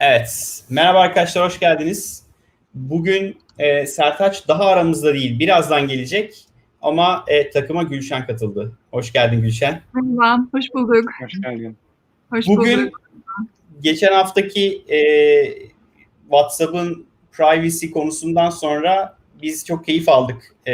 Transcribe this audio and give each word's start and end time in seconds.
Evet, 0.00 0.62
merhaba 0.70 1.00
arkadaşlar, 1.00 1.46
hoş 1.46 1.60
geldiniz. 1.60 2.22
Bugün 2.74 3.38
e, 3.58 3.86
Sertaç 3.86 4.48
daha 4.48 4.64
aramızda 4.64 5.14
değil, 5.14 5.38
birazdan 5.38 5.88
gelecek 5.88 6.44
ama 6.82 7.24
e, 7.28 7.50
takıma 7.50 7.82
Gülşen 7.82 8.26
katıldı. 8.26 8.78
Hoş 8.90 9.12
geldin 9.12 9.40
Gülşen. 9.42 9.80
Merhaba, 9.94 10.44
hoş 10.52 10.64
bulduk. 10.74 11.10
Hoş 11.22 11.40
geldin. 11.40 11.76
Hoş 12.30 12.46
Bugün 12.46 12.78
bulduk. 12.78 13.00
geçen 13.80 14.12
haftaki 14.12 14.84
e, 14.88 15.00
WhatsApp'ın 16.22 17.06
privacy 17.32 17.90
konusundan 17.90 18.50
sonra 18.50 19.16
biz 19.42 19.66
çok 19.66 19.86
keyif 19.86 20.08
aldık 20.08 20.54
e, 20.66 20.72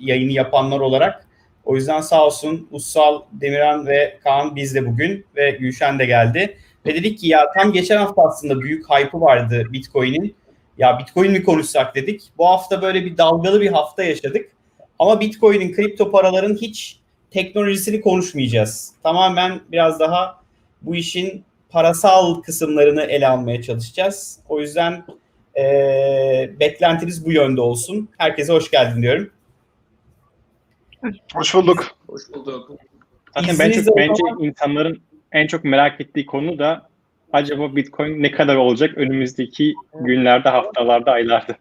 yayını 0.00 0.32
yapanlar 0.32 0.80
olarak. 0.80 1.26
O 1.64 1.76
yüzden 1.76 2.00
sağ 2.00 2.26
olsun 2.26 2.68
Ussal, 2.70 3.22
Demirhan 3.32 3.86
ve 3.86 4.18
Kaan 4.24 4.56
bizde 4.56 4.86
bugün 4.86 5.24
ve 5.36 5.50
Gülşen 5.50 5.98
de 5.98 6.06
geldi. 6.06 6.58
Ve 6.88 6.94
dedik 6.94 7.18
ki 7.18 7.28
ya 7.28 7.50
tam 7.54 7.72
geçen 7.72 7.96
hafta 7.96 8.22
aslında 8.22 8.60
büyük 8.60 8.90
hype'ı 8.90 9.20
vardı 9.20 9.66
Bitcoin'in. 9.72 10.34
Ya 10.78 10.98
Bitcoin 10.98 11.32
mi 11.32 11.42
konuşsak 11.44 11.94
dedik. 11.94 12.22
Bu 12.38 12.46
hafta 12.46 12.82
böyle 12.82 13.04
bir 13.04 13.16
dalgalı 13.18 13.60
bir 13.60 13.68
hafta 13.70 14.04
yaşadık. 14.04 14.50
Ama 14.98 15.20
Bitcoin'in, 15.20 15.72
kripto 15.72 16.10
paraların 16.10 16.54
hiç 16.54 16.98
teknolojisini 17.30 18.00
konuşmayacağız. 18.00 18.92
Tamamen 19.02 19.60
biraz 19.72 20.00
daha 20.00 20.40
bu 20.82 20.94
işin 20.94 21.44
parasal 21.70 22.42
kısımlarını 22.42 23.02
ele 23.02 23.28
almaya 23.28 23.62
çalışacağız. 23.62 24.38
O 24.48 24.60
yüzden 24.60 25.04
eee 25.56 26.50
beklentiniz 26.60 27.26
bu 27.26 27.32
yönde 27.32 27.60
olsun. 27.60 28.08
Herkese 28.18 28.52
hoş 28.52 28.70
geldin 28.70 29.02
diyorum. 29.02 29.30
Hoş 31.34 31.54
bulduk. 31.54 31.86
Hoş 32.08 32.22
bulduk. 32.34 32.70
Zaten 33.34 33.54
o 33.54 33.58
bence 33.58 33.80
zaman- 33.82 34.44
insanların 34.44 35.00
en 35.32 35.46
çok 35.46 35.64
merak 35.64 36.00
ettiği 36.00 36.26
konu 36.26 36.58
da 36.58 36.88
acaba 37.32 37.76
Bitcoin 37.76 38.22
ne 38.22 38.30
kadar 38.30 38.56
olacak 38.56 38.90
önümüzdeki 38.96 39.74
günlerde, 40.00 40.48
haftalarda, 40.48 41.12
aylarda? 41.12 41.56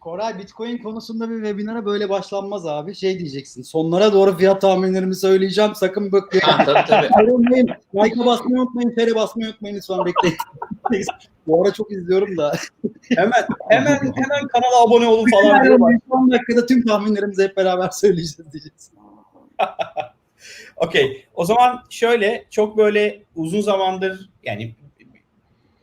Koray 0.00 0.38
Bitcoin 0.38 0.78
konusunda 0.78 1.30
bir 1.30 1.34
webinara 1.34 1.86
böyle 1.86 2.08
başlanmaz 2.08 2.66
abi. 2.66 2.94
Şey 2.94 3.18
diyeceksin. 3.18 3.62
Sonlara 3.62 4.12
doğru 4.12 4.36
fiyat 4.36 4.60
tahminlerimi 4.60 5.14
söyleyeceğim. 5.14 5.74
Sakın 5.74 6.12
bekleyin. 6.12 6.44
Ha, 6.44 6.64
tabii 6.64 6.88
tabii. 6.88 7.08
Ayrılmayın. 7.12 7.68
Like'a 7.94 8.26
basmayı 8.26 8.62
unutmayın. 8.62 8.94
Tere 8.94 9.14
basmayı 9.14 9.48
unutmayın 9.48 9.76
lütfen 9.76 9.98
bekleyin. 10.04 10.36
Bu 11.46 11.62
ara 11.62 11.72
çok 11.72 11.92
izliyorum 11.92 12.36
da. 12.36 12.56
Hemen 13.16 13.44
hemen 13.68 13.94
hemen 13.94 14.48
kanala 14.52 14.82
abone 14.86 15.06
olun 15.06 15.26
falan 15.30 15.64
diyor. 15.64 15.80
bak. 15.80 15.94
10 16.10 16.30
dakikada 16.30 16.66
tüm 16.66 16.84
tahminlerimizi 16.84 17.44
hep 17.44 17.56
beraber 17.56 17.88
söyleyeceğiz 17.90 18.52
diyeceksin. 18.52 18.98
Okey. 20.76 21.24
O 21.34 21.44
zaman 21.44 21.82
şöyle 21.90 22.44
çok 22.50 22.76
böyle 22.76 23.22
uzun 23.34 23.60
zamandır 23.60 24.30
yani 24.44 24.74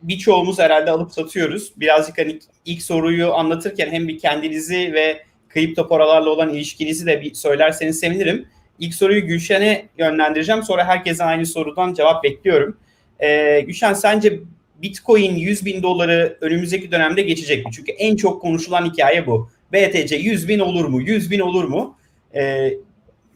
birçoğumuz 0.01 0.59
herhalde 0.59 0.91
alıp 0.91 1.11
satıyoruz. 1.11 1.73
Birazcık 1.77 2.17
hani 2.17 2.39
ilk 2.65 2.81
soruyu 2.81 3.33
anlatırken 3.33 3.91
hem 3.91 4.07
bir 4.07 4.19
kendinizi 4.19 4.93
ve 4.93 5.23
kripto 5.49 5.87
paralarla 5.87 6.29
olan 6.29 6.53
ilişkinizi 6.53 7.05
de 7.05 7.21
bir 7.21 7.33
söylerseniz 7.33 7.99
sevinirim. 7.99 8.45
İlk 8.79 8.95
soruyu 8.95 9.27
Gülşen'e 9.27 9.85
yönlendireceğim. 9.97 10.63
Sonra 10.63 10.85
herkese 10.85 11.23
aynı 11.23 11.45
sorudan 11.45 11.93
cevap 11.93 12.23
bekliyorum. 12.23 12.77
Ee, 13.19 13.61
Gülşen 13.67 13.93
sence 13.93 14.39
Bitcoin 14.81 15.35
100 15.35 15.65
bin 15.65 15.83
doları 15.83 16.37
önümüzdeki 16.41 16.91
dönemde 16.91 17.21
geçecek 17.21 17.65
mi? 17.65 17.71
Çünkü 17.75 17.91
en 17.91 18.15
çok 18.15 18.41
konuşulan 18.41 18.85
hikaye 18.85 19.27
bu. 19.27 19.49
BTC 19.73 20.15
100 20.15 20.47
bin 20.47 20.59
olur 20.59 20.85
mu? 20.85 21.01
100 21.01 21.31
bin 21.31 21.39
olur 21.39 21.63
mu? 21.63 21.97
Ee, 22.35 22.73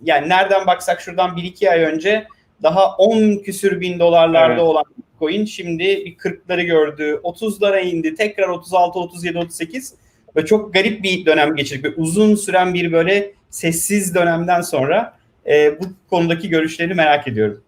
yani 0.04 0.30
nereden 0.30 0.68
baksak 0.68 1.02
şuradan 1.02 1.30
1-2 1.38 1.70
ay 1.70 1.80
önce 1.82 2.28
daha 2.64 2.96
10 2.96 3.38
küsür 3.38 3.82
bin 3.82 4.00
dolarlarda 4.00 4.54
Evet. 4.54 4.62
olan 4.62 4.84
Bitcoin 4.98 5.46
şimdi 5.46 5.84
bir 5.84 6.18
40'ları 6.18 6.64
gördü. 6.64 7.20
30'lara 7.24 7.82
indi. 7.82 8.16
Tekrar 8.16 8.48
36, 8.48 9.00
37, 9.00 9.38
38 9.38 9.94
ve 10.36 10.46
çok 10.46 10.74
garip 10.74 11.04
bir 11.04 11.26
dönem 11.26 11.56
geçirdik. 11.56 11.86
Ve 11.86 12.02
uzun 12.02 12.36
süren 12.36 12.74
bir 12.74 12.92
böyle 12.92 13.32
sessiz 13.50 14.16
dönemden 14.16 14.62
sonra 14.62 15.18
e, 15.46 15.80
bu 15.80 15.84
konudaki 16.10 16.50
görüşlerini 16.50 16.94
merak 16.94 17.28
ediyorum. 17.28 17.64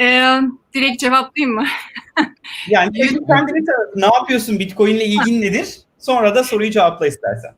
Ee, 0.00 0.40
direkt 0.74 1.00
cevaplayayım 1.00 1.54
mı? 1.54 1.66
Yani 2.68 2.92
kendini 2.92 3.64
tanıt. 3.64 3.96
Ne 3.96 4.06
yapıyorsun? 4.06 4.58
Bitcoin 4.58 4.94
ile 4.94 5.04
ilgin 5.04 5.40
nedir? 5.40 5.78
Sonra 5.98 6.34
da 6.34 6.44
soruyu 6.44 6.70
cevapla 6.70 7.06
istersen. 7.06 7.54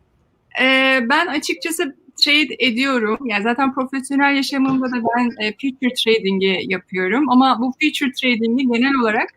Ee, 0.63 1.01
ben 1.11 1.27
açıkçası 1.27 1.97
trade 2.17 2.57
ediyorum. 2.59 3.19
Yani 3.25 3.43
zaten 3.43 3.75
profesyonel 3.75 4.37
yaşamımda 4.37 4.87
da 4.87 4.97
ben 5.17 5.45
e, 5.45 5.53
future 5.53 5.95
trading'i 5.95 6.61
yapıyorum. 6.69 7.31
Ama 7.31 7.59
bu 7.61 7.73
future 7.73 8.13
trading'i 8.13 8.67
genel 8.73 8.95
olarak 9.03 9.29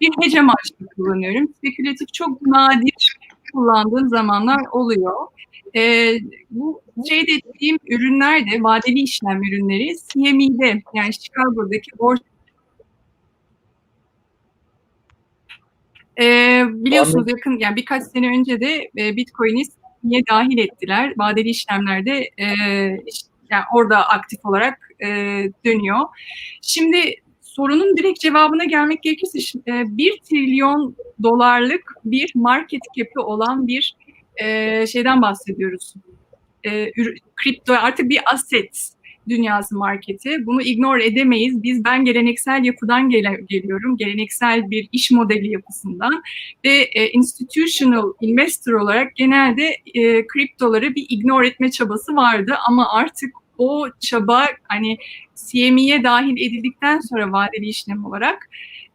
bir 0.00 0.10
hece 0.22 0.40
amaçlı 0.40 0.86
kullanıyorum. 0.96 1.48
Spekülatif 1.58 2.12
çok 2.12 2.42
nadir 2.42 3.16
kullandığım 3.52 4.08
zamanlar 4.08 4.60
oluyor. 4.72 5.26
Ee, 5.76 6.18
bu 6.50 6.80
trade 7.08 7.32
ettiğim 7.32 7.78
ürünler 7.88 8.50
de 8.50 8.62
vadeli 8.62 9.00
işlem 9.00 9.42
ürünleri 9.42 9.96
CME'de 10.08 10.82
yani 10.94 11.12
Chicago'daki 11.14 11.90
borsa 11.98 12.22
Ee, 16.20 16.64
biliyorsunuz 16.68 17.28
yakın 17.28 17.58
yani 17.58 17.76
birkaç 17.76 18.02
sene 18.02 18.38
önce 18.38 18.60
de 18.60 18.90
e, 18.98 19.16
Bitcoin'i 19.16 19.62
niye 20.04 20.22
dahil 20.30 20.58
ettiler. 20.58 21.14
Vadeli 21.18 21.48
işlemlerde 21.48 22.30
e, 22.38 22.46
yani 23.50 23.64
orada 23.74 24.08
aktif 24.08 24.44
olarak 24.44 24.88
e, 25.00 25.08
dönüyor. 25.64 26.00
Şimdi 26.62 27.14
sorunun 27.40 27.96
direkt 27.96 28.20
cevabına 28.20 28.64
gelmek 28.64 29.02
gerekirse 29.02 29.58
e, 29.68 29.84
1 29.86 30.18
trilyon 30.30 30.96
dolarlık 31.22 31.94
bir 32.04 32.32
market 32.34 32.80
cap'i 32.98 33.20
olan 33.20 33.66
bir 33.66 33.96
e, 34.36 34.86
şeyden 34.86 35.22
bahsediyoruz. 35.22 35.94
E, 36.66 36.92
kripto 37.36 37.72
artık 37.72 38.10
bir 38.10 38.20
asset 38.26 38.92
dünyası 39.28 39.78
marketi. 39.78 40.46
Bunu 40.46 40.62
ignore 40.62 41.06
edemeyiz. 41.06 41.62
Biz 41.62 41.84
ben 41.84 42.04
geleneksel 42.04 42.64
yapıdan 42.64 43.10
gele- 43.10 43.44
geliyorum. 43.48 43.96
Geleneksel 43.96 44.70
bir 44.70 44.88
iş 44.92 45.10
modeli 45.10 45.50
yapısından 45.52 46.22
ve 46.64 46.70
e, 46.70 47.10
institutional 47.10 48.12
investor 48.20 48.72
olarak 48.72 49.16
genelde 49.16 49.76
e, 49.94 50.26
kriptoları 50.26 50.94
bir 50.94 51.06
ignore 51.08 51.48
etme 51.48 51.70
çabası 51.70 52.16
vardı 52.16 52.54
ama 52.68 52.92
artık 52.92 53.34
o 53.58 53.86
çaba 54.00 54.46
hani 54.68 54.98
CME'ye 55.34 56.04
dahil 56.04 56.32
edildikten 56.32 57.00
sonra 57.00 57.32
vadeli 57.32 57.66
işlem 57.66 58.04
olarak 58.04 58.50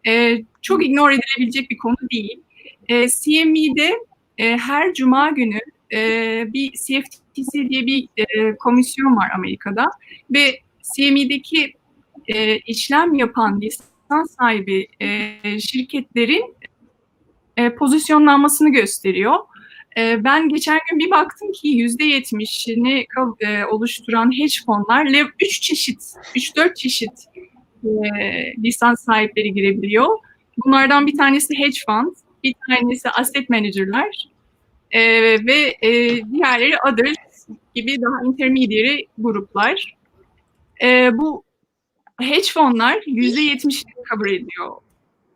e, 0.08 0.42
çok 0.62 0.86
ignore 0.86 1.16
edilebilecek 1.16 1.70
bir 1.70 1.78
konu 1.78 1.96
değil. 2.12 2.42
E, 2.90 3.08
CME'de 3.08 3.94
e, 4.38 4.58
her 4.58 4.94
cuma 4.94 5.30
günü 5.30 5.60
e, 5.94 6.54
bir 6.54 6.72
CFTC 6.72 7.70
diye 7.70 7.86
bir 7.86 8.08
e, 8.18 8.56
komisyon 8.56 9.16
var 9.16 9.30
Amerika'da 9.36 9.86
ve 10.32 10.60
CME'deki 10.96 11.74
e, 12.28 12.58
işlem 12.58 13.14
yapan 13.14 13.62
lisans 13.62 14.36
sahibi 14.40 14.88
e, 15.02 15.60
şirketlerin 15.60 16.56
e, 17.58 17.76
pozisyonlanmasını 17.76 18.70
gösteriyor. 18.70 19.36
E, 19.98 20.24
ben 20.24 20.50
geçen 20.50 20.80
gün 20.90 21.00
bir 21.00 21.12
baktım 21.12 21.52
ki 21.52 21.68
yüzde 21.68 22.04
yetmişini 22.04 23.06
e, 23.40 23.66
oluşturan 23.66 24.32
hedge 24.32 24.56
fonlar 24.66 25.06
üç 25.42 25.62
çeşit, 25.62 26.02
3-4 26.36 26.76
çeşit 26.76 27.12
e, 27.84 27.90
lisans 28.64 29.06
sahipleri 29.06 29.54
girebiliyor. 29.54 30.18
Bunlardan 30.66 31.08
bir 31.08 31.18
tanesi 31.18 31.58
hedge 31.58 31.80
fund, 31.86 32.16
bir 32.44 32.54
tanesi 32.70 33.10
asset 33.10 33.50
manager'lar 33.50 34.28
e, 34.92 35.02
ve 35.46 35.76
e, 35.82 35.90
diğerleri 36.32 36.76
others 36.92 37.48
gibi 37.76 38.02
daha 38.02 38.26
intermediary 38.26 39.02
gruplar. 39.18 39.96
E, 40.84 41.18
bu 41.18 41.44
hedge 42.22 42.52
fonlar 42.54 43.04
yüzde 43.06 43.42
yetmişini 43.42 43.92
cover 44.10 44.32
ediyor. 44.32 44.76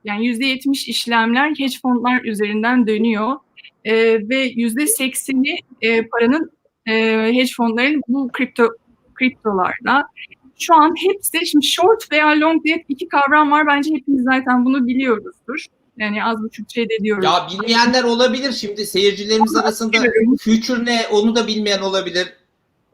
Yani 0.04 0.28
yüzde 0.28 0.46
yetmiş 0.46 0.88
işlemler 0.88 1.50
hedge 1.50 1.78
fonlar 1.82 2.24
üzerinden 2.24 2.88
dönüyor 2.88 3.38
e, 3.86 3.94
ve 4.30 4.38
yüzde 4.38 4.88
sekseni 4.88 5.58
e, 5.82 6.08
paranın 6.08 6.52
e, 6.88 6.94
hedge 7.34 7.52
fonların 7.58 8.02
bu 8.08 8.30
kripto 8.34 8.70
kriptolarda. 9.14 10.04
Şu 10.60 10.76
an 10.76 10.96
hepsi 11.08 11.46
şimdi 11.46 11.66
short 11.66 12.12
veya 12.12 12.28
long 12.28 12.64
diye 12.64 12.86
iki 12.90 13.08
kavram 13.08 13.52
var. 13.52 13.68
Bence 13.68 13.94
hepimiz 13.94 14.24
zaten 14.24 14.66
bunu 14.66 14.88
biliyoruzdur. 14.88 15.66
Yani 15.98 16.24
az 16.24 16.44
buçuk 16.44 16.72
şey 16.72 16.90
de 16.90 16.98
diyoruz. 17.04 17.26
Ya 17.26 17.48
bilmeyenler 17.52 18.04
olabilir 18.04 18.52
şimdi 18.52 18.86
seyircilerimiz 18.86 19.56
arasında 19.56 19.98
future 20.42 20.86
ne 20.86 21.08
onu 21.12 21.36
da 21.36 21.48
bilmeyen 21.48 21.82
olabilir. 21.82 22.34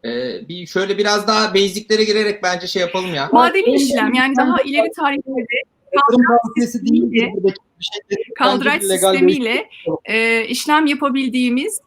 Ee, 0.05 0.47
bir 0.49 0.65
şöyle 0.67 0.97
biraz 0.97 1.27
daha 1.27 1.53
basiclere 1.53 2.03
girerek 2.03 2.44
bence 2.44 2.67
şey 2.67 2.81
yapalım 2.81 3.13
ya. 3.13 3.29
Vadeli 3.31 3.75
işlem 3.75 4.13
yani 4.13 4.35
daha 4.38 4.61
ileri 4.61 4.91
tarihlerde 4.91 5.45
şey 7.79 8.23
kaldıraç 8.35 8.83
sistemiyle 8.83 9.69
e, 10.05 10.45
işlem 10.45 10.85
yapabildiğimiz 10.85 11.81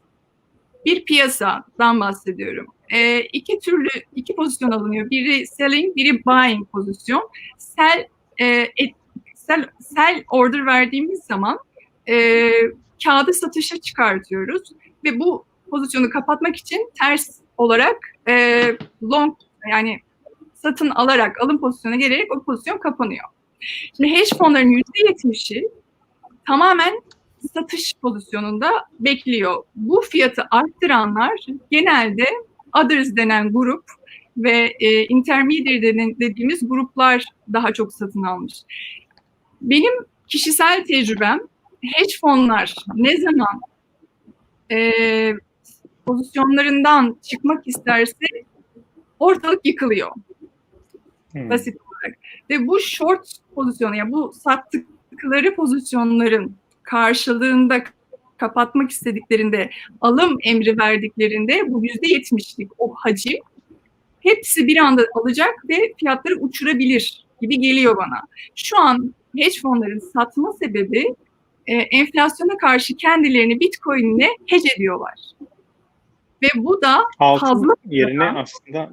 bir 0.86 1.04
piyasadan 1.04 2.00
bahsediyorum. 2.00 2.66
E, 2.94 3.20
iki 3.20 3.58
türlü 3.58 3.88
iki 4.16 4.36
pozisyon 4.36 4.70
alınıyor. 4.70 5.10
Biri 5.10 5.46
selling, 5.46 5.96
biri 5.96 6.24
buying 6.24 6.70
pozisyon. 6.70 7.30
Sell, 7.58 8.06
e, 8.40 8.46
et- 8.76 8.99
sell, 9.50 9.64
sell 9.80 10.24
order 10.30 10.66
verdiğimiz 10.66 11.24
zaman 11.24 11.58
e, 12.08 12.50
kağıdı 13.04 13.34
satışa 13.34 13.80
çıkartıyoruz 13.80 14.72
ve 15.04 15.20
bu 15.20 15.44
pozisyonu 15.70 16.10
kapatmak 16.10 16.56
için 16.56 16.90
ters 17.00 17.30
olarak 17.56 17.96
e, 18.28 18.64
long 19.02 19.36
yani 19.70 20.00
satın 20.54 20.90
alarak 20.90 21.40
alım 21.40 21.60
pozisyonuna 21.60 21.98
gelerek 21.98 22.36
o 22.36 22.42
pozisyon 22.42 22.78
kapanıyor. 22.78 23.24
Şimdi 23.96 24.10
hedge 24.10 24.36
fonların 24.38 24.72
%70'i 24.72 25.68
tamamen 26.46 27.02
satış 27.54 27.94
pozisyonunda 28.02 28.70
bekliyor. 29.00 29.62
Bu 29.74 30.00
fiyatı 30.00 30.42
arttıranlar 30.50 31.46
genelde 31.70 32.24
others 32.84 33.16
denen 33.16 33.52
grup 33.52 33.84
ve 34.36 34.76
e, 34.80 35.04
intermediary 35.06 35.82
dediğimiz 36.20 36.68
gruplar 36.68 37.24
daha 37.52 37.72
çok 37.72 37.92
satın 37.92 38.22
almış. 38.22 38.54
Benim 39.62 39.92
kişisel 40.28 40.84
tecrübem 40.84 41.40
hedge 41.82 42.14
fonlar 42.20 42.74
ne 42.94 43.16
zaman 43.16 43.60
e, 44.70 44.92
pozisyonlarından 46.06 47.16
çıkmak 47.22 47.68
isterse 47.68 48.26
ortalık 49.18 49.66
yıkılıyor 49.66 50.10
Hmm. 51.32 51.50
basit 51.50 51.76
olarak. 51.80 52.18
Ve 52.50 52.66
bu 52.66 52.80
short 52.80 53.28
pozisyonu 53.54 53.96
yani 53.96 54.12
bu 54.12 54.32
sattıkları 54.32 55.54
pozisyonların 55.54 56.56
karşılığında 56.82 57.84
kapatmak 58.36 58.90
istediklerinde 58.90 59.70
alım 60.00 60.38
emri 60.42 60.78
verdiklerinde 60.78 61.72
bu 61.72 61.84
yüzde 61.84 62.08
yetmişlik 62.08 62.70
o 62.78 62.94
hacim 62.94 63.38
hepsi 64.20 64.66
bir 64.66 64.76
anda 64.76 65.06
alacak 65.14 65.68
ve 65.68 65.92
fiyatları 65.98 66.34
uçurabilir 66.40 67.26
gibi 67.40 67.60
geliyor 67.60 67.96
bana. 67.96 68.22
Şu 68.54 68.78
an 68.78 69.14
hedge 69.36 69.60
fonların 69.62 69.98
satma 69.98 70.52
sebebi 70.52 71.14
e, 71.66 71.74
enflasyona 71.74 72.56
karşı 72.56 72.96
kendilerini 72.96 73.60
Bitcoin'le 73.60 74.28
hedge 74.46 74.72
ediyorlar. 74.76 75.14
Ve 76.42 76.48
bu 76.56 76.82
da 76.82 77.04
Altın 77.18 77.46
fazla 77.46 77.74
yerine 77.86 78.24
ya. 78.24 78.34
aslında 78.34 78.90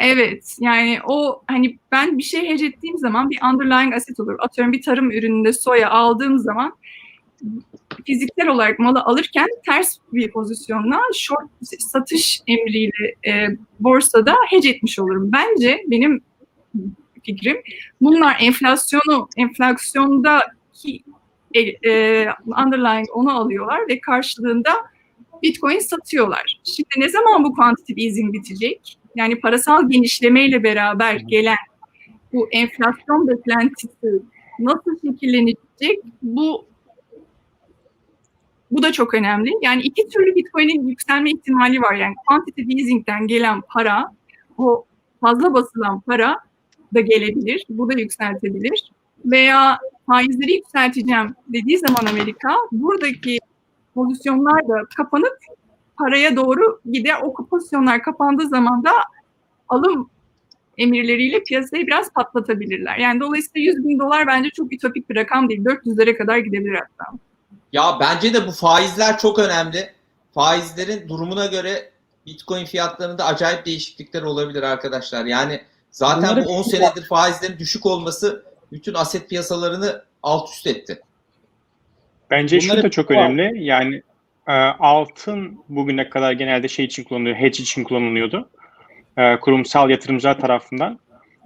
Evet 0.00 0.56
yani 0.60 0.98
o 1.06 1.42
hani 1.46 1.78
ben 1.92 2.18
bir 2.18 2.22
şey 2.22 2.48
hedge 2.48 2.66
ettiğim 2.66 2.98
zaman 2.98 3.30
bir 3.30 3.38
underlying 3.52 3.94
asset 3.94 4.20
olur. 4.20 4.36
Atıyorum 4.38 4.72
bir 4.72 4.82
tarım 4.82 5.10
ürününde 5.10 5.52
soya 5.52 5.90
aldığım 5.90 6.38
zaman 6.38 6.76
fiziksel 8.06 8.48
olarak 8.48 8.78
malı 8.78 9.00
alırken 9.00 9.46
ters 9.66 9.98
bir 10.12 10.30
pozisyonla 10.30 11.00
short 11.14 11.50
satış 11.78 12.40
emriyle 12.46 13.14
e, 13.26 13.48
borsada 13.80 14.34
hedge 14.48 14.68
etmiş 14.68 14.98
olurum. 14.98 15.32
Bence 15.32 15.84
benim 15.86 16.20
fikrim 17.22 17.56
bunlar 18.00 18.36
enflasyonu 18.40 19.28
enflasyondaki 19.36 21.02
e, 21.54 21.60
e, 21.60 22.26
underlying 22.66 23.08
onu 23.12 23.36
alıyorlar 23.38 23.80
ve 23.88 24.00
karşılığında 24.00 24.70
Bitcoin 25.42 25.78
satıyorlar. 25.78 26.60
Şimdi 26.64 26.88
ne 26.96 27.08
zaman 27.08 27.44
bu 27.44 27.54
quantitative 27.54 28.02
easing 28.02 28.32
bitecek? 28.32 28.98
Yani 29.14 29.40
parasal 29.40 29.90
genişlemeyle 29.90 30.62
beraber 30.62 31.14
gelen 31.14 31.56
bu 32.32 32.48
enflasyon 32.50 33.28
beklentisi 33.28 34.22
nasıl 34.58 34.98
şekillenecek? 35.06 35.98
Bu 36.22 36.70
bu 38.70 38.82
da 38.82 38.92
çok 38.92 39.14
önemli. 39.14 39.50
Yani 39.62 39.82
iki 39.82 40.08
türlü 40.08 40.34
Bitcoin'in 40.34 40.88
yükselme 40.88 41.30
ihtimali 41.30 41.80
var. 41.80 41.94
Yani 41.94 42.14
quantitative 42.26 42.80
easing'den 42.80 43.26
gelen 43.26 43.60
para, 43.60 44.12
o 44.58 44.84
fazla 45.20 45.54
basılan 45.54 46.00
para 46.00 46.36
da 46.94 47.00
gelebilir. 47.00 47.66
Bu 47.68 47.90
da 47.90 48.00
yükseltebilir. 48.00 48.90
Veya 49.24 49.78
faizleri 50.06 50.52
yükselteceğim 50.52 51.34
dediği 51.48 51.78
zaman 51.78 52.06
Amerika 52.10 52.56
buradaki 52.72 53.38
pozisyonlar 53.94 54.68
da 54.68 54.74
kapanıp 54.96 55.38
paraya 55.98 56.36
doğru 56.36 56.80
gider. 56.90 57.16
O 57.22 57.46
pozisyonlar 57.46 58.02
kapandığı 58.02 58.48
zaman 58.48 58.84
da 58.84 58.92
alım 59.68 60.10
emirleriyle 60.78 61.42
piyasayı 61.42 61.86
biraz 61.86 62.12
patlatabilirler. 62.12 62.98
Yani 62.98 63.20
dolayısıyla 63.20 63.72
100 63.72 63.88
bin 63.88 63.98
dolar 63.98 64.26
bence 64.26 64.50
çok 64.50 64.72
ütopik 64.72 65.10
bir 65.10 65.16
rakam 65.16 65.48
değil. 65.48 65.64
400'lere 65.64 66.18
kadar 66.18 66.38
gidebilir 66.38 66.74
hatta. 66.74 67.18
Ya 67.72 67.96
bence 68.00 68.34
de 68.34 68.46
bu 68.46 68.52
faizler 68.52 69.18
çok 69.18 69.38
önemli. 69.38 69.90
Faizlerin 70.34 71.08
durumuna 71.08 71.46
göre 71.46 71.90
Bitcoin 72.26 72.64
fiyatlarında 72.64 73.24
acayip 73.24 73.66
değişiklikler 73.66 74.22
olabilir 74.22 74.62
arkadaşlar. 74.62 75.24
Yani 75.24 75.60
zaten 75.90 76.22
Bunları- 76.22 76.44
bu 76.44 76.48
10 76.48 76.62
senedir 76.62 77.02
faizlerin 77.08 77.58
düşük 77.58 77.86
olması 77.86 78.44
bütün 78.72 78.94
aset 78.94 79.28
piyasalarını 79.28 80.02
alt 80.22 80.50
üst 80.50 80.66
etti. 80.66 81.00
Bence 82.30 82.60
şu 82.60 82.68
Bunları- 82.70 82.82
da 82.82 82.90
çok 82.90 83.10
önemli. 83.10 83.64
Yani 83.64 84.02
e, 84.48 84.52
altın 84.78 85.64
bugüne 85.68 86.10
kadar 86.10 86.32
genelde 86.32 86.68
şey 86.68 86.84
için 86.84 87.04
kullanılıyor, 87.04 87.36
hedge 87.36 87.62
için 87.62 87.84
kullanılıyordu. 87.84 88.48
E, 89.16 89.36
kurumsal 89.40 89.90
yatırımcılar 89.90 90.40
tarafından. 90.40 90.98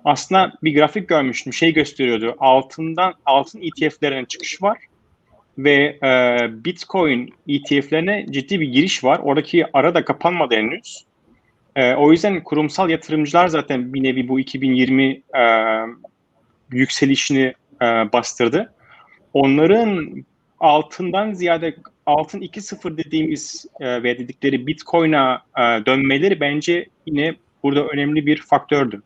Aslında 0.04 0.52
bir 0.62 0.74
grafik 0.74 1.08
görmüştüm. 1.08 1.52
Şey 1.52 1.72
gösteriyordu. 1.72 2.36
Altından 2.38 3.14
altın 3.26 3.62
ETF'lerine 3.62 4.24
çıkış 4.26 4.62
var 4.62 4.78
ve 5.58 5.98
e, 6.02 6.38
Bitcoin 6.64 7.34
ETF'lerine 7.48 8.26
ciddi 8.30 8.60
bir 8.60 8.68
giriş 8.68 9.04
var. 9.04 9.18
Oradaki 9.22 9.66
ara 9.72 9.94
da 9.94 10.04
kapanmadı 10.04 10.54
henüz. 10.54 11.04
E, 11.76 11.94
o 11.94 12.12
yüzden 12.12 12.44
kurumsal 12.44 12.90
yatırımcılar 12.90 13.48
zaten 13.48 13.94
bir 13.94 14.02
nevi 14.02 14.28
bu 14.28 14.40
2020 14.40 15.04
e, 15.04 15.22
yükselişini 16.70 17.54
e, 17.82 17.84
bastırdı. 18.12 18.72
Onların 19.32 20.24
altından 20.60 21.32
ziyade 21.32 21.76
altın 22.06 22.40
2.0 22.40 22.96
dediğimiz 22.96 23.66
e, 23.80 24.02
ve 24.02 24.18
dedikleri 24.18 24.66
Bitcoin'a 24.66 25.42
e, 25.58 25.86
dönmeleri 25.86 26.40
bence 26.40 26.86
yine 27.06 27.34
burada 27.62 27.86
önemli 27.86 28.26
bir 28.26 28.42
faktördü. 28.42 29.02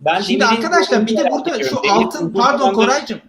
Ben 0.00 0.20
Şimdi 0.20 0.44
arkadaşlar 0.44 1.06
bir 1.06 1.16
de 1.16 1.30
burada 1.30 1.64
şu. 1.64 1.76
Demir, 1.76 1.88
altın 1.88 2.32
pardon 2.32 2.72
Koraycığım 2.72 3.20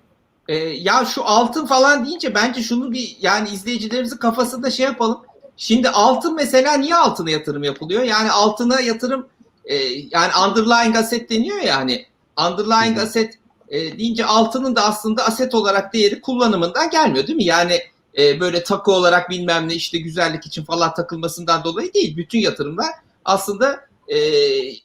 Ee, 0.48 0.56
ya 0.56 1.06
şu 1.06 1.26
altın 1.26 1.66
falan 1.66 2.06
deyince 2.06 2.36
bence 2.36 2.62
şunu 2.62 2.92
bir 2.92 3.18
yani 3.22 3.50
izleyicilerimizin 3.50 4.18
kafasında 4.18 4.72
şey 4.72 4.86
yapalım. 4.86 5.22
Şimdi 5.62 5.90
altın 5.90 6.36
mesela 6.36 6.74
niye 6.74 6.96
altına 6.96 7.30
yatırım 7.30 7.64
yapılıyor? 7.64 8.04
Yani 8.04 8.32
altına 8.32 8.80
yatırım 8.80 9.28
e, 9.66 9.76
yani 9.86 10.32
underlying 10.48 10.98
asset 10.98 11.30
deniyor 11.30 11.62
ya 11.62 11.78
hani 11.78 12.06
underlying 12.48 12.98
Hı 12.98 13.02
hı. 13.02 13.04
asset 13.04 13.34
e, 13.70 13.98
deyince 14.00 14.26
altının 14.26 14.76
da 14.76 14.84
aslında 14.84 15.26
aset 15.26 15.56
olarak 15.56 15.94
değeri 15.94 16.22
kullanımından 16.22 16.90
gelmiyor 16.90 17.28
değil 17.28 17.36
mi? 17.36 17.44
Yani 17.44 17.80
e, 18.18 18.40
böyle 18.40 18.64
takı 18.64 18.92
olarak 18.92 19.30
bilmem 19.30 19.70
ne 19.70 19.74
işte 19.74 19.98
güzellik 19.98 20.46
için 20.46 20.64
falan 20.64 20.94
takılmasından 20.94 21.64
dolayı 21.64 21.94
değil. 21.94 22.18
Bütün 22.18 22.40
yatırımlar 22.40 22.90
aslında 23.26 23.86
e, 24.08 24.18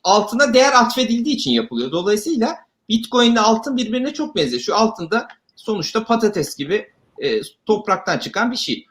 altına 0.05 0.55
değer 0.55 0.73
atfedildiği 0.73 1.37
için 1.37 1.51
yapılıyor. 1.51 1.93
Dolayısıyla 1.93 2.57
Bitcoin 2.89 3.33
ile 3.33 3.41
altın 3.41 3.77
birbirine 3.77 4.15
çok 4.15 4.37
benziyor. 4.37 4.63
Şu 4.63 4.75
altında 4.75 5.29
sonuçta 5.57 6.05
patates 6.05 6.57
gibi 6.57 6.91
e, 7.23 7.41
topraktan 7.67 8.19
çıkan 8.19 8.53
bir 8.53 8.57
şey. 8.57 8.87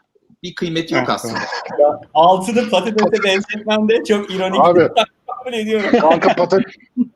Bir 0.46 0.56
kıymeti 0.56 0.94
yok 0.94 1.10
aslında. 1.10 1.40
Altını 2.14 2.70
patatese 2.70 3.24
benzetmem 3.24 3.90
de 3.90 4.04
çok 4.04 4.32
ironik. 4.32 4.60
Abi. 4.60 4.80
Kabul 5.40 5.54
ediyorum. 5.54 6.00
Kanka 6.00 6.30
pata- 6.30 6.64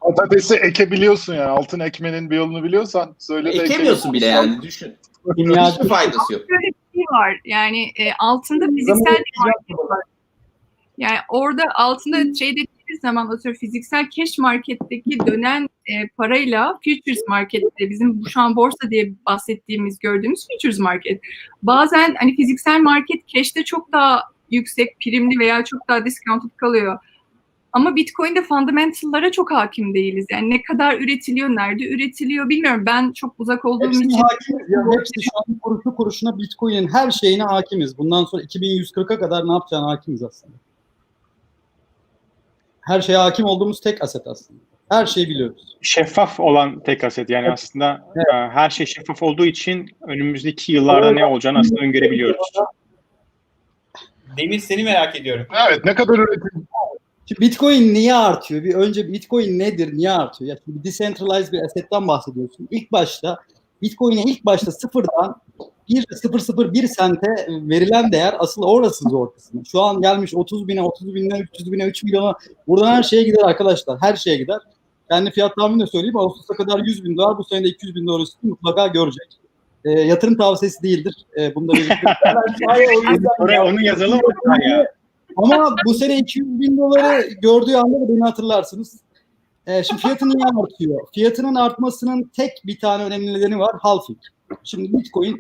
patatesi 0.02 0.56
ekebiliyorsun 0.56 1.34
yani. 1.34 1.50
Altın 1.50 1.80
ekmenin 1.80 2.30
bir 2.30 2.36
yolunu 2.36 2.64
biliyorsan 2.64 3.16
söyle 3.20 3.54
de 3.54 3.64
Ekemiyorsun 3.64 4.14
bile 4.14 4.26
yani 4.26 4.62
düşün. 4.62 4.98
Hiçbir 5.38 5.90
faydası 5.90 6.34
yok. 6.34 6.42
Bir 6.50 6.74
şey 6.96 7.04
var. 7.12 7.40
Yani 7.46 7.84
e, 7.84 8.14
altında 8.20 8.68
fiziksel 8.68 9.16
bir 9.16 9.40
market 9.40 9.90
var. 9.90 10.04
Yani 10.98 11.18
orada 11.30 11.64
altında 11.76 12.18
trade 12.18 12.62
ettiğiniz 12.90 13.02
zaman 13.02 13.28
atıyorum 13.28 13.60
fiziksel 13.60 14.10
cash 14.10 14.38
marketteki 14.38 15.18
dönen 15.28 15.64
e, 15.64 16.08
parayla 16.18 16.74
futures 16.74 17.20
markette 17.28 17.90
bizim 17.90 18.22
bu 18.22 18.30
şu 18.30 18.40
an 18.40 18.56
borsa 18.56 18.90
diye 18.90 19.14
bahsettiğimiz 19.26 20.00
gördüğümüz 20.00 20.48
futures 20.52 20.80
market. 20.80 21.22
Bazen 21.64 22.16
hani 22.20 22.36
fiziksel 22.36 22.80
market 22.80 23.28
cash'te 23.28 23.64
çok 23.64 23.92
daha 23.92 24.24
yüksek 24.52 25.00
primli 25.00 25.40
veya 25.40 25.64
çok 25.64 25.88
daha 25.90 26.06
discounted 26.06 26.58
kalıyor. 26.58 27.00
Ama 27.74 27.96
Bitcoin'de 27.96 28.42
fundamental'lara 28.42 29.32
çok 29.32 29.52
hakim 29.52 29.94
değiliz. 29.94 30.26
Yani 30.32 30.50
ne 30.50 30.62
kadar 30.64 31.00
üretiliyor, 31.02 31.50
nerede 31.50 31.90
üretiliyor 31.90 32.50
bilmiyorum. 32.50 32.84
Ben 32.86 33.12
çok 33.12 33.36
uzak 33.40 33.66
olduğum 33.66 33.88
Hepsine 33.88 34.06
için 34.06 34.22
hakimiz 34.22 34.70
ya. 34.70 34.80
Hepsi 34.92 35.24
şu 35.24 35.30
an 35.38 35.60
kuruşu 35.60 35.96
kuruşuna 35.96 36.38
Bitcoin'in 36.38 36.88
her 36.88 37.12
şeyine 37.12 37.44
hakimiz. 37.44 37.98
Bundan 37.98 38.26
sonra 38.26 38.44
2140'a 38.44 39.20
kadar 39.20 39.48
ne 39.48 39.52
yapacağını 39.52 39.86
hakimiz 39.86 40.24
aslında. 40.24 40.54
Her 42.90 43.02
şeye 43.02 43.18
hakim 43.18 43.46
olduğumuz 43.46 43.82
tek 43.82 44.04
aset 44.04 44.28
aslında. 44.28 44.60
Her 44.92 45.06
şeyi 45.06 45.30
biliyoruz. 45.30 45.78
Şeffaf 45.82 46.40
olan 46.40 46.80
tek 46.80 47.04
aset 47.04 47.30
yani 47.30 47.46
Evet. 47.46 47.54
aslında 47.54 48.06
e, 48.16 48.34
her 48.34 48.70
şey 48.70 48.86
şeffaf 48.86 49.24
olduğu 49.24 49.46
için 49.46 49.90
önümüzdeki 50.02 50.72
yıllarda 50.72 51.12
ne 51.12 51.26
olacağını 51.26 51.60
aslında 51.60 51.82
öngörebiliyoruz. 51.82 52.38
Demir 54.38 54.60
seni 54.60 54.84
merak 54.84 55.16
ediyorum. 55.16 55.48
Evet 55.70 55.86
ne 55.86 55.96
kadar 55.96 56.14
üretim 56.14 56.68
Şimdi 57.26 57.42
Bitcoin 57.42 57.94
niye 57.94 58.16
artıyor? 58.16 58.64
Bir 58.64 58.74
önce 58.74 59.14
Bitcoin 59.14 59.60
nedir? 59.60 59.94
Niye 59.94 60.12
artıyor? 60.12 60.50
Ya 60.50 60.58
şimdi 60.66 60.84
decentralized 60.84 61.54
bir 61.54 61.62
assetten 61.66 62.08
bahsediyorsun. 62.08 62.68
İlk 62.72 62.92
başta 62.92 63.38
Bitcoin'e 63.82 64.24
ilk 64.24 64.46
başta 64.46 64.72
sıfırdan 64.72 65.42
1.001 65.90 66.88
sente 66.88 67.28
verilen 67.50 68.12
değer 68.12 68.36
asıl 68.40 68.64
orası 68.64 69.10
zor 69.10 69.34
kısmı. 69.34 69.66
Şu 69.66 69.82
an 69.82 70.02
gelmiş 70.02 70.36
30 70.36 70.68
bine, 70.68 70.82
30 70.82 71.16
binden 71.16 71.40
300 71.40 71.72
bine, 71.72 71.86
3 71.86 72.04
milyona. 72.04 72.36
Buradan 72.68 72.88
her 72.88 73.04
şeye 73.04 73.24
gider 73.24 73.44
arkadaşlar. 73.44 73.98
Her 74.02 74.16
şeye 74.16 74.38
gider. 74.38 74.60
Kendi 75.10 75.32
fiyat 75.32 75.56
tahmini 75.56 75.82
de 75.82 75.88
söyleyeyim. 75.88 76.18
Ağustos'a 76.18 76.54
kadar 76.54 76.80
100 76.80 77.04
bin 77.04 77.18
dolar, 77.18 77.38
bu 77.38 77.44
sene 77.44 77.64
de 77.64 77.68
200 77.68 77.96
bin 77.96 78.08
dolar 78.08 78.20
üstü 78.20 78.48
mutlaka 78.48 78.88
görecek. 78.88 79.28
E, 79.86 79.92
yatırım 79.92 80.38
tavsiyesi 80.38 80.84
değildir. 80.84 81.26
E, 81.40 81.56
bunu 81.56 81.68
da. 81.68 81.74
Oraya 83.40 83.66
onu 83.66 83.82
yazalım 83.82 84.20
mı 84.46 84.58
ya? 84.70 84.94
Ama 85.38 85.76
bu 85.86 85.94
sene 85.94 86.18
200 86.18 86.60
bin 86.60 86.78
doları 86.78 87.22
gördüğü 87.42 87.76
anda 87.76 88.02
da 88.02 88.10
beni 88.10 88.22
hatırlarsınız. 88.22 89.00
Ee, 89.68 89.84
şimdi 89.84 90.02
fiyatı 90.02 90.30
niye 90.30 90.46
artıyor? 90.64 91.08
Fiyatının 91.14 91.56
artmasının 91.56 92.32
tek 92.36 92.52
bir 92.66 92.80
tane 92.80 93.04
önemli 93.04 93.34
nedeni 93.34 93.60
var. 93.60 93.76
Halving. 93.80 94.20
Şimdi 94.64 94.98
Bitcoin 94.98 95.38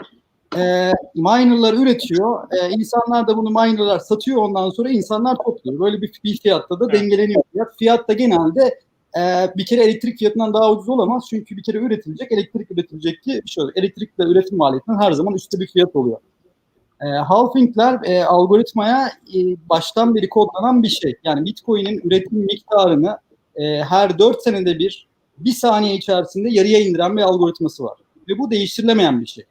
e, 0.57 0.91
minerlar 1.15 1.73
üretiyor. 1.73 2.43
E, 2.53 2.69
insanlar 2.69 3.27
da 3.27 3.37
bunu 3.37 3.49
minerlar 3.49 3.99
satıyor. 3.99 4.37
Ondan 4.37 4.69
sonra 4.69 4.89
insanlar 4.89 5.35
topluyor. 5.35 5.79
Böyle 5.79 6.01
bir, 6.01 6.11
bir 6.23 6.37
fiyatta 6.37 6.79
da 6.79 6.85
Evet. 6.89 7.01
dengeleniyor 7.01 7.43
fiyat. 7.51 7.77
Fiyat 7.79 8.09
da 8.09 8.13
genelde 8.13 8.79
e, 9.17 9.21
bir 9.57 9.65
kere 9.65 9.83
elektrik 9.83 10.19
fiyatından 10.19 10.53
daha 10.53 10.71
ucuz 10.71 10.89
olamaz. 10.89 11.25
Çünkü 11.29 11.57
bir 11.57 11.63
kere 11.63 11.77
üretilecek, 11.77 12.31
elektrik 12.31 12.71
üretilecek 12.71 13.23
ki 13.23 13.41
şöyle 13.45 13.71
elektrikle 13.75 14.23
üretim 14.23 14.57
maliyetinden 14.57 14.99
her 14.99 15.11
zaman 15.11 15.33
üstte 15.33 15.59
bir 15.59 15.67
fiyat 15.67 15.95
oluyor. 15.95 16.17
E, 17.01 17.05
halvingler 17.05 17.99
e, 18.03 18.23
algoritmaya 18.23 19.07
e, 19.07 19.37
baştan 19.69 20.15
beri 20.15 20.29
kodlanan 20.29 20.83
bir 20.83 20.87
şey. 20.87 21.15
Yani 21.23 21.45
Bitcoin'in 21.45 22.01
üretim 22.03 22.39
miktarını 22.39 23.17
e, 23.55 23.83
her 23.83 24.19
4 24.19 24.43
senede 24.43 24.79
bir 24.79 25.09
bir 25.37 25.51
saniye 25.51 25.95
içerisinde 25.95 26.49
yarıya 26.49 26.79
indiren 26.79 27.17
bir 27.17 27.21
algoritması 27.21 27.83
var. 27.83 27.97
Ve 28.27 28.37
bu 28.39 28.51
değiştirilemeyen 28.51 29.21
bir 29.21 29.25
şey. 29.25 29.45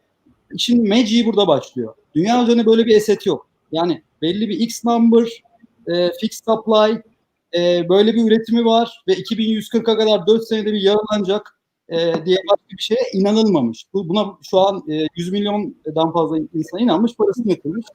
İşin 0.53 0.89
magic'i 0.89 1.27
burada 1.27 1.47
başlıyor. 1.47 1.95
Dünya 2.15 2.43
üzerinde 2.43 2.67
böyle 2.67 2.87
bir 2.87 2.97
eset 2.97 3.27
yok. 3.27 3.49
Yani 3.73 4.03
belli 4.23 4.49
bir 4.49 4.61
X 4.61 4.85
number, 4.85 5.43
e, 5.87 6.11
fixed 6.21 6.45
supply, 6.45 7.03
e, 7.55 7.89
böyle 7.89 8.15
bir 8.15 8.25
üretimi 8.25 8.65
var 8.65 9.03
ve 9.09 9.13
2140'a 9.13 9.97
kadar 9.97 10.27
4 10.27 10.49
senede 10.49 10.73
bir 10.73 10.81
yarılanacak 10.81 11.61
e, 11.89 11.97
diye 11.97 12.37
başka 12.51 12.69
bir 12.71 12.83
şeye 12.83 13.01
inanılmamış. 13.13 13.85
Bu, 13.95 14.09
buna 14.09 14.27
şu 14.51 14.59
an 14.59 14.83
e, 14.91 15.07
100 15.17 15.33
milyondan 15.33 16.13
fazla 16.13 16.39
insan 16.55 16.81
inanmış, 16.81 17.17
parasını 17.17 17.51
yatırmış. 17.51 17.87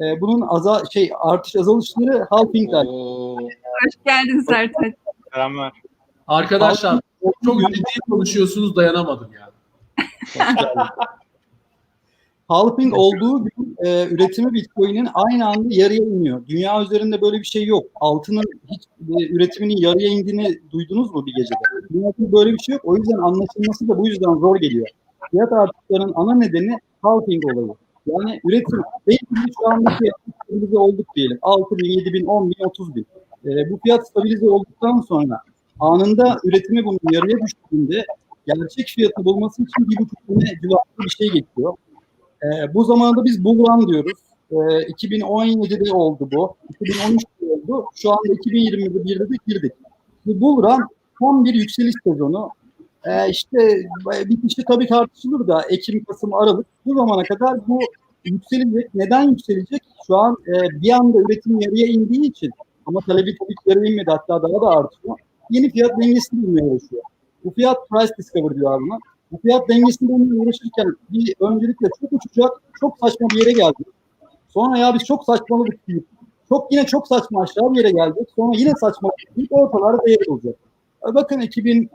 E, 0.00 0.20
bunun 0.20 0.40
aza, 0.48 0.82
şey 0.92 1.10
artış 1.20 1.56
azalışları 1.56 2.26
halvingler. 2.30 2.86
Hoş 2.86 3.94
geldin 4.04 4.40
Sertaç. 4.48 4.94
Selamlar. 5.34 5.72
Arkadaşlar 6.26 7.00
çok 7.44 7.60
ciddi 7.60 8.00
konuşuyorsunuz 8.10 8.76
dayanamadım 8.76 9.30
ya. 9.32 9.50
Halving 12.48 12.98
olduğu 12.98 13.44
gün 13.44 13.76
e, 13.84 14.06
üretimi 14.10 14.52
Bitcoin'in 14.52 15.08
aynı 15.14 15.48
anda 15.48 15.68
yarıya 15.70 16.04
iniyor. 16.04 16.46
Dünya 16.46 16.82
üzerinde 16.82 17.20
böyle 17.20 17.38
bir 17.38 17.44
şey 17.44 17.64
yok. 17.64 17.86
Altının 17.94 18.44
hiç 18.70 18.82
e, 19.00 19.34
üretiminin 19.34 19.76
yarıya 19.76 20.08
indiğini 20.08 20.60
duydunuz 20.70 21.14
mu 21.14 21.26
bir 21.26 21.34
gecede? 21.34 21.88
Dünyada 21.92 22.32
böyle 22.32 22.52
bir 22.52 22.58
şey 22.58 22.72
yok. 22.72 22.82
O 22.84 22.96
yüzden 22.96 23.18
anlaşılması 23.18 23.88
da 23.88 23.98
bu 23.98 24.08
yüzden 24.08 24.34
zor 24.34 24.56
geliyor. 24.56 24.86
Fiyat 25.30 25.52
artışlarının 25.52 26.12
ana 26.16 26.34
nedeni 26.34 26.78
halving 27.02 27.44
olayı. 27.54 27.74
Yani 28.06 28.40
üretim 28.44 28.80
belki 29.06 29.26
şu 29.58 29.68
andaki 29.68 30.10
stabilize 30.44 30.78
olduk 30.78 31.06
diyelim. 31.16 31.38
6 31.42 31.78
bin, 31.78 31.84
7 31.84 32.12
bin, 32.12 32.26
10 32.26 32.50
bin, 32.50 32.64
30 32.66 32.94
bin. 32.94 33.06
E, 33.44 33.70
bu 33.70 33.78
fiyat 33.84 34.08
stabilize 34.08 34.50
olduktan 34.50 35.00
sonra 35.00 35.40
anında 35.80 36.36
üretimi 36.44 36.84
bunun 36.84 36.98
yarıya 37.12 37.38
düştüğünde 37.46 38.06
gerçek 38.46 38.86
fiyatı 38.86 39.24
bulması 39.24 39.62
için 39.62 39.88
bir 39.88 39.96
buçuk 39.96 40.28
bine 40.28 40.60
civarında 40.62 41.04
bir 41.04 41.10
şey 41.10 41.26
geçiyor. 41.26 41.74
Ee, 42.42 42.74
bu 42.74 42.84
zamanda 42.84 43.24
biz 43.24 43.44
bull 43.44 43.58
run 43.58 43.88
diyoruz. 43.88 44.18
Ee, 44.50 44.54
2017'de 44.54 45.92
oldu 45.92 46.28
bu. 46.32 46.56
2013'te 46.80 47.46
oldu. 47.46 47.86
Şu 47.94 48.10
anda 48.10 48.32
2021'de 48.32 49.30
de 49.30 49.34
girdik. 49.46 49.72
Bu 50.26 50.40
bull 50.40 50.62
run 50.62 50.88
tam 51.20 51.44
bir 51.44 51.54
yükseliş 51.54 51.94
sezonu. 52.04 52.50
Ee, 53.04 53.30
işte 53.30 53.80
bitişi 54.06 54.64
tabii 54.64 54.86
tartışılır 54.86 55.48
da 55.48 55.62
Ekim, 55.68 56.04
Kasım, 56.04 56.34
Aralık 56.34 56.66
bu 56.86 56.94
zamana 56.94 57.22
kadar 57.22 57.68
bu 57.68 57.80
yükselecek. 58.24 58.94
Neden 58.94 59.22
yükselecek? 59.22 59.82
Şu 60.06 60.16
an 60.16 60.36
e, 60.46 60.80
bir 60.82 60.90
anda 60.90 61.18
üretim 61.18 61.60
yarıya 61.60 61.86
indiği 61.86 62.26
için 62.26 62.50
ama 62.86 63.00
talebi 63.00 63.36
tabii 63.38 63.54
ki 63.54 63.62
yarıya 63.66 63.92
inmedi 63.92 64.10
hatta 64.10 64.42
daha 64.42 64.60
da 64.60 64.68
artıyor. 64.68 65.16
Yeni 65.50 65.70
fiyat 65.70 65.90
dengesini 66.02 66.46
bulmaya 66.46 66.64
uğraşıyor. 66.64 67.02
Bu 67.44 67.50
fiyat 67.50 67.76
price 67.90 68.12
discovery 68.18 68.54
diyor 68.54 68.80
buna. 68.80 68.98
Bu 69.32 69.38
fiyat 69.38 69.68
dengesinde 69.68 70.12
onunla 70.12 70.42
uğraşırken 70.42 70.96
bir 71.10 71.34
öncelikle 71.40 71.86
çok 72.00 72.12
uçacak, 72.12 72.50
çok 72.80 72.98
saçma 72.98 73.28
bir 73.28 73.38
yere 73.38 73.52
geldik. 73.52 73.86
Sonra 74.48 74.78
ya 74.78 74.94
biz 74.94 75.04
çok 75.04 75.24
saçmaladık 75.24 75.88
deyip, 75.88 76.06
çok 76.48 76.72
yine 76.72 76.86
çok 76.86 77.08
saçma 77.08 77.42
aşağı 77.42 77.72
bir 77.72 77.78
yere 77.78 77.90
geldik. 77.90 78.28
Sonra 78.36 78.52
yine 78.56 78.70
saçmaladık 78.70 79.36
deyip 79.36 79.52
ortalarda 79.52 80.06
değer 80.06 80.26
olacak. 80.28 80.54
E 81.10 81.14
Bakın 81.14 81.40
2017 81.40 81.90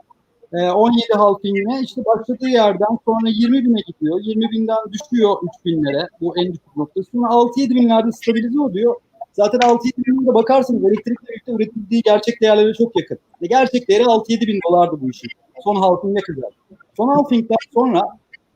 halkingine 1.16 1.80
işte 1.82 2.02
başladığı 2.04 2.48
yerden 2.48 2.98
sonra 3.04 3.28
20 3.28 3.64
bine 3.64 3.80
gidiyor. 3.86 4.20
20 4.22 4.50
binden 4.50 4.78
düşüyor 4.92 5.36
3 5.42 5.64
binlere. 5.64 6.08
Bu 6.20 6.38
en 6.38 6.52
düşük 6.52 6.76
noktası. 6.76 7.10
Sonra 7.10 7.26
6-7 7.26 7.70
binlerde 7.70 8.12
stabilize 8.12 8.60
oluyor. 8.60 8.94
Zaten 9.36 9.58
6-7 9.58 9.80
binlerde 10.06 10.34
bakarsınız 10.34 10.84
elektrikle 10.84 11.28
birlikte 11.28 11.52
üretildiği 11.52 12.02
gerçek 12.02 12.40
değerlere 12.40 12.74
çok 12.74 13.00
yakın. 13.00 13.18
Ve 13.42 13.46
gerçek 13.46 13.88
değeri 13.88 14.02
6-7 14.02 14.46
bin 14.46 14.60
dolardı 14.68 15.00
bu 15.00 15.10
işin. 15.10 15.28
Son 15.64 15.76
halking'e 15.76 16.20
kadar. 16.20 16.50
Son 16.96 17.08
halking'den 17.08 17.56
sonra 17.74 18.02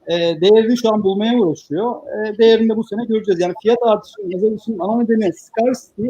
e, 0.06 0.40
değerini 0.40 0.78
şu 0.78 0.92
an 0.92 1.02
bulmaya 1.02 1.38
uğraşıyor. 1.38 1.94
E, 1.94 2.38
değerini 2.38 2.68
de 2.68 2.76
bu 2.76 2.84
sene 2.84 3.04
göreceğiz. 3.04 3.40
Yani 3.40 3.54
fiyat 3.62 3.78
artışının, 3.82 4.36
azalışının 4.36 4.78
ana 4.78 5.02
nedeni 5.02 5.32
scarcity 5.32 6.08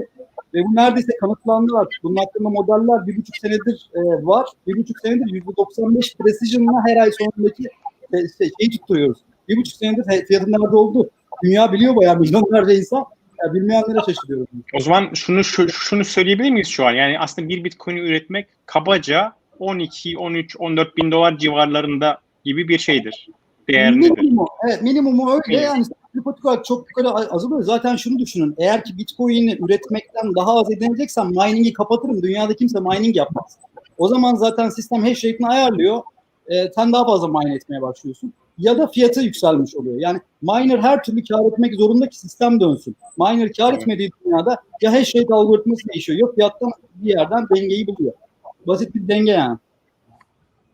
ve 0.55 0.65
bu 0.65 0.75
neredeyse 0.75 1.13
kanıtlandı 1.21 1.77
artık. 1.77 2.01
Bunun 2.03 2.17
hakkında 2.17 2.49
modeller 2.49 3.07
bir 3.07 3.17
buçuk 3.17 3.37
senedir 3.37 3.91
e, 3.95 4.01
var. 4.27 4.47
Bir 4.67 4.77
buçuk 4.77 5.01
senedir 5.01 5.33
yüzde 5.33 5.57
95 5.57 6.17
precision'la 6.17 6.83
her 6.87 6.97
ay 6.97 7.11
sonundaki 7.19 7.65
e, 8.13 8.17
şey, 8.19 8.51
şeyi 8.61 8.71
tutturuyoruz. 8.71 9.19
Bir 9.49 9.57
buçuk 9.57 9.77
senedir 9.77 10.27
fiyatın 10.27 10.53
nerede 10.53 10.77
oldu. 10.77 11.11
Dünya 11.45 11.73
biliyor 11.73 11.97
bayağı 11.97 12.19
milyonlarca 12.19 12.73
insan. 12.73 13.05
Ya 13.45 13.55
bilmeyenlere 13.55 13.99
şaşırıyorum. 14.07 14.47
O 14.75 14.81
zaman 14.81 15.11
şunu 15.15 15.45
şu- 15.45 15.69
şunu 15.69 16.05
söyleyebilir 16.05 16.51
miyiz 16.51 16.69
şu 16.69 16.87
an? 16.87 16.93
Yani 16.93 17.19
aslında 17.19 17.49
bir 17.49 17.65
Bitcoin'i 17.65 18.01
üretmek 18.01 18.47
kabaca 18.67 19.33
12, 19.59 20.19
13, 20.19 20.57
14 20.59 20.97
bin 20.97 21.13
dolar 21.13 21.39
civarlarında 21.39 22.19
gibi 22.45 22.69
bir 22.69 22.79
şeydir. 22.79 23.29
Değerlidir. 23.69 24.11
Minimumu, 24.11 24.47
evet 24.69 24.83
minimumu 24.83 25.31
öyle 25.31 25.41
Minimum. 25.49 25.65
yani 25.65 25.85
hipotek 26.19 26.45
olarak 26.45 26.65
çok 26.65 26.89
yukarı 26.89 27.09
azalıyor. 27.11 27.63
Zaten 27.63 27.97
şunu 27.97 28.19
düşünün. 28.19 28.55
Eğer 28.59 28.85
ki 28.85 28.99
Bitcoin'i 28.99 29.59
üretmekten 29.65 30.35
daha 30.37 30.61
az 30.61 30.71
edineceksem 30.73 31.27
mining'i 31.31 31.73
kapatırım. 31.73 32.23
Dünyada 32.23 32.57
kimse 32.57 32.81
mining 32.81 33.17
yapmaz. 33.17 33.59
O 33.99 34.09
zaman 34.09 34.35
zaten 34.35 34.69
sistem 34.69 35.03
hash 35.03 35.25
rate'ini 35.25 35.47
ayarlıyor. 35.47 36.03
Ee, 36.49 36.71
sen 36.75 36.93
daha 36.93 37.05
fazla 37.07 37.29
mine 37.29 37.55
etmeye 37.55 37.83
başlıyorsun. 37.83 38.33
Ya 38.59 38.79
da 38.79 38.87
fiyatı 38.87 39.21
yükselmiş 39.21 39.75
oluyor. 39.75 39.97
Yani 40.01 40.21
miner 40.43 40.79
her 40.79 41.03
türlü 41.03 41.25
kar 41.25 41.53
etmek 41.53 41.75
zorunda 41.75 42.09
ki 42.09 42.19
sistem 42.19 42.61
dönsün. 42.61 42.97
Miner 43.19 43.53
kar 43.53 43.73
Evet. 43.73 43.81
etmediği 43.83 44.11
dünyada 44.25 44.59
ya 44.83 44.93
hash 44.93 45.17
rate 45.17 45.35
algoritması 45.35 45.89
değişiyor. 45.95 46.19
Yok 46.19 46.35
fiyattan 46.35 46.71
bir 46.95 47.09
yerden 47.15 47.47
dengeyi 47.57 47.87
buluyor. 47.87 48.13
Basit 48.67 48.95
bir 48.95 49.09
denge 49.09 49.33
yani. 49.33 49.59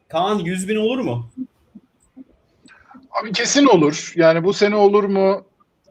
Kaan 0.08 0.38
100 0.38 0.68
bin 0.68 0.76
olur 0.76 0.98
mu? 0.98 1.26
Abi 3.22 3.32
kesin 3.32 3.66
olur. 3.66 4.12
Yani 4.16 4.44
bu 4.44 4.52
sene 4.52 4.76
olur 4.76 5.04
mu? 5.04 5.42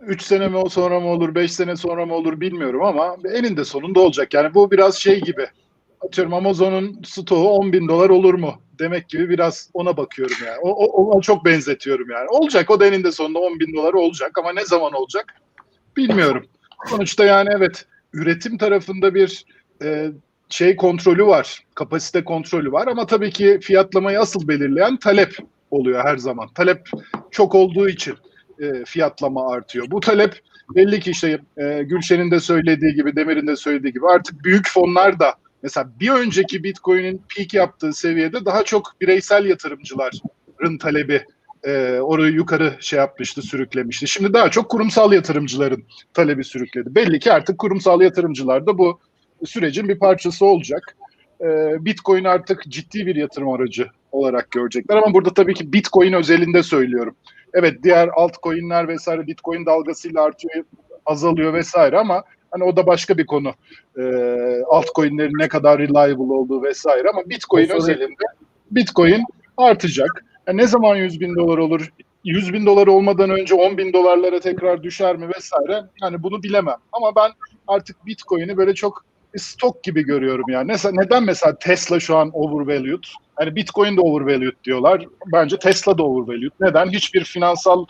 3 0.01 0.21
sene 0.23 0.47
mi 0.47 0.69
sonra 0.69 0.99
mı 0.99 1.07
olur? 1.07 1.35
5 1.35 1.53
sene 1.53 1.75
sonra 1.75 2.05
mı 2.05 2.13
olur 2.13 2.39
bilmiyorum 2.41 2.83
ama 2.83 3.15
eninde 3.33 3.65
sonunda 3.65 3.99
olacak. 3.99 4.33
Yani 4.33 4.53
bu 4.53 4.71
biraz 4.71 4.95
şey 4.95 5.21
gibi. 5.21 5.47
Atıyorum 6.05 6.33
Amazon'un 6.33 7.01
stoğu 7.05 7.49
10 7.49 7.73
bin 7.73 7.87
dolar 7.87 8.09
olur 8.09 8.33
mu? 8.33 8.53
Demek 8.79 9.09
gibi 9.09 9.29
biraz 9.29 9.69
ona 9.73 9.97
bakıyorum 9.97 10.35
yani. 10.45 10.57
O, 10.61 10.69
o, 10.69 10.85
ona 10.85 11.21
çok 11.21 11.45
benzetiyorum 11.45 12.09
yani. 12.09 12.27
Olacak 12.29 12.71
o 12.71 12.79
da 12.79 12.85
eninde 12.85 13.11
sonunda 13.11 13.39
10 13.39 13.59
bin 13.59 13.73
dolar 13.75 13.93
olacak 13.93 14.37
ama 14.37 14.53
ne 14.53 14.65
zaman 14.65 14.93
olacak 14.93 15.35
bilmiyorum. 15.97 16.45
Sonuçta 16.87 17.25
yani 17.25 17.49
evet 17.57 17.85
üretim 18.13 18.57
tarafında 18.57 19.15
bir 19.15 19.45
e, 19.83 20.11
şey 20.49 20.75
kontrolü 20.75 21.25
var. 21.25 21.63
Kapasite 21.75 22.23
kontrolü 22.23 22.71
var 22.71 22.87
ama 22.87 23.05
tabii 23.05 23.31
ki 23.31 23.59
fiyatlamayı 23.61 24.19
asıl 24.19 24.47
belirleyen 24.47 24.97
talep 24.97 25.37
oluyor 25.71 26.03
her 26.03 26.17
zaman. 26.17 26.49
Talep 26.55 26.89
çok 27.31 27.55
olduğu 27.55 27.89
için 27.89 28.15
e, 28.59 28.85
fiyatlama 28.85 29.51
artıyor. 29.51 29.85
Bu 29.91 29.99
talep 29.99 30.41
belli 30.75 30.99
ki 30.99 31.11
işte 31.11 31.39
e, 31.57 31.83
Gülşen'in 31.83 32.31
de 32.31 32.39
söylediği 32.39 32.93
gibi, 32.93 33.15
Demir'in 33.15 33.47
de 33.47 33.55
söylediği 33.55 33.93
gibi 33.93 34.07
artık 34.07 34.43
büyük 34.43 34.69
fonlar 34.69 35.19
da 35.19 35.35
mesela 35.63 35.89
bir 35.99 36.09
önceki 36.09 36.63
Bitcoin'in 36.63 37.21
peak 37.35 37.53
yaptığı 37.53 37.93
seviyede 37.93 38.45
daha 38.45 38.63
çok 38.63 38.93
bireysel 39.01 39.45
yatırımcıların 39.45 40.77
talebi 40.79 41.25
e, 41.63 41.99
orayı 41.99 42.33
yukarı 42.33 42.73
şey 42.79 42.99
yapmıştı, 42.99 43.41
sürüklemişti. 43.41 44.07
Şimdi 44.07 44.33
daha 44.33 44.51
çok 44.51 44.69
kurumsal 44.69 45.13
yatırımcıların 45.13 45.83
talebi 46.13 46.43
sürükledi. 46.43 46.95
Belli 46.95 47.19
ki 47.19 47.33
artık 47.33 47.57
kurumsal 47.57 48.01
yatırımcılar 48.01 48.65
da 48.65 48.77
bu 48.77 48.99
sürecin 49.45 49.89
bir 49.89 49.99
parçası 49.99 50.45
olacak. 50.45 50.97
E, 51.41 51.45
Bitcoin 51.85 52.23
artık 52.23 52.63
ciddi 52.67 53.05
bir 53.05 53.15
yatırım 53.15 53.49
aracı 53.49 53.87
olarak 54.11 54.51
görecekler. 54.51 54.97
Ama 54.97 55.13
burada 55.13 55.33
tabii 55.33 55.53
ki 55.53 55.73
Bitcoin 55.73 56.13
özelinde 56.13 56.63
söylüyorum. 56.63 57.15
Evet 57.53 57.83
diğer 57.83 58.07
altcoin'ler 58.07 58.87
vesaire 58.87 59.27
Bitcoin 59.27 59.65
dalgasıyla 59.65 60.23
artıyor, 60.23 60.65
azalıyor 61.05 61.53
vesaire 61.53 61.97
ama 61.97 62.23
hani 62.53 62.63
o 62.63 62.75
da 62.75 62.87
başka 62.87 63.17
bir 63.17 63.25
konu. 63.25 63.53
Ee, 63.99 64.61
altcoin'lerin 64.69 65.39
ne 65.39 65.47
kadar 65.47 65.79
reliable 65.79 66.33
olduğu 66.33 66.63
vesaire 66.63 67.09
ama 67.09 67.21
Bitcoin 67.29 67.65
soru- 67.65 67.77
özelinde 67.77 68.23
Bitcoin 68.71 69.23
artacak. 69.57 70.25
Yani 70.47 70.57
ne 70.57 70.67
zaman 70.67 70.95
100 70.95 71.19
bin 71.19 71.35
dolar 71.35 71.57
olur? 71.57 71.89
100 72.23 72.53
bin 72.53 72.65
dolar 72.65 72.87
olmadan 72.87 73.29
önce 73.29 73.55
10 73.55 73.77
bin 73.77 73.93
dolarlara 73.93 74.39
tekrar 74.39 74.83
düşer 74.83 75.15
mi 75.15 75.29
vesaire? 75.35 75.83
Yani 76.01 76.23
bunu 76.23 76.43
bilemem. 76.43 76.77
Ama 76.91 77.15
ben 77.15 77.31
artık 77.67 78.05
Bitcoin'i 78.05 78.57
böyle 78.57 78.73
çok 78.73 79.05
stok 79.37 79.83
gibi 79.83 80.03
görüyorum 80.05 80.45
yani. 80.49 80.65
Mesela, 80.67 80.95
neden 81.03 81.23
mesela 81.23 81.57
Tesla 81.59 81.99
şu 81.99 82.17
an 82.17 82.31
overvalued? 82.33 83.03
Hani 83.35 83.55
Bitcoin 83.55 83.97
de 83.97 84.01
overvalued 84.01 84.53
diyorlar. 84.63 85.05
Bence 85.33 85.57
Tesla 85.57 85.97
da 85.97 86.03
overvalued. 86.03 86.51
Neden? 86.59 86.89
Hiçbir 86.89 87.23
finansal 87.23 87.85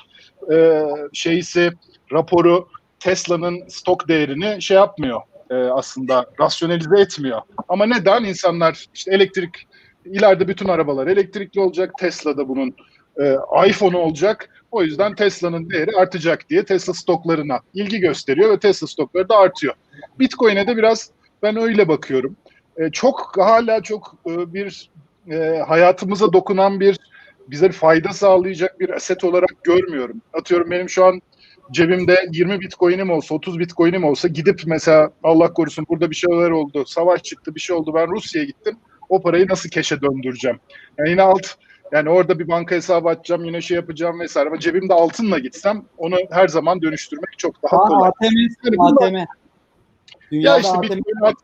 e, 0.53 0.83
şeysi, 1.13 1.71
raporu 2.11 2.67
Tesla'nın 3.03 3.67
stok 3.67 4.07
değerini 4.07 4.61
şey 4.61 4.77
yapmıyor. 4.77 5.21
e, 5.49 5.55
aslında 5.55 6.25
rasyonelize 6.39 7.01
etmiyor. 7.01 7.41
Ama 7.67 7.85
neden? 7.85 8.23
insanlar 8.23 8.85
işte 8.93 9.15
elektrik 9.15 9.67
ileride 10.05 10.47
bütün 10.47 10.67
arabalar 10.67 11.07
elektrikli 11.07 11.59
olacak. 11.59 11.91
Tesla'da 11.99 12.49
bunun 12.49 12.75
e, 13.21 13.35
iPhone 13.67 13.97
olacak. 13.97 14.49
O 14.71 14.83
yüzden 14.83 15.15
Tesla'nın 15.15 15.69
değeri 15.69 15.97
artacak 15.97 16.49
diye 16.49 16.65
Tesla 16.65 16.93
stoklarına 16.93 17.59
ilgi 17.73 17.99
gösteriyor 17.99 18.49
ve 18.49 18.59
Tesla 18.59 18.87
stokları 18.87 19.29
da 19.29 19.37
artıyor. 19.37 19.73
Bitcoin'e 20.19 20.67
de 20.67 20.77
biraz 20.77 21.09
ben 21.43 21.57
öyle 21.57 21.87
bakıyorum. 21.87 22.35
E, 22.77 22.91
çok 22.91 23.33
hala 23.37 23.83
çok 23.83 24.15
e, 24.27 24.53
bir 24.53 24.89
e, 25.31 25.63
hayatımıza 25.67 26.33
dokunan 26.33 26.79
bir 26.79 26.99
bize 27.47 27.67
bir 27.67 27.73
fayda 27.73 28.09
sağlayacak 28.09 28.79
bir 28.79 28.89
aset 28.89 29.23
olarak 29.23 29.63
görmüyorum. 29.63 30.21
Atıyorum 30.33 30.71
benim 30.71 30.89
şu 30.89 31.05
an 31.05 31.21
cebimde 31.71 32.25
20 32.31 32.59
bitcoin'im 32.59 33.11
olsa, 33.11 33.35
30 33.35 33.59
bitcoin'im 33.59 34.03
olsa 34.03 34.27
gidip 34.27 34.61
mesela 34.65 35.11
Allah 35.23 35.53
korusun 35.53 35.85
burada 35.89 36.09
bir 36.09 36.15
şeyler 36.15 36.49
oldu, 36.49 36.83
savaş 36.87 37.23
çıktı, 37.23 37.55
bir 37.55 37.59
şey 37.59 37.75
oldu, 37.75 37.91
ben 37.95 38.07
Rusya'ya 38.07 38.47
gittim. 38.47 38.77
O 39.09 39.21
parayı 39.21 39.47
nasıl 39.49 39.69
keşe 39.69 40.01
döndüreceğim? 40.01 40.59
Yani 40.97 41.09
yine 41.09 41.21
alt 41.21 41.47
yani 41.91 42.09
orada 42.09 42.39
bir 42.39 42.47
banka 42.47 42.75
hesabı 42.75 43.09
açacağım, 43.09 43.45
yine 43.45 43.61
şey 43.61 43.75
yapacağım 43.75 44.19
vesaire. 44.19 44.49
Ama 44.49 44.59
cebimde 44.59 44.93
altınla 44.93 45.39
gitsem 45.39 45.85
onu 45.97 46.15
her 46.31 46.47
zaman 46.47 46.81
dönüştürmek 46.81 47.37
çok 47.39 47.63
daha 47.63 47.77
Aa, 47.77 47.87
kolay. 47.87 48.09
ATM, 48.09 48.35
Yani 48.63 48.93
ATM. 48.93 49.15
Ya 49.15 49.27
Dünyada 50.31 50.59
işte 50.59 50.77
ATM. 50.77 50.83
Bitcoin 50.83 51.35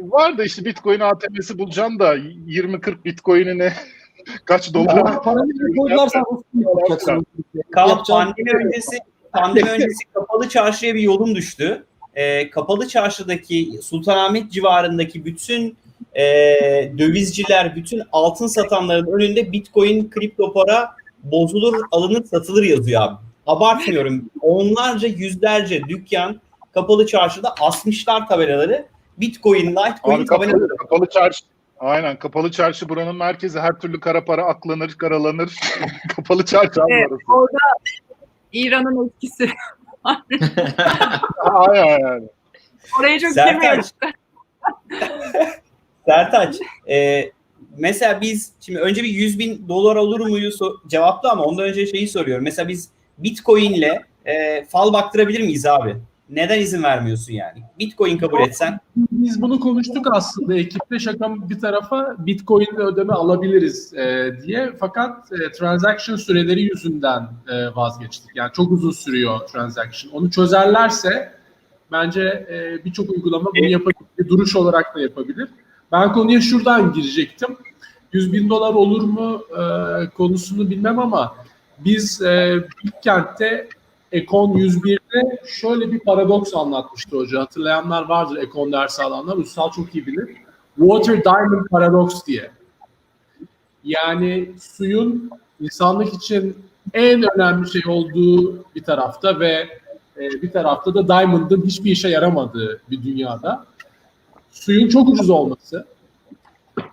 var 0.00 0.38
da 0.38 0.44
işte 0.44 0.64
Bitcoin 0.64 1.00
ATM'si 1.00 1.58
bulacaksın 1.58 1.98
da 1.98 2.16
20-40 2.16 3.04
Bitcoin'ine 3.04 3.72
kaç 4.44 4.74
dolar? 4.74 4.98
Aa, 4.98 5.20
Paranı 5.22 5.76
koydularsa 5.76 6.22
Rusya 6.32 6.70
yapacaksın. 6.70 7.26
Kaan 7.70 8.02
pandemi 8.08 8.50
öncesi 8.64 8.98
pandemi 9.32 9.70
öncesi 9.70 10.04
kapalı 10.14 10.48
çarşıya 10.48 10.94
bir 10.94 11.00
yolum 11.00 11.34
düştü. 11.34 11.84
Ee, 12.14 12.50
kapalı 12.50 12.88
çarşıdaki 12.88 13.70
Sultanahmet 13.82 14.52
civarındaki 14.52 15.24
bütün 15.24 15.76
e, 16.14 16.24
dövizciler, 16.98 17.76
bütün 17.76 18.02
altın 18.12 18.46
satanların 18.46 19.12
önünde 19.12 19.52
Bitcoin, 19.52 20.10
kripto 20.10 20.52
para 20.52 20.90
bozulur, 21.22 21.80
alınır, 21.90 22.24
satılır 22.24 22.62
yazıyor 22.64 23.02
abi. 23.02 23.16
Abartmıyorum. 23.46 24.30
Onlarca, 24.40 25.08
yüzlerce 25.08 25.82
dükkan 25.88 26.40
kapalı 26.74 27.06
çarşıda 27.06 27.54
asmışlar 27.60 28.28
tabelaları. 28.28 28.86
Bitcoin, 29.18 29.76
Litecoin 29.76 30.18
Abi 30.20 30.26
kapalı, 30.26 30.46
tabelaları. 30.46 30.76
kapalı 30.76 31.06
çarşı. 31.08 31.44
Aynen 31.80 32.18
kapalı 32.18 32.50
çarşı 32.50 32.88
buranın 32.88 33.16
merkezi 33.16 33.60
her 33.60 33.72
türlü 33.72 34.00
kara 34.00 34.24
para 34.24 34.44
aklanır 34.44 34.94
karalanır. 34.94 35.56
kapalı 36.16 36.44
çarşı 36.44 36.80
Evet, 36.88 37.10
orada 37.28 37.58
İran'ın 38.52 39.06
etkisi. 39.06 39.50
Aynen 41.38 41.98
yani. 42.00 42.28
Oraya 43.00 43.18
çok 43.18 43.34
girmeyelim. 43.34 43.82
Sertaç, 46.06 46.56
e, 46.90 47.24
mesela 47.76 48.20
biz 48.20 48.52
şimdi 48.60 48.78
önce 48.78 49.02
bir 49.02 49.08
100 49.08 49.38
bin 49.38 49.68
dolar 49.68 49.96
olur 49.96 50.20
muyu 50.20 50.48
so- 50.48 50.88
cevaplı 50.88 51.30
ama 51.30 51.44
ondan 51.44 51.64
önce 51.64 51.86
şeyi 51.86 52.08
soruyorum. 52.08 52.44
Mesela 52.44 52.68
biz 52.68 52.88
Bitcoin'le 53.18 54.02
e, 54.26 54.64
fal 54.64 54.92
baktırabilir 54.92 55.40
miyiz 55.40 55.66
abi? 55.66 55.96
neden 56.30 56.60
izin 56.60 56.82
vermiyorsun 56.82 57.32
yani? 57.32 57.62
Bitcoin 57.78 58.18
kabul 58.18 58.40
etsen. 58.40 58.80
Biz 58.96 59.42
bunu 59.42 59.60
konuştuk 59.60 60.06
aslında 60.12 60.54
ekipte 60.54 60.98
şaka 60.98 61.48
bir 61.48 61.60
tarafa 61.60 62.16
Bitcoin 62.18 62.76
ödeme 62.76 63.12
alabiliriz 63.12 63.94
e, 63.94 64.36
diye. 64.46 64.72
Fakat 64.80 65.32
e, 65.32 65.52
transaction 65.52 66.16
süreleri 66.16 66.62
yüzünden 66.62 67.28
e, 67.48 67.76
vazgeçtik. 67.76 68.30
Yani 68.34 68.52
çok 68.52 68.72
uzun 68.72 68.90
sürüyor 68.90 69.38
transaction. 69.38 70.12
Onu 70.12 70.30
çözerlerse 70.30 71.32
bence 71.92 72.22
e, 72.22 72.84
birçok 72.84 73.10
uygulama 73.10 73.50
bunu 73.56 73.66
e, 73.66 73.70
yapabilir. 73.70 74.28
Duruş 74.28 74.56
olarak 74.56 74.94
da 74.94 75.00
yapabilir. 75.00 75.48
Ben 75.92 76.12
konuya 76.12 76.40
şuradan 76.40 76.92
girecektim. 76.92 77.56
100 78.12 78.32
bin 78.32 78.48
dolar 78.48 78.74
olur 78.74 79.02
mu 79.02 79.42
e, 79.52 79.62
konusunu 80.10 80.70
bilmem 80.70 80.98
ama 80.98 81.36
biz 81.78 82.22
e, 82.22 82.56
Bitcoin'te 82.84 83.68
Econ 84.12 84.56
101 84.56 84.97
ve 85.14 85.38
şöyle 85.46 85.92
bir 85.92 85.98
paradoks 85.98 86.54
anlatmıştı 86.54 87.16
hoca. 87.16 87.40
Hatırlayanlar 87.40 88.08
vardır 88.08 88.36
ekon 88.36 88.72
dersi 88.72 89.02
alanlar. 89.02 89.36
Üstal 89.36 89.70
çok 89.70 89.94
iyi 89.94 90.06
bilir. 90.06 90.36
Water 90.76 91.24
Diamond 91.24 91.66
Paradox 91.70 92.26
diye. 92.26 92.50
Yani 93.84 94.50
suyun 94.60 95.30
insanlık 95.60 96.14
için 96.14 96.56
en 96.94 97.22
önemli 97.34 97.70
şey 97.70 97.82
olduğu 97.88 98.64
bir 98.74 98.82
tarafta 98.84 99.40
ve 99.40 99.68
e, 100.16 100.42
bir 100.42 100.52
tarafta 100.52 100.94
da 100.94 101.08
Diamond'ın 101.08 101.62
hiçbir 101.66 101.90
işe 101.90 102.08
yaramadığı 102.08 102.80
bir 102.90 103.02
dünyada 103.02 103.64
suyun 104.50 104.88
çok 104.88 105.08
ucuz 105.08 105.30
olması 105.30 105.86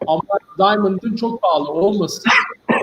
ama 0.07 0.21
Diamond'ın 0.57 1.15
çok 1.15 1.41
pahalı 1.41 1.71
olması 1.71 2.23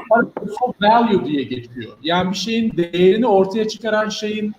paradox 0.08 0.56
value 0.82 1.24
diye 1.24 1.42
geçiyor. 1.42 1.92
Yani 2.02 2.30
bir 2.30 2.36
şeyin 2.36 2.76
değerini 2.76 3.26
ortaya 3.26 3.68
çıkaran 3.68 4.08
şeyin 4.08 4.52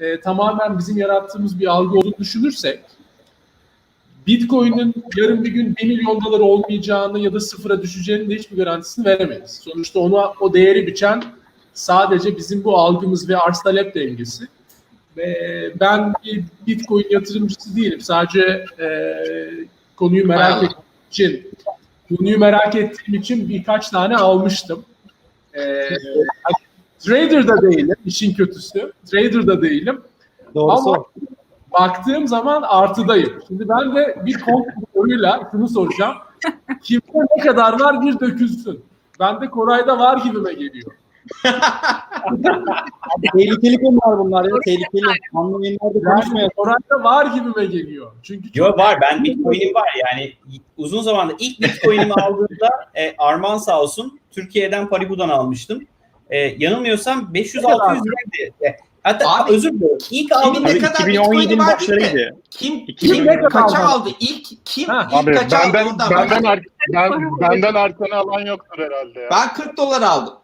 e, 0.00 0.20
tamamen 0.20 0.78
bizim 0.78 0.98
yarattığımız 0.98 1.60
bir 1.60 1.66
algı 1.66 1.98
olduğunu 1.98 2.18
düşünürsek 2.18 2.80
Bitcoin'in 4.26 4.94
yarın 5.16 5.44
bir 5.44 5.48
gün 5.48 5.76
1 5.76 5.86
milyon 5.86 6.24
dolar 6.24 6.40
olmayacağını 6.40 7.18
ya 7.18 7.32
da 7.32 7.40
sıfıra 7.40 7.82
düşeceğini 7.82 8.30
de 8.30 8.34
hiçbir 8.34 8.56
garantisini 8.56 9.04
veremeyiz. 9.04 9.60
Sonuçta 9.64 10.00
ona 10.00 10.32
o 10.40 10.54
değeri 10.54 10.86
biçen 10.86 11.24
sadece 11.74 12.36
bizim 12.36 12.64
bu 12.64 12.78
algımız 12.78 13.28
ve 13.28 13.36
arz 13.36 13.62
talep 13.62 13.94
dengesi. 13.94 14.44
Ve 15.16 15.72
ben 15.80 16.12
bir 16.24 16.44
Bitcoin 16.66 17.06
yatırımcısı 17.10 17.76
değilim. 17.76 18.00
Sadece 18.00 18.64
e, 18.80 18.88
konuyu 19.96 20.26
merak 20.26 20.62
ettiğim 20.62 20.82
için 21.10 21.50
konuyu 22.08 22.38
merak 22.38 22.76
ettiğim 22.76 23.20
için 23.20 23.48
birkaç 23.48 23.88
tane 23.88 24.16
almıştım. 24.16 24.84
E, 25.54 25.88
trader 27.00 27.48
da 27.48 27.62
değilim 27.62 27.96
işin 28.06 28.34
kötüsü. 28.34 28.92
Trader 29.10 29.46
da 29.46 29.62
değilim. 29.62 30.00
Doğrusu. 30.54 30.90
Ama 30.90 31.04
baktığım 31.72 32.28
zaman 32.28 32.62
artıdayım. 32.62 33.42
Şimdi 33.48 33.68
ben 33.68 33.96
de 33.96 34.22
bir 34.26 34.40
konuyla 34.94 35.48
şunu 35.52 35.68
soracağım. 35.68 36.14
Kimde 36.82 37.18
ne 37.36 37.42
kadar 37.42 37.80
var 37.80 38.02
bir 38.02 38.20
dökülsün. 38.20 38.84
Ben 39.20 39.40
de 39.40 39.50
Koray'da 39.50 39.98
var 39.98 40.16
gibime 40.24 40.52
geliyor. 40.52 40.92
Tehlikeli 43.36 43.76
konular 43.76 44.18
bunlar 44.18 44.44
ya. 44.44 44.50
Tehlikeli. 44.64 45.06
Anlı 45.34 45.64
yayınlarda 45.64 46.00
konuşmayalım. 46.10 46.52
Koray'da 46.56 47.04
var 47.04 47.26
gibime 47.26 47.66
geliyor. 47.66 48.12
Çünkü 48.22 48.52
çok 48.52 48.56
Yo 48.56 48.76
var 48.78 48.98
ben 49.02 49.24
Bitcoin'im 49.24 49.74
var 49.74 49.88
yani 50.06 50.32
uzun 50.76 51.02
zamandır 51.02 51.36
ilk 51.38 51.60
Bitcoin'imi 51.60 52.12
aldığımda 52.12 52.68
e, 52.94 53.14
Arman 53.18 53.58
sağ 53.58 53.82
olsun 53.82 54.20
Türkiye'den 54.30 54.88
Paribu'dan 54.88 55.28
almıştım. 55.28 55.86
E, 56.30 56.38
yanılmıyorsam 56.38 57.30
500-600 57.34 58.04
liraydı. 58.04 58.76
Hatta 59.02 59.36
Abi, 59.44 59.52
özür 59.52 59.72
dilerim. 59.72 59.98
İlk 60.10 60.30
ne 60.30 60.36
Abi 60.36 60.78
kadar 60.78 60.94
2017'nin 60.94 61.06
Bitcoin'i 61.08 61.58
var 61.58 61.66
başlarıydı. 61.66 62.36
Kim, 62.50 62.74
2000 62.86 63.14
kim 63.14 63.26
kadar 63.26 63.50
kaça 63.50 63.78
aldı? 63.78 63.86
aldı? 63.92 64.08
İlk 64.20 64.46
kim 64.64 64.88
Ha. 64.88 65.08
ilk 65.10 65.14
Abi 65.14 65.32
kaça 65.32 65.58
aldı? 65.58 65.74
benden 65.74 65.98
benden, 66.10 66.44
ar- 66.44 66.60
ben, 66.92 67.12
benden 67.40 67.74
arkana 67.74 68.16
alan 68.16 68.40
yoktur 68.46 68.78
herhalde 68.78 69.20
ya. 69.20 69.28
Ben 69.30 69.54
40 69.54 69.76
dolar 69.76 70.02
aldım. 70.02 70.34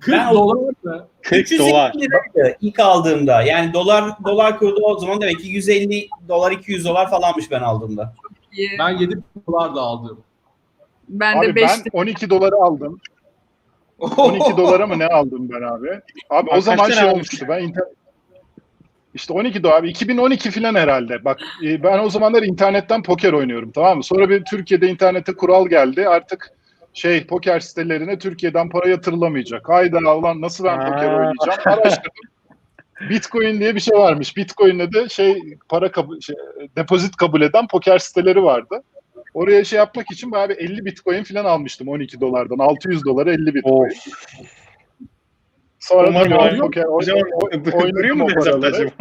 40 0.00 0.14
Ben- 0.14 0.34
dolar 0.34 0.54
mı? 0.82 1.06
40 1.22 1.40
350 1.42 1.70
dolar. 1.70 1.92
liraydı 1.94 2.56
ilk 2.60 2.80
aldığımda. 2.80 3.42
Yani 3.42 3.72
dolar 3.72 4.04
dolar 4.24 4.58
kurdu 4.58 4.80
o 4.84 4.98
zaman 4.98 5.20
demek 5.20 5.40
ki 5.40 5.48
150 5.48 6.08
dolar 6.28 6.52
200 6.52 6.84
dolar 6.84 7.10
falanmış 7.10 7.50
ben 7.50 7.60
aldığımda. 7.60 8.14
Ben 8.78 8.88
7 8.98 9.18
dolar 9.48 9.74
da 9.76 9.80
aldım. 9.80 10.20
Ben 11.08 11.36
Abi 11.38 11.46
de 11.46 11.54
5 11.54 11.70
ben 11.70 12.00
12 12.00 12.30
doları 12.30 12.54
aldım. 12.56 13.00
12 14.00 14.44
dolara 14.56 14.86
mı 14.86 14.98
ne 14.98 15.06
aldım 15.06 15.48
ben 15.50 15.62
abi? 15.62 16.00
Abi 16.30 16.50
o 16.50 16.60
zaman 16.60 16.90
şey 16.90 17.08
olmuştu. 17.08 17.46
Ben 17.48 17.62
inter... 17.62 17.84
İşte 19.14 19.32
12 19.32 19.62
dolar 19.62 19.76
abi 19.76 19.90
2012 19.90 20.50
falan 20.50 20.74
herhalde. 20.74 21.24
Bak 21.24 21.40
e, 21.64 21.82
ben 21.82 21.98
o 21.98 22.10
zamanlar 22.10 22.42
internetten 22.42 23.02
poker 23.02 23.32
oynuyorum 23.32 23.70
tamam 23.70 23.96
mı? 23.96 24.04
Sonra 24.04 24.30
bir 24.30 24.44
Türkiye'de 24.44 24.88
internete 24.88 25.32
kural 25.32 25.68
geldi. 25.68 26.08
Artık 26.08 26.50
şey 26.92 27.26
poker 27.26 27.60
sitelerine 27.60 28.18
Türkiye'den 28.18 28.68
para 28.68 28.88
yatırılamayacak. 28.88 29.68
Hayda 29.68 29.98
ulan 29.98 30.40
nasıl 30.40 30.64
ben 30.64 30.78
poker 30.80 31.12
oynayacağım? 31.12 31.60
Araştırdım. 31.64 32.12
Bitcoin 33.10 33.60
diye 33.60 33.74
bir 33.74 33.80
şey 33.80 33.98
varmış. 33.98 34.36
Bitcoin'le 34.36 34.92
de 34.92 35.08
şey 35.08 35.42
para 35.68 35.92
kabul, 35.92 36.20
şey, 36.20 36.36
depozit 36.76 37.16
kabul 37.16 37.42
eden 37.42 37.66
poker 37.66 37.98
siteleri 37.98 38.42
vardı. 38.42 38.82
Oraya 39.34 39.64
şey 39.64 39.76
yapmak 39.78 40.10
için 40.10 40.32
bir 40.32 40.56
50 40.56 40.84
Bitcoin 40.84 41.24
falan 41.24 41.44
almıştım 41.44 41.88
12 41.88 42.20
dolardan. 42.20 42.58
600 42.58 43.04
dolara 43.04 43.32
50 43.32 43.54
Bitcoin. 43.54 43.92
Sonra 45.78 46.08
Umarım 46.08 46.32
abi. 46.32 46.58
poker 46.58 46.84
O 46.84 47.02
zaman 47.02 47.22
oynadım 47.42 47.64
duruyor 47.96 48.16
mu 48.16 48.26
paraları. 48.26 48.74
acaba? 48.76 48.92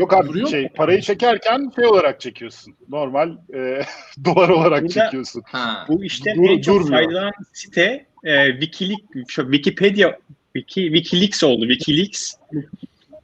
Yok 0.00 0.14
abi 0.14 0.28
Duruyor 0.28 0.44
mu? 0.46 0.50
şey 0.50 0.68
parayı 0.68 1.00
çekerken 1.00 1.72
şey 1.76 1.86
olarak 1.86 2.20
çekiyorsun. 2.20 2.74
Normal 2.88 3.36
e, 3.54 3.80
dolar 4.24 4.48
olarak 4.48 4.82
Burada- 4.82 5.04
çekiyorsun. 5.04 5.42
Ha. 5.46 5.84
Bu 5.88 6.04
işten 6.04 6.36
Dur- 6.36 6.50
en 6.50 6.60
çok 6.60 6.74
durmuyor. 6.74 7.04
faydalanan 7.04 7.32
site 7.52 8.06
e, 8.24 8.50
Wikileaks, 8.52 9.02
şu 9.28 9.42
Wikipedia, 9.52 10.16
Wiki, 10.56 10.82
Wikileaks 10.94 11.44
oldu. 11.44 11.68
Wikileaks. 11.68 12.34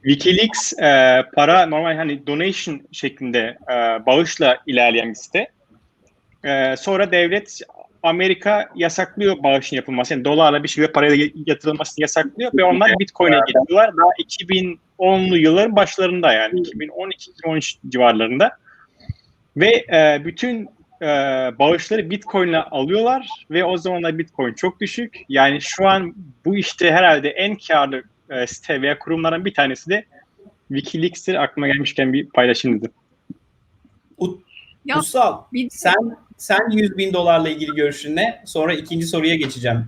Wikileaks 0.03 0.73
e, 0.73 1.23
para 1.35 1.65
normal 1.65 1.95
hani 1.95 2.27
donation 2.27 2.81
şeklinde 2.91 3.57
e, 3.71 4.05
bağışla 4.05 4.57
ilerleyen 4.67 5.09
bir 5.09 5.15
site. 5.15 5.47
E, 6.45 6.75
sonra 6.77 7.11
devlet 7.11 7.61
Amerika 8.03 8.69
yasaklıyor 8.75 9.43
bağışın 9.43 9.75
yapılması. 9.75 10.13
Yani 10.13 10.25
dolarla 10.25 10.63
bir 10.63 10.67
şekilde 10.67 10.91
parayla 10.91 11.27
yatırılmasını 11.45 12.01
yasaklıyor 12.01 12.51
ve 12.53 12.63
onlar 12.63 12.91
Bitcoin'e 12.99 13.39
geçiyorlar. 13.47 13.97
Daha 13.97 14.09
2010'lu 14.09 15.37
yılların 15.37 15.75
başlarında 15.75 16.33
yani 16.33 16.61
2012-2013 16.61 17.77
civarlarında. 17.89 18.57
Ve 19.57 19.85
e, 19.93 20.21
bütün 20.25 20.69
e, 21.01 21.07
bağışları 21.59 22.09
Bitcoin'le 22.09 22.63
alıyorlar 22.71 23.29
ve 23.51 23.63
o 23.63 23.77
zamanlar 23.77 24.17
Bitcoin 24.17 24.53
çok 24.53 24.81
düşük. 24.81 25.25
Yani 25.29 25.61
şu 25.61 25.89
an 25.89 26.15
bu 26.45 26.57
işte 26.57 26.91
herhalde 26.91 27.29
en 27.29 27.55
karlı 27.67 28.03
e, 28.29 28.47
site 28.47 28.81
veya 28.81 28.99
kurumlardan 28.99 29.45
bir 29.45 29.53
tanesi 29.53 29.89
de 29.89 30.05
Wikileaks'tir. 30.67 31.35
Aklıma 31.35 31.67
gelmişken 31.67 32.13
bir 32.13 32.29
paylaşayım 32.29 32.79
dedim. 32.79 32.91
Bir 35.53 35.69
sen 35.69 36.17
sen 36.37 36.69
100 36.71 36.97
bin 36.97 37.13
dolarla 37.13 37.49
ilgili 37.49 37.75
görüşün 37.75 38.15
ne? 38.15 38.43
Sonra 38.45 38.73
ikinci 38.73 39.07
soruya 39.07 39.35
geçeceğim. 39.35 39.87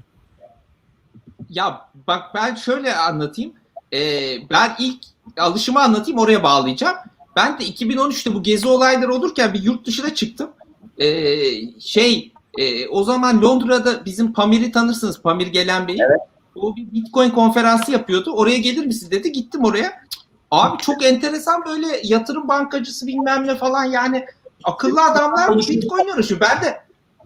Ya 1.50 1.82
bak 2.08 2.36
ben 2.36 2.56
şöyle 2.56 2.96
anlatayım. 2.96 3.54
Ee, 3.94 4.38
ben 4.50 4.76
ilk 4.80 5.00
alışımı 5.38 5.82
anlatayım 5.82 6.20
oraya 6.20 6.44
bağlayacağım. 6.44 6.98
Ben 7.36 7.60
de 7.60 7.64
2013'te 7.64 8.34
bu 8.34 8.44
gezi 8.44 8.68
olayları 8.68 9.14
olurken 9.14 9.54
bir 9.54 9.64
yurt 9.64 9.88
dışına 9.88 10.16
çıktım. 10.16 10.50
Ee, 10.98 11.80
şey 11.80 12.32
e, 12.58 12.88
o 12.88 13.04
zaman 13.04 13.42
Londra'da 13.42 14.06
bizim 14.06 14.34
Pamir'i 14.34 14.72
tanırsınız. 14.72 15.22
Pamir 15.22 15.48
Gelen 15.48 15.88
Bey. 15.88 15.98
O 16.56 16.76
bir 16.76 16.94
Bitcoin 16.94 17.30
konferansı 17.30 17.92
yapıyordu. 17.92 18.32
Oraya 18.32 18.58
gelir 18.58 18.86
misin 18.86 19.12
dedi. 19.12 19.32
Gittim 19.32 19.64
oraya. 19.64 20.04
Abi 20.52 20.78
çok 20.78 21.06
enteresan 21.06 21.66
böyle 21.66 21.88
yatırım 22.04 22.48
bankacısı 22.48 23.08
bilmem 23.08 23.48
ne 23.48 23.56
falan 23.56 23.84
yani 23.84 24.26
akıllı 24.68 25.04
adamlar 25.04 25.58
Bitcoin 25.58 26.08
yarışıyor. 26.08 26.42
Ben 26.42 26.62
de 26.62 26.82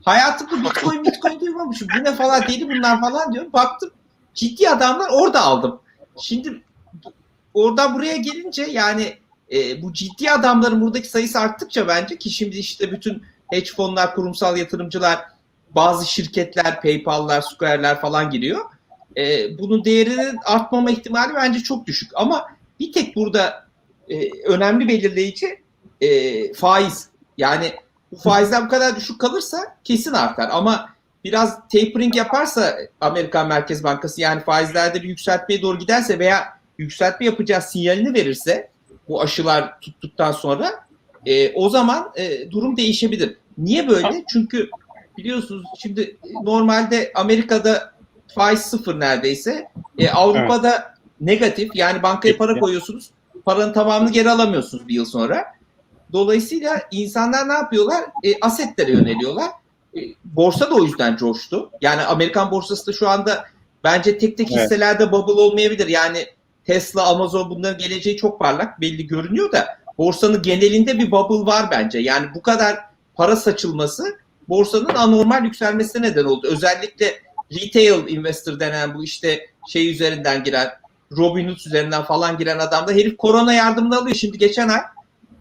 hayatımda 0.06 0.70
Bitcoin 0.70 1.06
Bitcoin 1.06 1.40
duymamışım. 1.40 1.88
Bu 2.00 2.04
ne 2.04 2.16
falan 2.16 2.42
deli 2.42 2.70
bunlar 2.70 3.02
falan 3.02 3.34
diyorum. 3.34 3.54
Baktım 3.54 3.92
ciddi 4.34 4.70
adamlar 4.70 5.10
orada 5.14 5.42
aldım. 5.42 5.80
Şimdi 6.22 6.62
oradan 7.54 7.96
buraya 7.96 8.18
gelince 8.18 8.64
yani 8.64 9.18
e, 9.52 9.82
bu 9.82 9.94
ciddi 9.94 10.32
adamların 10.32 10.82
buradaki 10.82 11.10
sayısı 11.10 11.40
arttıkça 11.40 11.88
bence 11.88 12.18
ki 12.18 12.30
şimdi 12.30 12.58
işte 12.58 12.92
bütün 12.92 13.24
hedge 13.50 13.72
fonlar, 13.76 14.16
kurumsal 14.16 14.58
yatırımcılar, 14.58 15.20
bazı 15.76 16.12
şirketler, 16.12 16.82
PayPal'lar, 16.82 17.42
Square'ler 17.42 18.02
falan 18.02 18.30
giriyor. 18.30 18.66
E, 19.18 19.58
bunun 19.60 19.86
değerinin 19.86 20.40
artmama 20.46 20.92
ihtimali 20.92 21.34
bence 21.36 21.60
çok 21.60 21.88
düşük. 21.88 22.12
Ama 22.16 22.48
bir 22.80 22.94
tek 22.94 23.16
burada 23.16 23.68
e, 24.10 24.30
önemli 24.48 24.88
belirleyici 24.88 25.62
e, 26.02 26.54
faiz. 26.54 27.11
Yani 27.38 27.74
bu 28.12 28.18
faizler 28.18 28.66
bu 28.66 28.70
kadar 28.70 28.96
düşük 28.96 29.22
kalırsa 29.22 29.78
kesin 29.84 30.14
artar. 30.14 30.50
Ama 30.52 30.90
biraz 31.24 31.60
tapering 31.60 32.16
yaparsa 32.16 32.78
Amerikan 33.02 33.48
Merkez 33.48 33.84
Bankası 33.84 34.22
yani 34.22 34.42
faizlerde 34.44 35.04
bir 35.04 35.10
yükseltmeye 35.10 35.62
doğru 35.62 35.80
giderse 35.80 36.20
veya 36.20 36.60
yükseltme 36.78 37.26
yapacağı 37.26 37.62
sinyalini 37.62 38.14
verirse 38.14 38.70
bu 39.08 39.22
aşılar 39.22 39.80
tuttuktan 39.80 40.32
sonra 40.32 40.86
e, 41.26 41.54
o 41.54 41.70
zaman 41.70 42.12
e, 42.16 42.52
durum 42.52 42.78
değişebilir. 42.78 43.38
Niye 43.58 43.88
böyle? 43.88 44.24
Çünkü 44.30 44.70
biliyorsunuz 45.18 45.68
şimdi 45.78 46.18
normalde 46.44 47.12
Amerika'da 47.16 47.92
faiz 48.36 48.60
sıfır 48.60 49.00
neredeyse. 49.00 49.68
E, 49.98 50.10
Avrupa'da 50.10 50.96
negatif 51.22 51.76
yani 51.76 52.04
bankaya 52.04 52.38
para 52.38 52.60
koyuyorsunuz. 52.60 53.10
Paranın 53.46 53.74
tamamını 53.74 54.12
geri 54.12 54.30
alamıyorsunuz 54.30 54.88
bir 54.88 54.94
yıl 54.94 55.06
sonra. 55.06 55.46
Dolayısıyla 56.14 56.82
insanlar 56.92 57.50
ne 57.50 57.54
yapıyorlar? 57.54 58.04
E, 58.24 58.40
asetlere 58.42 58.92
yöneliyorlar. 58.92 59.50
E, 59.96 60.00
borsa 60.26 60.72
da 60.72 60.76
o 60.76 60.84
yüzden 60.84 61.16
coştu. 61.16 61.72
Yani 61.82 62.02
Amerikan 62.02 62.52
borsası 62.52 62.88
da 62.88 62.94
şu 62.94 63.10
anda 63.10 63.46
bence 63.84 64.18
tek 64.18 64.38
tek 64.38 64.52
Evet. 64.52 64.64
hisselerde 64.64 65.12
bubble 65.12 65.42
olmayabilir. 65.42 65.88
Yani 65.88 66.26
Tesla, 66.66 67.08
Amazon 67.08 67.50
bunların 67.50 67.78
geleceği 67.78 68.18
çok 68.18 68.40
parlak 68.40 68.82
belli 68.82 69.08
görünüyor 69.08 69.52
da 69.52 69.68
borsanın 69.98 70.42
genelinde 70.42 71.00
bir 71.00 71.12
bubble 71.12 71.52
var 71.52 71.68
bence. 71.72 72.00
Yani 72.00 72.28
bu 72.36 72.42
kadar 72.42 72.78
para 73.16 73.36
saçılması 73.36 74.04
borsanın 74.50 74.96
anormal 74.96 75.46
yükselmesine 75.46 76.08
neden 76.08 76.26
oldu. 76.26 76.48
Özellikle 76.48 77.14
retail 77.52 78.08
investor 78.08 78.60
denen 78.60 78.96
bu 78.96 79.04
işte 79.04 79.48
şey 79.70 79.92
üzerinden 79.92 80.44
giren 80.44 80.70
Robinhood 81.18 81.58
üzerinden 81.58 82.04
falan 82.04 82.38
giren 82.38 82.60
adam 82.60 82.88
da 82.88 82.92
herif 82.92 83.18
korona 83.18 83.54
yardımını 83.54 83.98
alıyor. 83.98 84.16
Şimdi 84.16 84.38
geçen 84.38 84.70
ay 84.70 84.82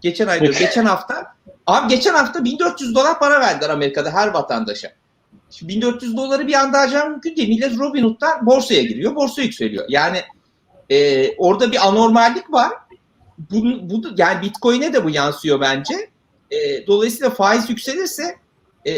geçen 0.01 0.27
ay 0.27 0.41
diyor, 0.41 0.55
geçen 0.59 0.85
hafta 0.85 1.35
abi 1.67 1.87
geçen 1.95 2.13
hafta 2.13 2.43
1400 2.43 2.95
dolar 2.95 3.19
para 3.19 3.39
verdiler 3.39 3.69
Amerika'da 3.69 4.11
her 4.11 4.27
vatandaşa. 4.27 4.91
Şimdi 5.49 5.73
1400 5.73 6.17
doları 6.17 6.47
bir 6.47 6.53
anda 6.53 6.79
harcamak 6.79 7.09
mümkün 7.09 7.35
değil. 7.35 7.49
Millet 7.49 7.79
Robinhood'dan 7.79 8.45
borsaya 8.45 8.81
giriyor. 8.81 9.15
Borsa 9.15 9.41
yükseliyor. 9.41 9.85
Yani 9.89 10.21
e, 10.89 11.29
orada 11.35 11.71
bir 11.71 11.87
anormallik 11.87 12.51
var. 12.53 12.71
Bu, 13.51 13.63
bu 13.89 14.01
yani 14.17 14.41
Bitcoin'e 14.41 14.93
de 14.93 15.03
bu 15.03 15.09
yansıyor 15.09 15.61
bence. 15.61 16.09
E, 16.51 16.87
dolayısıyla 16.87 17.29
faiz 17.29 17.69
yükselirse 17.69 18.35
e, 18.87 18.93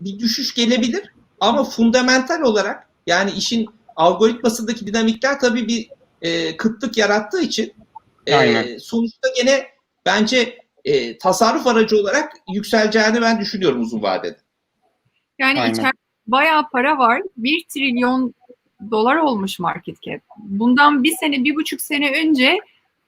bir 0.00 0.18
düşüş 0.18 0.54
gelebilir. 0.54 1.12
Ama 1.40 1.64
fundamental 1.64 2.40
olarak 2.40 2.88
yani 3.06 3.30
işin 3.30 3.66
algoritmasındaki 3.96 4.86
dinamikler 4.86 5.40
tabii 5.40 5.68
bir 5.68 5.90
e, 6.22 6.56
kıtlık 6.56 6.96
yarattığı 6.96 7.40
için 7.40 7.74
e, 8.26 8.34
Aynen. 8.34 8.78
sonuçta 8.78 9.28
gene 9.36 9.66
bence 10.06 10.58
e, 10.84 11.18
tasarruf 11.18 11.66
aracı 11.66 12.00
olarak 12.00 12.32
yükseleceğini 12.52 13.20
ben 13.20 13.40
düşünüyorum 13.40 13.80
uzun 13.80 14.02
vadede. 14.02 14.36
Yani 15.38 15.60
Aynen. 15.60 15.72
içeride 15.72 15.90
bayağı 16.26 16.68
para 16.70 16.98
var. 16.98 17.22
1 17.36 17.64
trilyon 17.68 18.34
dolar 18.90 19.16
olmuş 19.16 19.58
market 19.58 20.02
cap. 20.02 20.20
Bundan 20.38 21.04
bir 21.04 21.12
sene, 21.12 21.44
bir 21.44 21.54
buçuk 21.54 21.80
sene 21.80 22.20
önce 22.22 22.58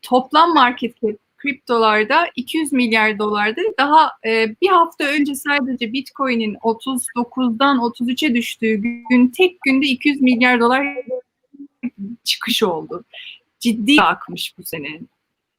toplam 0.03 0.55
market 0.55 1.01
cap 1.01 1.17
kriptolarda 1.39 2.27
200 2.37 2.73
milyar 2.73 3.19
dolardı. 3.19 3.61
Daha 3.79 4.13
e, 4.27 4.55
bir 4.63 4.69
hafta 4.69 5.05
önce 5.05 5.35
sadece 5.35 5.93
Bitcoin'in 5.93 6.55
39'dan 6.55 7.79
33'e 7.79 8.35
düştüğü 8.35 8.75
gün 9.11 9.29
tek 9.29 9.61
günde 9.61 9.87
200 9.87 10.21
milyar 10.21 10.61
dolar 10.61 10.87
çıkış 12.25 12.63
oldu. 12.63 13.05
Ciddi 13.61 14.03
akmış 14.03 14.55
bu 14.59 14.63
sene. 14.65 15.01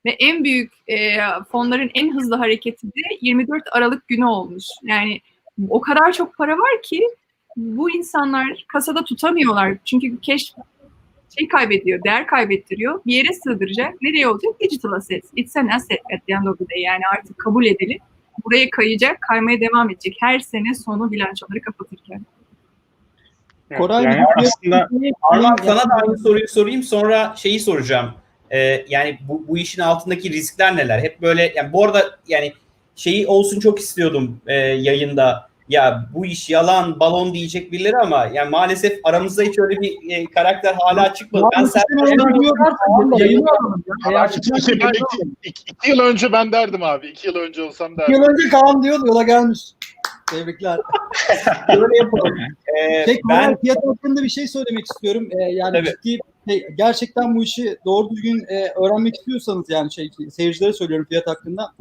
Ve 0.06 0.10
en 0.10 0.44
büyük 0.44 0.74
e, 0.88 1.18
fonların 1.52 1.92
en 1.94 2.16
hızlı 2.16 2.36
hareketi 2.36 2.88
de 2.88 3.02
24 3.22 3.64
Aralık 3.72 4.08
günü 4.08 4.26
olmuş. 4.26 4.64
Yani 4.84 5.22
o 5.70 5.82
kadar 5.82 6.12
çok 6.12 6.38
para 6.38 6.58
var 6.58 6.82
ki 6.84 7.02
bu 7.58 7.92
insanlar 7.92 8.66
kasada 8.68 9.04
tutamıyorlar. 9.04 9.78
Çünkü 9.86 10.22
cash 10.22 10.54
şey 11.38 11.48
kaybediyor, 11.48 12.04
değer 12.04 12.28
kaybettiriyor. 12.28 13.02
Bir 13.06 13.14
yere 13.14 13.34
sığdıracak. 13.34 14.02
Nereye 14.02 14.28
olacak? 14.28 14.60
Digital 14.60 14.92
asset. 14.92 15.24
It's 15.36 15.58
an 15.58 15.68
asset 15.68 16.00
at 16.16 16.28
the 16.28 16.34
end 16.34 16.46
of 16.46 16.58
the 16.60 16.70
day. 16.70 16.82
Yani 16.82 17.02
artık 17.14 17.38
kabul 17.38 17.66
edilip 17.66 18.02
buraya 18.46 18.70
kayacak, 18.70 19.22
kaymaya 19.22 19.60
devam 19.62 19.90
edecek. 19.90 20.18
Her 20.20 20.40
sene 20.40 20.76
sonu 20.76 21.12
bilançoları 21.12 21.62
kapatırken. 21.62 22.26
Koray 23.78 24.04
yani 24.04 24.24
aslında 24.38 24.90
Arman 25.22 25.56
sana 25.66 25.90
da 25.90 25.94
aynı 25.94 26.18
soruyu 26.18 26.48
sorayım 26.48 26.84
sonra 26.84 27.34
şeyi 27.38 27.60
soracağım. 27.60 28.14
Ee, 28.52 28.86
yani 28.90 29.20
bu, 29.28 29.46
bu 29.48 29.58
işin 29.58 29.82
altındaki 29.82 30.32
riskler 30.32 30.78
neler? 30.78 31.00
Hep 31.00 31.22
böyle 31.22 31.54
yani 31.56 31.74
bu 31.74 31.86
arada 31.86 32.04
yani 32.28 32.54
şeyi 32.96 33.28
olsun 33.28 33.60
çok 33.60 33.80
istiyordum 33.80 34.42
e, 34.48 34.54
yayında. 34.56 35.50
Ya 35.70 36.06
bu 36.14 36.26
iş 36.26 36.50
yalan, 36.50 37.00
balon 37.00 37.34
diyecek 37.34 37.72
birileri 37.72 37.98
ama 37.98 38.30
yani 38.34 38.50
maalesef 38.50 39.00
aramızda 39.04 39.44
hiç 39.44 39.60
öyle 39.60 39.82
bir 39.82 40.12
e, 40.12 40.26
karakter 40.26 40.76
hala 40.80 41.14
çıkmadı. 41.14 41.46
Ben 41.58 41.66
sen 41.66 41.82
Yayını 43.18 43.46
alalım 43.50 43.84
ya. 44.06 44.12
Eğer 44.12 44.30
Şimdi 44.66 44.80
ben 44.80 44.90
iki, 44.90 45.30
iki, 45.44 45.64
iki 45.72 45.90
yıl 45.90 46.00
önce 46.00 46.32
ben 46.32 46.52
derdim 46.52 46.84
abi. 46.84 47.08
İki 47.08 47.28
yıl 47.28 47.36
önce 47.36 47.62
olsam 47.62 47.98
derdim. 47.98 48.14
yıl 48.14 48.24
önce 48.24 48.50
Kaan 48.50 48.84
diyordu 48.84 49.08
yola 49.08 49.24
gelmiş. 49.24 49.60
Tebrikler. 50.32 50.80
Böyle 51.68 51.98
yapalım. 51.98 52.38
Ee, 52.78 53.06
Tek 53.06 53.22
ben 53.30 53.50
ben 53.50 53.58
fiyat 53.58 53.78
hakkında 53.88 54.24
bir 54.24 54.30
şey 54.30 54.48
söylemek 54.48 54.86
istiyorum. 54.86 55.30
Ee, 55.32 55.44
yani 55.44 55.74
Tabii. 55.74 55.96
ciddi 56.04 56.20
şey, 56.50 56.68
gerçekten 56.78 57.36
bu 57.36 57.44
işi 57.44 57.78
doğru 57.86 58.10
düzgün 58.10 58.46
e, 58.50 58.68
öğrenmek 58.70 59.16
istiyorsanız 59.16 59.70
yani 59.70 59.94
şey 59.94 60.10
seyircilere 60.32 60.74
söylüyorum 60.74 61.06
fiyat 61.10 61.28
hakkında. 61.28 61.72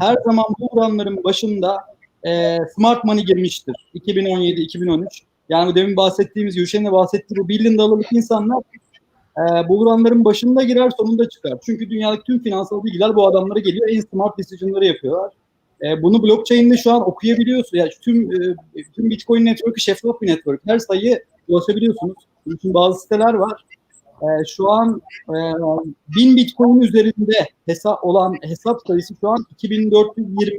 Her 0.00 0.16
zaman 0.24 0.44
bu 0.58 0.66
oranların 0.66 1.24
başında 1.24 1.78
e, 2.26 2.58
smart 2.74 3.04
money 3.04 3.24
girmiştir. 3.24 3.74
2017-2013. 3.94 5.06
Yani 5.48 5.74
demin 5.74 5.96
bahsettiğimiz, 5.96 6.56
Yuşen'in 6.56 6.86
de 6.86 6.92
bahsettiği 6.92 7.38
bu 7.38 7.48
billion 7.48 7.78
dolarlık 7.78 8.12
insanlar 8.12 8.62
e, 9.38 9.68
bu 9.68 9.80
oranların 9.80 10.24
başında 10.24 10.62
girer 10.62 10.90
sonunda 10.98 11.28
çıkar. 11.28 11.58
Çünkü 11.66 11.90
dünyadaki 11.90 12.22
tüm 12.22 12.42
finansal 12.42 12.84
bilgiler 12.84 13.16
bu 13.16 13.26
adamlara 13.26 13.58
geliyor. 13.58 13.88
En 13.88 14.00
smart 14.00 14.38
decision'ları 14.38 14.84
yapıyorlar. 14.84 15.32
E, 15.82 16.02
bunu 16.02 16.22
blockchain'de 16.22 16.76
şu 16.76 16.92
an 16.92 17.08
okuyabiliyorsun. 17.08 17.76
Yani 17.76 17.90
tüm 18.02 18.32
e, 18.32 18.56
tüm 18.94 19.10
Bitcoin 19.10 19.44
network'ü 19.44 19.80
şeffaf 19.80 20.20
bir 20.22 20.28
network. 20.28 20.60
Her 20.66 20.78
sayıyı 20.78 21.24
ulaşabiliyorsunuz. 21.48 22.16
Bunun 22.46 22.56
için 22.56 22.74
bazı 22.74 23.00
siteler 23.00 23.34
var. 23.34 23.64
E, 24.22 24.44
şu 24.46 24.70
an 24.70 25.02
e, 25.28 25.36
1000 26.16 26.36
Bitcoin 26.36 26.80
üzerinde 26.80 27.48
hesap 27.66 28.04
olan 28.04 28.36
hesap 28.42 28.80
sayısı 28.86 29.14
şu 29.20 29.28
an 29.28 29.44
2420. 29.50 30.58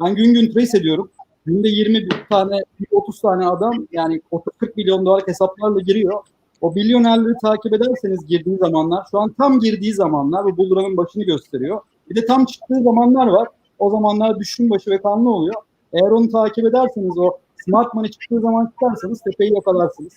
Ben 0.00 0.14
gün 0.14 0.34
gün 0.34 0.52
trace 0.52 0.78
ediyorum. 0.78 1.10
Günde 1.46 1.68
20 1.68 1.94
bir 1.94 2.16
tane, 2.30 2.60
30 2.90 3.20
tane 3.20 3.46
adam 3.46 3.86
yani 3.92 4.22
30-40 4.32 4.72
milyon 4.76 5.06
dolarlık 5.06 5.28
hesaplarla 5.28 5.80
giriyor. 5.80 6.22
O 6.60 6.72
milyonerleri 6.72 7.34
takip 7.42 7.74
ederseniz 7.74 8.26
girdiği 8.26 8.56
zamanlar, 8.56 9.04
şu 9.10 9.18
an 9.18 9.32
tam 9.32 9.60
girdiği 9.60 9.94
zamanlar 9.94 10.44
bu 10.44 10.56
bullrun'ın 10.56 10.96
başını 10.96 11.24
gösteriyor. 11.24 11.80
Bir 12.10 12.14
de 12.14 12.26
tam 12.26 12.44
çıktığı 12.44 12.82
zamanlar 12.82 13.26
var. 13.26 13.48
O 13.78 13.90
zamanlar 13.90 14.38
düşün 14.38 14.70
başı 14.70 14.90
ve 14.90 15.02
kanlı 15.02 15.30
oluyor. 15.30 15.54
Eğer 15.92 16.10
onu 16.10 16.28
takip 16.28 16.66
ederseniz 16.66 17.18
o 17.18 17.38
smart 17.64 17.94
money 17.94 18.10
çıktığı 18.10 18.40
zaman 18.40 18.66
çıkarsanız 18.66 19.20
tepeyi 19.20 19.54
yakalarsınız. 19.54 20.12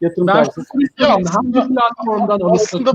Yatırım 0.00 0.26
Ben 0.26 0.46
Ya 1.00 1.16
hangi 1.34 1.52
platformdan 1.52 2.40
alıyorsunuz? 2.40 2.92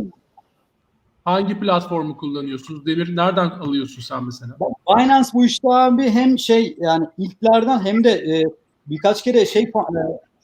Hangi 1.26 1.60
platformu 1.60 2.18
kullanıyorsunuz? 2.18 2.86
Demir 2.86 3.16
nereden 3.16 3.50
alıyorsun 3.50 4.02
sen 4.02 4.24
mesela? 4.24 4.58
Binance 4.90 5.30
bu 5.34 5.46
işte 5.46 5.68
abi 5.68 6.10
hem 6.10 6.40
şey 6.40 6.78
yani 6.80 7.08
ilklerden 7.18 7.86
hem 7.86 8.04
de 8.04 8.10
e, 8.12 8.44
birkaç 8.88 9.24
kere 9.24 9.46
şey 9.46 9.64
e, 9.64 9.72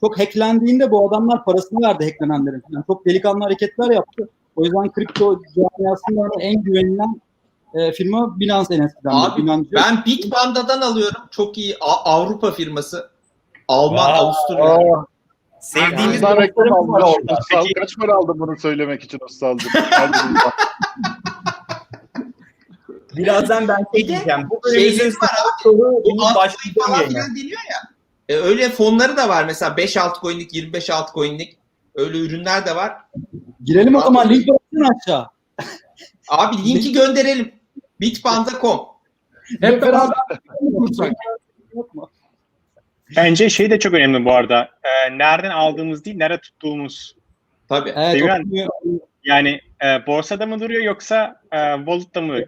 çok 0.00 0.18
hacklendiğinde 0.18 0.90
bu 0.90 1.08
adamlar 1.08 1.44
parasını 1.44 1.80
verdi 1.80 2.04
hacklenenlerin. 2.04 2.62
Yani 2.70 2.84
çok 2.86 3.06
delikanlı 3.06 3.44
hareketler 3.44 3.90
yaptı. 3.90 4.28
O 4.56 4.64
yüzden 4.64 4.92
kripto 4.92 5.40
camiasında 5.54 6.28
en 6.40 6.62
güvenilen 6.62 7.20
e, 7.74 7.92
firma 7.92 8.40
Binance 8.40 8.74
en 8.74 8.82
eskiden. 8.82 9.10
Abi, 9.10 9.40
Binance- 9.42 9.72
Ben 9.72 10.04
Bitpanda'dan 10.06 10.80
alıyorum. 10.80 11.22
Çok 11.30 11.58
iyi 11.58 11.76
A- 11.80 12.04
Avrupa 12.14 12.50
firması. 12.50 13.10
Alman, 13.68 14.12
Vay. 14.12 14.18
Avusturya. 14.18 14.64
Aa, 14.64 15.04
sevdiğimiz 15.60 16.12
bizden 16.14 16.36
reklam 16.36 16.88
var 16.88 17.02
orada. 17.02 17.38
Kaç 17.80 17.96
para 17.96 18.14
aldın 18.14 18.40
bunu 18.40 18.58
söylemek 18.58 19.02
için 19.02 19.20
bakalım. 19.20 19.58
birazdan 23.16 23.68
ben 23.68 23.78
şey 23.94 24.08
diyeceğim. 24.08 24.48
Bu 24.50 24.60
Şeyleri 24.70 24.90
bölümümüzün 24.90 25.20
var 25.20 25.30
soru 25.62 26.02
Bu 26.04 26.18
başlayacağım 26.34 26.86
falan 26.86 27.08
filan 27.08 27.36
deniyor 27.36 27.60
ya. 27.70 27.88
E, 28.28 28.34
öyle 28.36 28.68
fonları 28.68 29.16
da 29.16 29.28
var. 29.28 29.44
Mesela 29.44 29.76
5 29.76 29.96
altcoin'lik, 29.96 30.54
25 30.54 30.90
altcoin'lik 30.90 31.58
öyle 31.94 32.18
ürünler 32.18 32.66
de 32.66 32.76
var. 32.76 32.96
Girelim 33.64 33.94
o 33.94 34.00
zaman 34.00 34.28
link 34.30 34.48
bırakın 34.48 34.94
aşağı. 34.96 35.26
Abi 36.28 36.56
linki 36.56 36.92
gönderelim. 36.92 37.52
Bitpanda.com. 38.00 38.80
Hep 39.60 39.82
beraber 39.82 40.16
kursak. 40.76 41.12
Bence 43.16 43.50
şey 43.50 43.70
de 43.70 43.78
çok 43.78 43.94
önemli 43.94 44.24
bu 44.24 44.32
arada. 44.32 44.68
Ee, 44.84 45.18
nereden 45.18 45.50
aldığımız 45.50 46.04
değil, 46.04 46.16
nerede 46.16 46.40
tuttuğumuz. 46.40 47.16
Tabii. 47.68 47.92
Evet, 47.96 48.14
Devran, 48.14 48.42
o- 48.86 48.98
Yani 49.24 49.60
e, 49.84 50.06
borsada 50.06 50.46
mı 50.46 50.60
duruyor 50.60 50.82
yoksa 50.84 51.40
e, 51.52 51.76
wallet'ta 51.76 52.20
mı? 52.20 52.38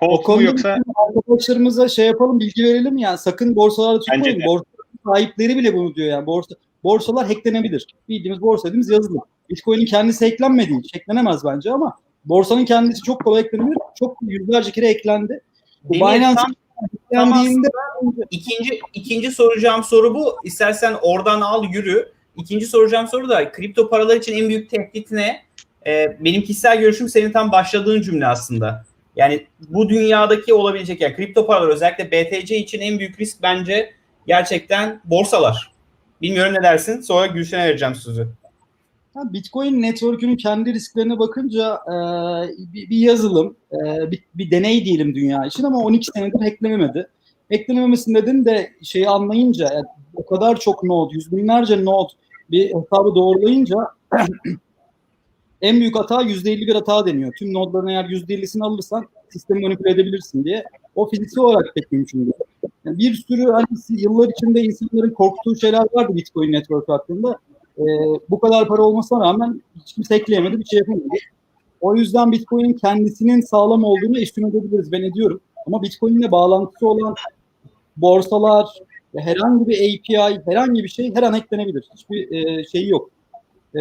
Cold 0.00 0.36
mu 0.36 0.42
yoksa 0.42 0.76
arkadaşlarımıza 1.08 1.88
şey 1.88 2.06
yapalım, 2.06 2.40
bilgi 2.40 2.64
verelim 2.64 2.96
yani 2.98 3.18
sakın 3.18 3.56
borsalarda 3.56 4.00
tutmayın. 4.00 4.42
Borsa 4.46 4.64
sahipleri 5.06 5.56
bile 5.56 5.74
bunu 5.74 5.94
diyor 5.94 6.08
yani. 6.08 6.26
Borsa, 6.26 6.54
borsalar 6.84 7.26
hacklenebilir. 7.26 7.86
Bildiğimiz 8.08 8.40
borsa 8.42 8.68
dediğimiz 8.68 8.90
yazılı. 8.90 9.18
Bitcoin'in 9.50 9.84
kendisi 9.86 10.30
hacklenmedi. 10.30 10.74
hiç. 10.82 10.94
Hacklenemez 10.94 11.44
bence 11.44 11.70
ama 11.72 11.96
borsanın 12.24 12.64
kendisi 12.64 13.02
çok 13.02 13.24
kolay 13.24 13.42
hacklenebilir. 13.42 13.76
Çok 13.98 14.16
yüzlerce 14.22 14.72
kere 14.72 14.92
hacklendi. 14.92 15.40
Bu 15.84 15.94
Binance 15.94 16.42
İkinci, 18.30 18.80
ikinci 18.94 19.30
soracağım 19.30 19.84
soru 19.84 20.14
bu. 20.14 20.36
İstersen 20.44 20.94
oradan 21.02 21.40
al 21.40 21.64
yürü. 21.64 22.12
İkinci 22.36 22.66
soracağım 22.66 23.08
soru 23.08 23.28
da 23.28 23.52
kripto 23.52 23.90
paralar 23.90 24.16
için 24.16 24.36
en 24.36 24.48
büyük 24.48 24.70
tehdit 24.70 25.10
ne? 25.10 25.42
Ee, 25.86 26.16
benim 26.20 26.42
kişisel 26.42 26.80
görüşüm 26.80 27.08
senin 27.08 27.32
tam 27.32 27.52
başladığın 27.52 28.02
cümle 28.02 28.26
aslında. 28.26 28.84
Yani 29.16 29.46
bu 29.68 29.88
dünyadaki 29.88 30.54
olabilecek 30.54 31.00
yani 31.00 31.16
kripto 31.16 31.46
paralar 31.46 31.68
özellikle 31.68 32.10
BTC 32.10 32.56
için 32.56 32.80
en 32.80 32.98
büyük 32.98 33.20
risk 33.20 33.42
bence 33.42 33.92
gerçekten 34.26 35.00
borsalar. 35.04 35.72
Bilmiyorum 36.22 36.54
ne 36.54 36.62
dersin? 36.62 37.00
Sonra 37.00 37.26
Gülşen'e 37.26 37.68
vereceğim 37.68 37.94
sözü. 37.94 38.28
Bitcoin 39.16 39.82
network'ünün 39.82 40.36
kendi 40.36 40.74
risklerine 40.74 41.18
bakınca 41.18 41.80
e, 41.86 41.94
bir, 42.72 42.90
bir 42.90 42.98
yazılım, 42.98 43.56
e, 43.72 44.10
bir, 44.10 44.24
bir 44.34 44.50
deney 44.50 44.84
diyelim 44.84 45.14
dünya 45.14 45.46
için 45.46 45.64
ama 45.64 45.78
12 45.78 46.06
senedir 46.06 46.40
hacklenemedi. 46.40 47.06
Hacklenememesinin 47.52 48.14
nedeni 48.14 48.44
de 48.44 48.70
şeyi 48.82 49.08
anlayınca, 49.08 49.64
yani 49.74 49.84
o 50.14 50.26
kadar 50.26 50.60
çok 50.60 50.84
node, 50.84 51.14
yüz 51.14 51.32
binlerce 51.32 51.84
node 51.84 52.12
bir 52.50 52.66
hesabı 52.68 53.14
doğrulayınca 53.14 53.76
en 55.60 55.80
büyük 55.80 55.98
hata 55.98 56.22
%51 56.22 56.74
hata 56.74 57.06
deniyor. 57.06 57.32
Tüm 57.38 57.54
nodların 57.54 57.86
eğer 57.86 58.04
%50'sini 58.04 58.64
alırsan 58.64 59.04
sistemi 59.30 59.60
manipüle 59.60 59.90
edebilirsin 59.90 60.44
diye. 60.44 60.64
O 60.94 61.10
fiziksel 61.10 61.44
olarak 61.44 61.74
pek 61.74 61.92
mümkün 61.92 62.18
değil. 62.18 62.32
Yani 62.84 62.98
bir 62.98 63.14
sürü 63.14 63.50
hani 63.50 63.66
yıllar 63.88 64.28
içinde 64.28 64.60
insanların 64.60 65.10
korktuğu 65.10 65.56
şeyler 65.56 65.84
vardı 65.92 66.16
Bitcoin 66.16 66.52
network 66.52 66.88
hakkında. 66.88 67.38
Ee, 67.80 67.84
bu 68.30 68.40
kadar 68.40 68.68
para 68.68 68.82
olmasına 68.82 69.20
rağmen 69.20 69.62
hiç 69.80 69.92
kimse 69.92 70.18
bir 70.58 70.64
şey 70.64 70.78
yapamadı. 70.78 71.04
O 71.80 71.96
yüzden 71.96 72.32
Bitcoin'in 72.32 72.72
kendisinin 72.72 73.40
sağlam 73.40 73.84
olduğunu 73.84 74.20
estim 74.20 74.46
edebiliriz. 74.46 74.92
Ben 74.92 75.02
ediyorum. 75.02 75.40
Ama 75.66 75.82
Bitcoin'le 75.82 76.30
bağlantısı 76.30 76.88
olan 76.88 77.14
borsalar, 77.96 78.66
herhangi 79.16 79.68
bir 79.68 79.76
API, 79.76 80.42
herhangi 80.46 80.82
bir 80.84 80.88
şey 80.88 81.14
her 81.14 81.22
an 81.22 81.34
eklenebilir. 81.34 81.88
Hiçbir 81.94 82.32
e, 82.32 82.64
şeyi 82.64 82.88
yok. 82.88 83.10
E, 83.76 83.80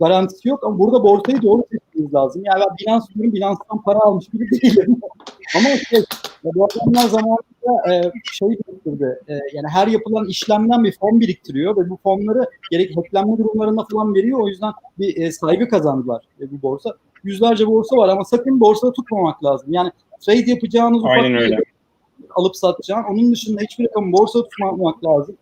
garantisi 0.00 0.48
yok 0.48 0.64
ama 0.64 0.78
burada 0.78 1.02
borsayı 1.02 1.42
doğru 1.42 1.62
seçmemiz 2.00 2.14
lazım. 2.14 2.42
Yani 2.44 2.60
ben 2.60 2.76
Binance 2.80 3.14
diyorum, 3.14 3.34
Binance'dan 3.34 3.82
para 3.82 3.98
almış 3.98 4.28
gibi 4.28 4.50
değilim. 4.50 5.00
ama 5.56 5.68
şey, 5.88 6.04
bu 6.44 6.64
adamlar 6.64 7.08
zamanında 7.08 7.94
e, 7.94 8.12
şey 8.32 8.48
biriktirdi. 8.48 9.20
E, 9.28 9.32
yani 9.32 9.68
her 9.68 9.86
yapılan 9.86 10.26
işlemden 10.26 10.84
bir 10.84 10.92
fon 10.92 11.20
biriktiriyor 11.20 11.76
ve 11.76 11.90
bu 11.90 11.98
fonları 12.02 12.46
gerek 12.70 12.96
hacklenme 12.96 13.38
durumlarında 13.38 13.86
falan 13.92 14.14
veriyor. 14.14 14.40
O 14.40 14.48
yüzden 14.48 14.72
bir 14.98 15.16
e, 15.16 15.32
saygı 15.32 15.68
kazandılar 15.68 16.24
e, 16.40 16.50
bu 16.50 16.62
borsa. 16.62 16.96
Yüzlerce 17.24 17.66
borsa 17.66 17.96
var 17.96 18.08
ama 18.08 18.24
sakın 18.24 18.60
borsada 18.60 18.92
tutmamak 18.92 19.44
lazım. 19.44 19.72
Yani 19.72 19.90
trade 20.20 20.50
yapacağınız 20.50 21.00
ufak 21.00 21.10
Aynen 21.10 21.42
öyle. 21.42 21.58
alıp 22.34 22.56
satacağın. 22.56 23.04
Onun 23.04 23.32
dışında 23.32 23.60
hiçbir 23.60 23.84
rakamı 23.88 24.12
borsa 24.12 24.42
tutmamak 24.42 25.04
lazım. 25.04 25.36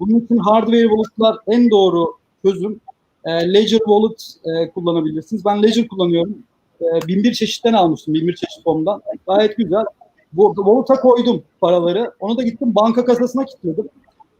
Bunun 0.00 0.20
için 0.20 0.36
hardware 0.36 0.88
wallet'lar 0.88 1.36
en 1.46 1.70
doğru 1.70 2.14
çözüm. 2.44 2.80
E, 3.24 3.54
Ledger 3.54 3.78
Wallet 3.78 4.34
e, 4.44 4.70
kullanabilirsiniz. 4.70 5.44
Ben 5.44 5.62
Ledger 5.62 5.88
kullanıyorum. 5.88 6.38
E, 6.80 7.08
bin 7.08 7.24
bir 7.24 7.32
çeşitten 7.32 7.72
almıştım. 7.72 8.14
Bin 8.14 8.28
bir 8.28 8.36
çeşit 8.36 8.64
fondan. 8.64 9.02
Gayet 9.26 9.56
güzel. 9.56 9.84
Bu 10.32 10.54
Wallet'a 10.56 11.00
koydum 11.00 11.42
paraları. 11.60 12.12
Onu 12.20 12.38
da 12.38 12.42
gittim 12.42 12.74
banka 12.74 13.04
kasasına 13.04 13.44
kilitledim. 13.44 13.88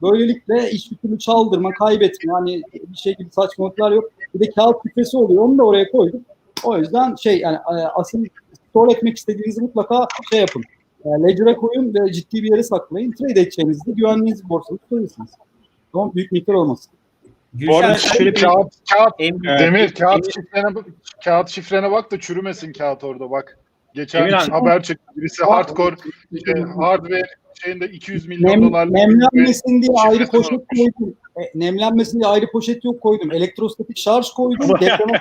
Böylelikle 0.02 0.68
hiçbir 0.68 0.96
türlü 0.96 1.18
çaldırma, 1.18 1.70
kaybetme, 1.72 2.32
hani 2.32 2.62
bir 2.74 2.96
şey 2.96 3.14
gibi 3.16 3.30
saçmalıklar 3.30 3.92
yok. 3.92 4.04
Bir 4.34 4.40
de 4.40 4.50
kağıt 4.50 4.82
küpesi 4.82 5.16
oluyor. 5.16 5.42
Onu 5.42 5.58
da 5.58 5.62
oraya 5.62 5.90
koydum. 5.90 6.20
O 6.64 6.76
yüzden 6.78 7.14
şey 7.14 7.38
yani 7.38 7.56
e, 7.56 7.74
asıl 7.94 8.24
store 8.70 8.92
etmek 8.92 9.16
istediğinizi 9.16 9.60
mutlaka 9.60 10.06
şey 10.30 10.40
yapın. 10.40 10.62
E, 11.04 11.08
Ledger'a 11.08 11.56
koyun 11.56 11.94
ve 11.94 12.12
ciddi 12.12 12.42
bir 12.42 12.50
yere 12.50 12.62
saklayın. 12.62 13.12
Trade 13.12 13.40
edeceğinizde 13.40 13.92
güvenliğiniz 13.92 14.48
borsada 14.48 14.76
tutabilirsiniz. 14.76 15.30
Ama 15.92 16.14
büyük 16.14 16.32
miktar 16.32 16.54
olmasın. 16.54 16.92
Bu 17.52 17.78
arada 17.78 17.92
Gülşen, 17.92 18.12
şöyle 18.12 18.34
bir 18.34 18.40
Kağıt, 18.40 18.72
kağıt, 18.92 19.18
büyük 19.18 19.34
Evet. 19.48 19.60
Demir 19.60 19.94
kağıt 19.94 20.34
şifrene, 20.34 20.74
kağıt 21.24 21.48
şifrene 21.48 21.90
bak 21.90 22.10
da 22.10 22.20
çürümesin 22.20 22.72
kağıt 22.72 23.04
orada 23.04 23.30
bak. 23.30 23.58
Geçen 23.94 24.22
Emirhan. 24.22 24.50
haber 24.50 24.82
çıktı. 24.82 25.12
Birisi 25.16 25.44
hardcore 25.44 25.96
şey, 26.46 26.62
hardware 26.62 27.22
şeyinde 27.64 27.88
200 27.88 28.26
milyon 28.26 28.50
Nem, 28.50 28.62
dolarlık 28.62 28.94
nemlenmesin 28.94 29.82
diye 29.82 29.92
ayrı 29.98 30.24
şifresi 30.24 30.30
poşet 30.30 30.66
koydum. 30.68 31.14
E, 31.36 31.42
nemlenmesin 31.54 32.20
diye 32.20 32.28
ayrı 32.28 32.50
poşet 32.52 32.84
yok 32.84 33.00
koydum. 33.00 33.32
Elektrostatik 33.32 33.98
şarj 33.98 34.30
koydum. 34.30 34.68
Depreme 34.68 35.20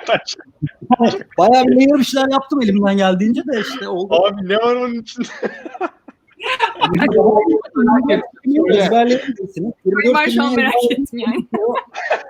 bayağı 1.38 1.64
bir 1.64 1.76
layer 1.76 1.98
bir 1.98 2.04
şeyler 2.04 2.28
yaptım 2.32 2.62
elimden 2.62 2.96
geldiğince 2.96 3.40
de 3.40 3.60
işte 3.60 3.88
oldu. 3.88 4.14
Abi 4.14 4.48
ne 4.48 4.56
var 4.56 4.76
onun 4.76 4.94
içinde? 4.94 5.28
Ezberleyebilirsiniz. 8.70 9.72
Ben 10.14 10.30
şu 10.30 10.42
an 10.42 10.50
24 10.50 10.56
merak 10.56 10.72
kelimeyi 10.72 11.02
ettim 11.02 11.18
yani. 11.18 11.46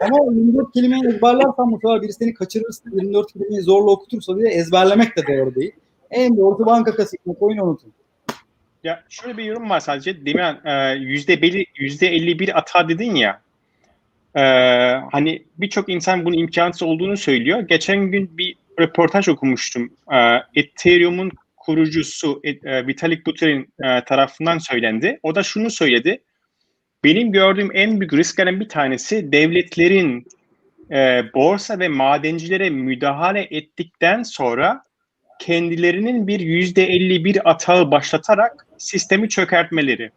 Ama 0.00 0.18
o 0.20 0.32
24 0.32 0.72
kelimeyi 0.72 1.06
ezberlersen 1.06 1.72
bu 1.72 1.80
sefer 1.82 2.02
biri 2.02 2.12
seni 2.12 2.34
kaçırırsa 2.34 2.90
24 2.92 3.32
kelimeyi 3.32 3.62
zorla 3.62 3.90
okutursa 3.90 4.36
diye 4.36 4.48
ezberlemek 4.48 5.16
de 5.16 5.26
doğru 5.26 5.54
değil. 5.54 5.72
En 6.10 6.36
doğrusu 6.36 6.66
banka 6.66 6.94
kasasını 6.94 7.38
koyun 7.38 7.58
unutun. 7.58 7.92
Ya 8.84 9.04
şöyle 9.08 9.36
bir 9.36 9.44
yorum 9.44 9.70
var 9.70 9.80
sadece. 9.80 10.26
Demin 10.26 10.66
e, 10.66 10.94
yüzde 10.94 11.42
belli 11.42 11.64
yüzde 11.76 12.08
51 12.08 12.48
hata 12.48 12.88
dedin 12.88 13.14
ya. 13.14 13.40
E, 14.34 14.42
hani 15.12 15.42
birçok 15.58 15.88
insan 15.88 16.24
bunun 16.24 16.38
imkansız 16.38 16.82
olduğunu 16.82 17.16
söylüyor. 17.16 17.60
Geçen 17.60 17.98
gün 17.98 18.38
bir 18.38 18.56
röportaj 18.80 19.28
okumuştum. 19.28 19.90
E, 20.12 20.18
Ethereum'un 20.54 21.30
kurucusu 21.60 22.40
e, 22.44 22.86
Vitalik 22.86 23.26
Buterin 23.26 23.74
e, 23.82 24.04
tarafından 24.04 24.58
söylendi. 24.58 25.18
O 25.22 25.34
da 25.34 25.42
şunu 25.42 25.70
söyledi. 25.70 26.22
Benim 27.04 27.32
gördüğüm 27.32 27.70
en 27.74 28.00
büyük 28.00 28.12
risklerin 28.12 28.60
bir 28.60 28.68
tanesi 28.68 29.32
devletlerin 29.32 30.26
e, 30.90 31.22
borsa 31.34 31.78
ve 31.78 31.88
madencilere 31.88 32.70
müdahale 32.70 33.48
ettikten 33.50 34.22
sonra 34.22 34.82
kendilerinin 35.40 36.26
bir 36.26 36.40
yüzde 36.40 36.84
51 36.86 37.50
atağı 37.50 37.90
başlatarak 37.90 38.66
sistemi 38.78 39.28
çökertmeleri. 39.28 40.10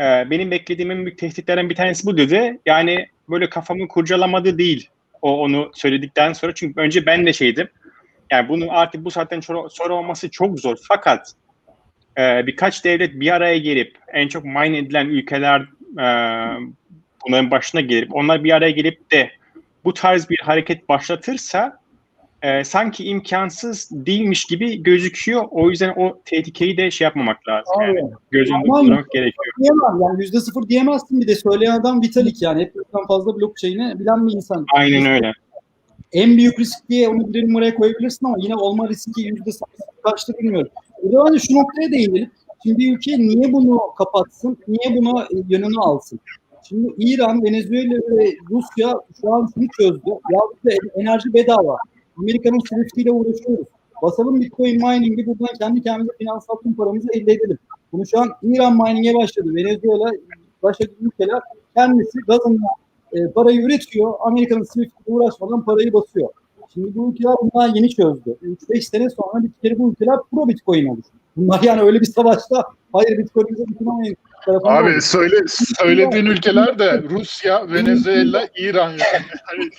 Benim 0.00 0.50
beklediğim 0.50 0.90
en 0.90 1.04
büyük 1.04 1.18
tehditlerden 1.18 1.70
bir 1.70 1.74
tanesi 1.74 2.06
bu 2.06 2.18
dedi. 2.18 2.58
Yani 2.66 3.06
böyle 3.28 3.48
kafamı 3.48 3.88
kurcalamadı 3.88 4.58
değil 4.58 4.88
o 5.22 5.40
onu 5.40 5.70
söyledikten 5.74 6.32
sonra. 6.32 6.54
Çünkü 6.54 6.80
önce 6.80 7.06
ben 7.06 7.26
de 7.26 7.32
şeydim. 7.32 7.68
Yani 8.30 8.48
bunun 8.48 8.68
artık 8.68 9.04
bu 9.04 9.10
saatten 9.10 9.40
sonra, 9.40 9.94
olması 9.94 10.30
çok 10.30 10.60
zor. 10.60 10.76
Fakat 10.88 11.32
e, 12.18 12.46
birkaç 12.46 12.84
devlet 12.84 13.20
bir 13.20 13.34
araya 13.34 13.58
gelip 13.58 13.98
en 14.12 14.28
çok 14.28 14.44
mine 14.44 14.78
edilen 14.78 15.06
ülkeler 15.06 15.60
e, 15.98 16.06
bunların 17.26 17.50
başına 17.50 17.80
gelip 17.80 18.14
onlar 18.14 18.44
bir 18.44 18.52
araya 18.52 18.70
gelip 18.70 19.12
de 19.12 19.30
bu 19.84 19.94
tarz 19.94 20.30
bir 20.30 20.38
hareket 20.38 20.88
başlatırsa 20.88 21.80
e, 22.42 22.64
sanki 22.64 23.04
imkansız 23.04 23.88
değilmiş 23.92 24.44
gibi 24.44 24.82
gözüküyor. 24.82 25.44
O 25.50 25.70
yüzden 25.70 25.94
o 25.96 26.20
tehlikeyi 26.24 26.76
de 26.76 26.90
şey 26.90 27.04
yapmamak 27.04 27.48
lazım. 27.48 27.74
Yani 27.80 28.04
Abi, 28.04 28.12
göz 28.30 28.50
önünde 28.50 28.68
Aman. 28.68 28.80
tutmak 28.80 29.10
gerekiyor. 29.10 29.54
diyemem 29.58 30.02
yani 30.02 30.22
yüzde 30.22 30.40
sıfır 30.40 30.68
diyemezsin 30.68 31.20
bir 31.20 31.28
de 31.28 31.34
söyleyen 31.34 31.80
adam 31.80 32.02
Vitalik 32.02 32.42
yani 32.42 32.62
hepimizden 32.62 33.06
fazla 33.08 33.36
blockchain'i 33.36 33.98
bilen 33.98 34.26
bir 34.26 34.32
insan. 34.32 34.66
Aynen 34.74 35.06
öyle. 35.06 35.32
En 36.16 36.36
büyük 36.36 36.60
risk 36.60 36.88
diye 36.88 37.08
onu 37.08 37.34
bir 37.34 37.48
numaraya 37.48 37.74
koyabilirsin 37.74 38.26
ama 38.26 38.36
yine 38.40 38.56
olma 38.56 38.88
riski 38.88 39.22
yüzde 39.22 39.50
kaçtı 40.02 40.32
bilmiyorum. 40.38 40.70
Zaman 41.12 41.34
de 41.34 41.38
şu 41.38 41.54
noktaya 41.54 41.92
değinelim. 41.92 42.30
Şimdi 42.62 42.90
ülke 42.90 43.18
niye 43.18 43.52
bunu 43.52 43.80
kapatsın, 43.98 44.58
niye 44.68 44.96
buna 44.96 45.28
yönünü 45.48 45.78
alsın? 45.78 46.20
Şimdi 46.68 46.94
İran, 46.98 47.44
Venezuela 47.44 48.16
ve 48.16 48.36
Rusya 48.50 48.94
şu 49.20 49.34
an 49.34 49.48
şunu 49.54 49.66
çözdü. 49.80 50.10
Ya 50.10 50.40
bize 50.64 50.76
enerji 50.94 51.34
bedava. 51.34 51.76
Amerika'nın 52.18 52.58
Swift 52.58 52.98
ile 52.98 53.10
uğraşıyoruz. 53.10 53.66
Basalım 54.02 54.40
Bitcoin 54.40 54.76
mining'i 54.76 55.26
buradan 55.26 55.58
kendi 55.58 55.82
kendimize 55.82 56.12
finansal 56.18 56.56
tüm 56.62 56.74
paramızı 56.74 57.08
elde 57.12 57.32
edelim. 57.32 57.58
Bunu 57.92 58.06
şu 58.06 58.20
an 58.20 58.28
İran 58.42 58.76
mining'e 58.76 59.14
başladı. 59.14 59.54
Venezuela, 59.54 60.10
başka 60.62 60.84
ülkeler 61.00 61.40
kendisi 61.76 62.18
gazından 62.28 62.85
e, 63.16 63.30
parayı 63.30 63.60
üretiyor. 63.60 64.14
Amerika'nın 64.20 64.62
Swift 64.62 64.92
ile 65.00 65.14
uğraşmadan 65.14 65.64
parayı 65.64 65.92
basıyor. 65.92 66.28
Şimdi 66.74 66.94
bu 66.94 67.12
ülkeler 67.12 67.34
bunlar 67.42 67.74
yeni 67.74 67.90
çözdü. 67.90 68.36
3-5 68.42 68.80
sene 68.80 69.10
sonra 69.10 69.44
bir 69.44 69.50
kere 69.62 69.78
bu 69.78 69.90
ülkeler 69.90 70.16
pro 70.30 70.48
Bitcoin 70.48 70.86
olur. 70.86 71.02
Bunlar 71.36 71.62
yani 71.62 71.80
öyle 71.82 72.00
bir 72.00 72.06
savaşta 72.06 72.64
hayır 72.92 73.18
Bitcoin'imize 73.18 73.64
tarafında 74.46 74.70
Abi 74.72 74.90
olur. 74.90 75.00
söyle 75.00 75.36
söylediğin 75.82 76.26
ülkeler 76.26 76.78
de 76.78 77.02
Rusya, 77.02 77.72
Venezuela, 77.72 78.48
İran 78.56 78.90
yani. 78.90 79.24
Hani 79.44 79.70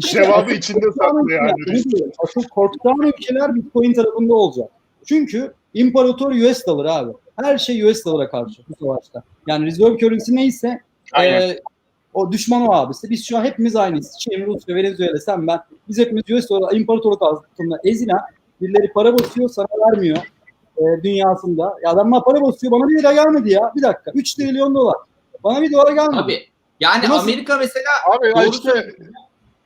cevabı 0.00 0.52
içinde 0.52 0.86
saklı 0.98 1.32
yani. 1.32 1.52
Asıl 2.18 2.42
korkutan 2.48 2.96
ülkeler 3.02 3.54
Bitcoin 3.54 3.92
tarafında 3.92 4.34
olacak. 4.34 4.70
Çünkü 5.06 5.52
imparator 5.74 6.32
US 6.32 6.66
dollar 6.66 6.84
abi. 6.84 7.12
Her 7.36 7.58
şey 7.58 7.84
US 7.84 8.04
dolara 8.04 8.30
karşı 8.30 8.62
bu 8.68 8.84
savaşta. 8.84 9.22
Yani 9.46 9.66
reserve 9.66 9.98
currency 9.98 10.34
neyse 10.34 10.80
Aynen. 11.12 11.50
e, 11.50 11.60
o 12.14 12.32
düşman 12.32 12.66
o 12.66 12.72
abisi. 12.72 13.10
Biz 13.10 13.26
şu 13.26 13.38
an 13.38 13.44
hepimiz 13.44 13.76
aynıyız. 13.76 14.16
Çin, 14.20 14.46
Rusya, 14.46 14.74
Venezuela, 14.74 15.18
sen 15.18 15.46
ben. 15.46 15.60
Biz 15.88 15.98
hepimiz 15.98 16.30
US 16.30 16.48
dolar 16.50 16.72
imparatorluk 16.76 17.22
altında 17.22 17.80
ezilen 17.84 18.20
birileri 18.60 18.92
para 18.92 19.18
basıyor 19.18 19.48
sana 19.48 19.66
vermiyor 19.86 20.16
e, 20.76 20.82
dünyasında. 21.02 21.74
Ya 21.84 21.90
adamlar 21.90 22.24
para 22.24 22.42
basıyor 22.42 22.72
bana 22.72 22.88
bir 22.88 22.98
lira 22.98 23.12
gelmedi 23.12 23.50
ya. 23.50 23.72
Bir 23.76 23.82
dakika. 23.82 24.10
3 24.14 24.34
trilyon 24.34 24.74
dolar. 24.74 24.96
Bana 25.44 25.62
bir 25.62 25.72
dolar 25.72 25.92
gelmedi. 25.92 26.16
Tabii. 26.20 26.48
Yani 26.80 27.08
nasıl- 27.08 27.22
Amerika 27.22 27.56
mesela 27.56 27.90
Abi 28.10 28.26
ya 28.26 28.36
Doğru 28.36 28.50
işte 28.50 28.92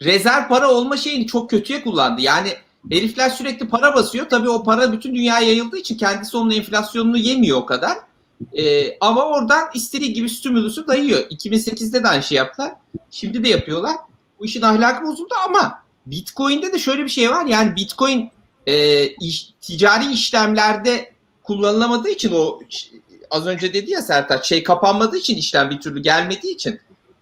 rezerv 0.03 0.49
para 0.49 0.71
olma 0.71 0.97
şeyini 0.97 1.27
çok 1.27 1.51
kötüye 1.51 1.83
kullandı. 1.83 2.21
Yani 2.23 2.49
herifler 2.91 3.29
sürekli 3.29 3.69
para 3.69 3.95
basıyor. 3.95 4.29
Tabii 4.29 4.49
o 4.49 4.63
para 4.63 4.93
bütün 4.93 5.15
dünyaya 5.15 5.47
yayıldığı 5.47 5.77
için 5.79 5.97
kendisi 5.97 6.37
onun 6.37 6.51
enflasyonunu 6.51 7.17
yemiyor 7.17 7.59
o 7.59 7.67
kadar. 7.67 7.93
Ee, 8.59 8.97
ama 9.01 9.25
oradan 9.25 9.69
istediği 9.75 10.13
gibi 10.13 10.31
stimulusu 10.31 10.89
dayıyor. 10.89 11.21
2008'de 11.31 12.05
de 12.05 12.09
aynı 12.09 12.23
şey 12.23 12.37
yaptılar. 12.37 12.73
Şimdi 13.11 13.45
de 13.45 13.49
yapıyorlar. 13.49 13.97
Bu 14.39 14.47
işin 14.47 14.63
ahlakı 14.63 15.07
bozuldu 15.07 15.35
ama 15.49 15.83
Bitcoin'de 16.07 16.73
de 16.73 16.79
şöyle 16.79 17.05
bir 17.05 17.09
şey 17.09 17.31
var. 17.31 17.47
Yani 17.47 17.77
Bitcoin 17.77 18.31
e, 18.67 19.07
iş- 19.07 19.51
ticari 19.61 20.13
işlemlerde 20.13 21.13
kullanılamadığı 21.43 22.09
için 22.09 22.33
o 22.33 22.61
az 23.31 23.47
önce 23.47 23.75
dedi 23.75 23.91
ya 23.91 24.03
Sertaç 24.03 24.49
şey 24.49 24.63
kapanmadığı 24.63 25.17
için 25.17 25.37
işlem 25.37 25.71
bir 25.71 25.81
türlü 25.81 26.03
gelmediği 26.03 26.55
için 26.55 26.81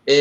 e, 0.09 0.17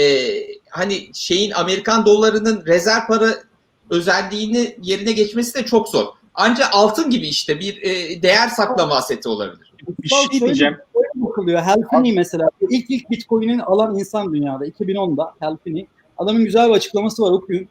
hani 0.69 1.09
şeyin 1.13 1.51
Amerikan 1.51 2.05
dolarının 2.05 2.65
rezerv 2.65 3.07
para 3.07 3.43
özelliğini 3.89 4.77
yerine 4.81 5.11
geçmesi 5.11 5.53
de 5.55 5.65
çok 5.65 5.89
zor. 5.89 6.07
Ancak 6.35 6.69
altın 6.71 7.09
gibi 7.09 7.27
işte 7.27 7.59
bir 7.59 7.81
e, 7.81 8.21
değer 8.21 8.47
saklama 8.47 8.95
aseti 8.95 9.29
olabilir. 9.29 9.73
Bir 10.03 10.07
şey 10.07 10.39
diyeceğim. 10.39 10.77
Böyle 10.95 11.07
bakılıyor. 11.15 11.61
Helfini 11.61 12.13
mesela. 12.13 12.49
İlk 12.69 12.89
ilk 12.89 13.09
Bitcoin'in 13.09 13.59
alan 13.59 13.99
insan 13.99 14.33
dünyada 14.33 14.67
2010'da 14.67 15.33
Helfini. 15.39 15.87
Adamın 16.17 16.45
güzel 16.45 16.69
bir 16.69 16.73
açıklaması 16.73 17.23
var 17.23 17.31
okuyun. 17.31 17.67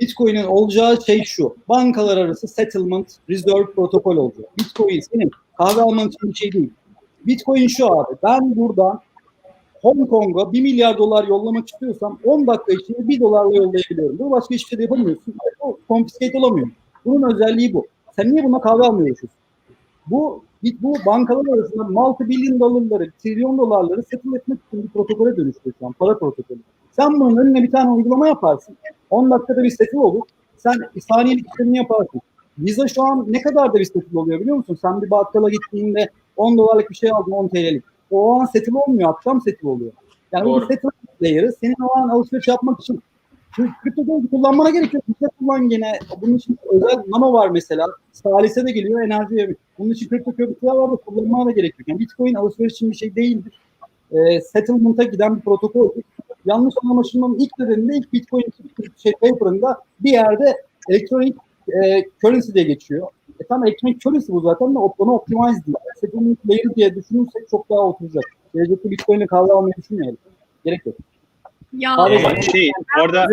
Bitcoin'in 0.00 0.44
olacağı 0.44 1.02
şey 1.02 1.24
şu. 1.24 1.56
Bankalar 1.68 2.16
arası 2.16 2.48
settlement 2.48 3.16
reserve 3.30 3.66
protokol 3.74 4.16
olacak. 4.16 4.58
Bitcoin 4.58 5.00
senin 5.00 5.30
kahve 5.58 5.80
alman 5.80 6.08
için 6.08 6.30
bir 6.30 6.34
şey 6.34 6.52
değil. 6.52 6.70
Bitcoin 7.26 7.66
şu 7.66 7.86
abi. 7.86 8.14
Ben 8.22 8.56
buradan 8.56 9.00
Hong 9.82 10.10
Kong'a 10.10 10.52
1 10.52 10.60
milyar 10.60 10.98
dolar 10.98 11.24
yollamak 11.24 11.68
istiyorsam 11.68 12.18
10 12.24 12.46
dakika 12.46 12.72
içinde 12.72 13.08
1 13.08 13.20
dolarla 13.20 13.56
yollayabiliyorum. 13.56 14.18
Bu 14.18 14.30
başka 14.30 14.54
hiçbir 14.54 14.68
şey 14.68 14.78
de 14.78 14.82
yapamıyorsun. 14.82 15.34
O 15.60 15.78
confiscate 15.88 16.38
olamıyor. 16.38 16.68
Bunun 17.04 17.34
özelliği 17.34 17.74
bu. 17.74 17.86
Sen 18.16 18.34
niye 18.34 18.44
buna 18.44 18.60
kahve 18.60 18.82
almıyorsun? 18.82 19.30
Bu 20.06 20.42
bu 20.82 20.94
bankalar 21.06 21.58
arasında 21.58 21.84
multi 21.84 22.28
billion 22.28 22.60
dolarları, 22.60 23.10
trilyon 23.22 23.58
dolarları 23.58 24.02
settle 24.02 24.36
etmek 24.36 24.58
için 24.68 24.82
bir 24.82 24.88
protokole 24.88 25.36
dönüştü 25.36 25.72
şu 25.78 25.86
an. 25.86 25.92
Para 25.92 26.18
protokolü. 26.18 26.58
Sen 26.92 27.20
bunun 27.20 27.36
önüne 27.36 27.62
bir 27.62 27.70
tane 27.70 27.90
uygulama 27.90 28.28
yaparsın. 28.28 28.76
10 29.10 29.30
dakikada 29.30 29.62
bir 29.62 29.70
settle 29.70 29.98
olur. 29.98 30.22
Sen 30.56 30.74
saniyelik 31.08 31.46
işlemini 31.46 31.76
yaparsın. 31.76 32.20
Visa 32.58 32.88
şu 32.88 33.02
an 33.02 33.26
ne 33.28 33.42
kadar 33.42 33.74
da 33.74 33.78
bir 33.78 33.84
settle 33.84 34.18
oluyor 34.18 34.40
biliyor 34.40 34.56
musun? 34.56 34.78
Sen 34.82 35.02
bir 35.02 35.10
bakkala 35.10 35.50
gittiğinde 35.50 36.10
10 36.36 36.58
dolarlık 36.58 36.90
bir 36.90 36.94
şey 36.94 37.10
aldın 37.10 37.30
10 37.30 37.48
TL'lik. 37.48 37.84
O 38.10 38.40
an 38.40 38.44
settle 38.44 38.78
olmuyor, 38.78 39.10
akşam 39.10 39.40
settle 39.40 39.68
oluyor. 39.68 39.92
Yani 40.32 40.44
bu 40.44 40.48
Doğru. 40.48 40.60
bir 40.60 40.74
settle 40.74 40.88
layer'ı 41.22 41.52
senin 41.52 41.76
o 41.88 41.96
an 41.96 42.08
alışveriş 42.08 42.48
yapmak 42.48 42.80
için 42.80 43.00
Çünkü 43.56 43.72
kripto 43.82 44.22
kullanmana 44.30 44.70
gerek 44.70 44.94
yok. 44.94 45.04
Visa 45.08 45.28
kullan 45.38 45.68
gene. 45.68 45.92
Bunun 46.20 46.36
için 46.36 46.58
özel 46.72 47.02
nano 47.08 47.32
var 47.32 47.50
mesela. 47.50 47.86
Salise 48.12 48.66
de 48.66 48.72
geliyor 48.72 49.02
enerji. 49.02 49.56
Bunun 49.78 49.90
için 49.90 50.08
kripto 50.08 50.32
köprüler 50.32 50.74
var 50.74 50.92
da 50.92 50.96
kullanmana 50.96 51.46
da 51.46 51.50
gerek 51.50 51.78
yok. 51.78 51.88
Yani 51.88 52.00
Bitcoin 52.00 52.34
alışveriş 52.34 52.72
için 52.72 52.90
bir 52.90 52.96
şey 52.96 53.16
değildir. 53.16 53.60
E, 54.12 54.40
settlement'a 54.40 55.02
giden 55.02 55.36
bir 55.36 55.40
protokol. 55.40 55.90
Yanlış 56.44 56.74
anlaşılmanın 56.84 57.38
ilk 57.38 57.58
nedeninde 57.58 57.96
ilk 57.96 58.12
Bitcoin 58.12 58.44
şey, 58.96 59.12
paper'ında 59.12 59.80
bir 60.00 60.12
yerde 60.12 60.56
elektronik 60.88 61.36
e, 61.68 62.04
currency 62.24 62.52
diye 62.52 62.64
geçiyor. 62.64 63.08
E 63.40 63.44
tam 63.44 63.66
elektronik 63.66 64.00
currency 64.00 64.32
bu 64.32 64.40
zaten 64.40 64.74
de 64.74 64.78
onu 64.78 65.12
optimize 65.12 65.66
değil. 65.66 65.76
Settlement 66.00 66.38
layer 66.48 66.74
diye 66.76 66.94
düşünürsek 66.94 67.48
çok 67.50 67.70
daha 67.70 67.80
oturacak. 67.80 68.24
Gelecekte 68.54 68.90
Bitcoin'le 68.90 69.26
kahve 69.26 69.52
almayı 69.52 69.74
düşünmeyelim. 69.76 70.18
Gerek 70.64 70.86
yok. 70.86 70.96
Ya 71.72 71.96
Abi, 71.96 72.14
Ee, 72.14 72.42
şey 72.42 72.70
orada 73.02 73.26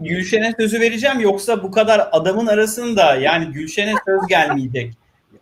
Gülşen'e 0.00 0.54
sözü 0.58 0.80
vereceğim 0.80 1.20
yoksa 1.20 1.62
bu 1.62 1.70
kadar 1.70 2.08
adamın 2.12 2.46
arasında 2.46 3.14
yani 3.14 3.52
Gülşen'e 3.52 3.94
söz 4.06 4.28
gelmeyecek. 4.28 4.94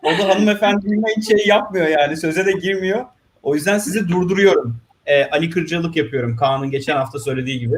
O 0.03 0.11
da 0.11 0.29
hanımefendinin 0.29 1.05
hiç 1.17 1.29
şey 1.29 1.47
yapmıyor 1.47 1.87
yani 1.87 2.17
söze 2.17 2.47
de 2.47 2.53
girmiyor. 2.53 3.07
O 3.43 3.55
yüzden 3.55 3.79
sizi 3.79 4.09
durduruyorum. 4.09 4.77
Ee, 5.07 5.25
Ali 5.25 5.51
Kırcalık 5.51 5.97
yapıyorum 5.97 6.37
Kaan'ın 6.37 6.71
geçen 6.71 6.97
hafta 6.97 7.19
söylediği 7.19 7.59
gibi. 7.59 7.77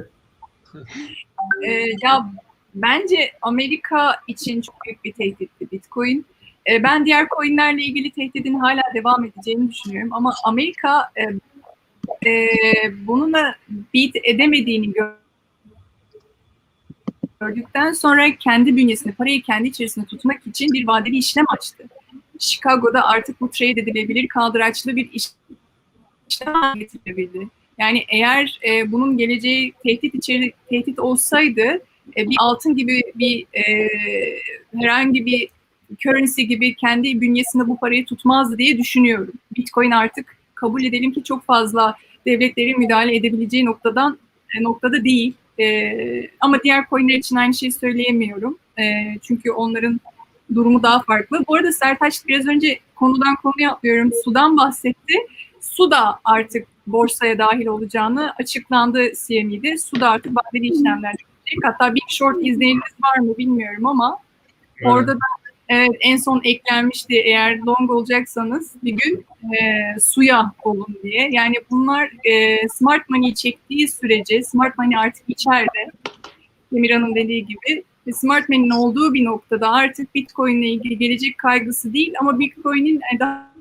e, 1.66 1.70
ya 2.02 2.30
bence 2.74 3.32
Amerika 3.42 4.16
için 4.28 4.60
çok 4.60 4.74
büyük 4.86 5.04
bir 5.04 5.12
tehditti 5.12 5.70
Bitcoin. 5.72 6.26
E, 6.70 6.82
ben 6.82 7.06
diğer 7.06 7.26
coinlerle 7.36 7.82
ilgili 7.82 8.10
tehdidin 8.10 8.58
hala 8.58 8.82
devam 8.94 9.24
edeceğini 9.24 9.70
düşünüyorum 9.70 10.12
ama 10.12 10.34
Amerika 10.44 11.10
e, 11.16 11.22
e, 12.26 12.48
bununla 13.06 13.54
beat 13.94 14.12
edemediğini 14.24 14.92
gör- 14.92 15.14
gördükten 17.40 17.92
sonra 17.92 18.36
kendi 18.36 18.76
bünyesinde 18.76 19.12
parayı 19.12 19.42
kendi 19.42 19.68
içerisinde 19.68 20.06
tutmak 20.06 20.46
için 20.46 20.72
bir 20.72 20.86
vadeli 20.86 21.16
işlem 21.16 21.44
açtı. 21.48 21.84
Chicago'da 22.38 23.06
artık 23.06 23.40
bu 23.40 23.50
trade 23.50 23.80
edilebilir 23.80 24.28
kaldıraçlı 24.28 24.96
bir 24.96 25.12
iş, 25.12 25.26
işlem 26.28 26.54
haline 26.54 26.82
getirebildi. 26.82 27.48
Yani 27.78 28.04
eğer 28.08 28.60
e, 28.68 28.92
bunun 28.92 29.16
geleceği 29.16 29.72
tehdit 29.84 30.14
içeri 30.14 30.52
tehdit 30.70 30.98
olsaydı 30.98 31.82
e, 32.16 32.30
bir 32.30 32.36
altın 32.38 32.76
gibi 32.76 33.02
bir 33.14 33.46
e, 33.54 33.88
herhangi 34.74 35.26
bir 35.26 35.48
currency 35.98 36.42
gibi 36.42 36.74
kendi 36.74 37.20
bünyesinde 37.20 37.68
bu 37.68 37.78
parayı 37.78 38.04
tutmazdı 38.04 38.58
diye 38.58 38.78
düşünüyorum. 38.78 39.32
Bitcoin 39.56 39.90
artık 39.90 40.39
kabul 40.60 40.84
edelim 40.84 41.12
ki 41.12 41.24
çok 41.24 41.44
fazla 41.44 41.96
devletlerin 42.26 42.78
müdahale 42.78 43.16
edebileceği 43.16 43.64
noktadan 43.64 44.18
e, 44.58 44.62
noktada 44.62 45.04
değil. 45.04 45.34
E, 45.60 45.92
ama 46.40 46.62
diğer 46.64 46.84
coinler 46.90 47.14
için 47.14 47.36
aynı 47.36 47.54
şeyi 47.54 47.72
söyleyemiyorum. 47.72 48.58
E, 48.78 48.82
çünkü 49.22 49.50
onların 49.50 50.00
durumu 50.54 50.82
daha 50.82 51.02
farklı. 51.02 51.44
Bu 51.48 51.54
arada 51.54 51.72
Sertaç 51.72 52.26
biraz 52.28 52.46
önce 52.46 52.78
konudan 52.96 53.36
konuya 53.42 53.72
atlıyorum. 53.72 54.10
Sudan 54.24 54.56
bahsetti. 54.56 55.14
Su 55.60 55.90
da 55.90 56.20
artık 56.24 56.66
borsaya 56.86 57.38
dahil 57.38 57.66
olacağını 57.66 58.32
açıklandı 58.38 59.12
CME'de. 59.26 59.78
Su 59.78 60.00
da 60.00 60.10
artık 60.10 60.32
vadeli 60.36 60.72
işlemler. 60.72 61.14
Hatta 61.62 61.94
Big 61.94 62.08
Short 62.08 62.36
izleyeniniz 62.46 62.94
var 63.04 63.18
mı 63.18 63.38
bilmiyorum 63.38 63.86
ama 63.86 64.18
orada 64.84 65.14
da 65.14 65.39
evet, 65.70 65.90
en 66.00 66.16
son 66.16 66.40
eklenmişti 66.44 67.14
eğer 67.14 67.58
long 67.58 67.90
olacaksanız 67.90 68.72
bir 68.82 68.90
gün 68.90 69.24
e, 69.42 70.00
suya 70.00 70.52
olun 70.64 70.98
diye. 71.02 71.28
Yani 71.32 71.54
bunlar 71.70 72.10
e, 72.24 72.68
smart 72.68 73.10
money 73.10 73.34
çektiği 73.34 73.88
sürece 73.88 74.42
smart 74.42 74.78
money 74.78 74.98
artık 74.98 75.24
içeride. 75.28 75.90
Demirhan'ın 76.72 77.14
dediği 77.14 77.46
gibi 77.46 77.84
ve 78.06 78.12
smart 78.12 78.48
money'nin 78.48 78.70
olduğu 78.70 79.14
bir 79.14 79.24
noktada 79.24 79.70
artık 79.70 80.14
Bitcoin 80.14 80.56
ile 80.56 80.68
ilgili 80.68 80.98
gelecek 80.98 81.38
kaygısı 81.38 81.92
değil 81.92 82.12
ama 82.20 82.38
Bitcoin'in 82.38 83.00
e, 83.14 83.18
daha, 83.18 83.52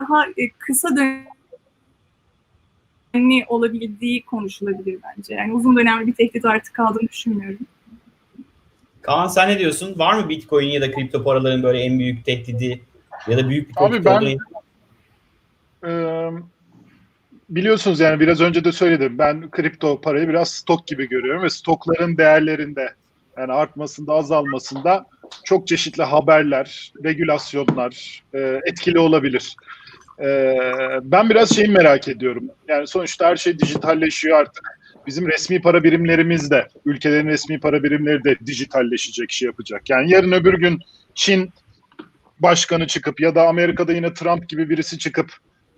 daha 0.00 0.26
e, 0.36 0.50
kısa 0.58 0.88
dönemli 0.96 1.24
olabildiği 3.48 4.22
konuşulabilir 4.22 4.98
bence. 5.02 5.34
Yani 5.34 5.52
uzun 5.52 5.76
dönemli 5.76 6.06
bir 6.06 6.12
tehdit 6.12 6.44
artık 6.44 6.74
kaldığını 6.74 7.08
düşünmüyorum. 7.08 7.66
Kaan 9.10 9.26
sen 9.26 9.48
ne 9.48 9.58
diyorsun? 9.58 9.98
Var 9.98 10.14
mı 10.14 10.28
Bitcoin 10.28 10.66
ya 10.66 10.80
da 10.80 10.92
kripto 10.92 11.24
paraların 11.24 11.62
böyle 11.62 11.78
en 11.78 11.98
büyük 11.98 12.24
tehdidi 12.24 12.80
ya 13.28 13.38
da 13.38 13.48
büyük 13.48 13.68
bir 13.68 13.74
tehdit 13.74 14.04
ben- 14.04 14.16
olduğunu 14.16 14.36
Ee, 15.86 16.30
biliyorsunuz 17.48 18.00
yani 18.00 18.20
biraz 18.20 18.40
önce 18.40 18.64
de 18.64 18.72
söyledim. 18.72 19.18
Ben 19.18 19.50
kripto 19.50 20.00
parayı 20.00 20.28
biraz 20.28 20.50
stok 20.50 20.86
gibi 20.86 21.08
görüyorum 21.08 21.42
ve 21.42 21.50
stokların 21.50 22.16
değerlerinde 22.16 22.94
yani 23.38 23.52
artmasında 23.52 24.12
azalmasında 24.12 25.06
çok 25.44 25.66
çeşitli 25.66 26.02
haberler, 26.02 26.92
regülasyonlar 27.04 28.22
e, 28.34 28.60
etkili 28.66 28.98
olabilir. 28.98 29.56
Ee, 30.20 30.56
ben 31.02 31.30
biraz 31.30 31.56
şeyi 31.56 31.68
merak 31.68 32.08
ediyorum. 32.08 32.44
Yani 32.68 32.86
sonuçta 32.86 33.26
her 33.26 33.36
şey 33.36 33.58
dijitalleşiyor 33.58 34.38
artık. 34.38 34.79
Bizim 35.06 35.28
resmi 35.28 35.62
para 35.62 35.84
birimlerimiz 35.84 36.50
de, 36.50 36.68
ülkelerin 36.84 37.26
resmi 37.26 37.60
para 37.60 37.82
birimleri 37.82 38.24
de 38.24 38.36
dijitalleşecek, 38.46 39.32
şey 39.32 39.46
yapacak. 39.46 39.90
Yani 39.90 40.12
yarın 40.12 40.32
öbür 40.32 40.54
gün 40.54 40.80
Çin 41.14 41.50
başkanı 42.40 42.86
çıkıp 42.86 43.20
ya 43.20 43.34
da 43.34 43.48
Amerika'da 43.48 43.92
yine 43.92 44.14
Trump 44.14 44.48
gibi 44.48 44.70
birisi 44.70 44.98
çıkıp 44.98 45.32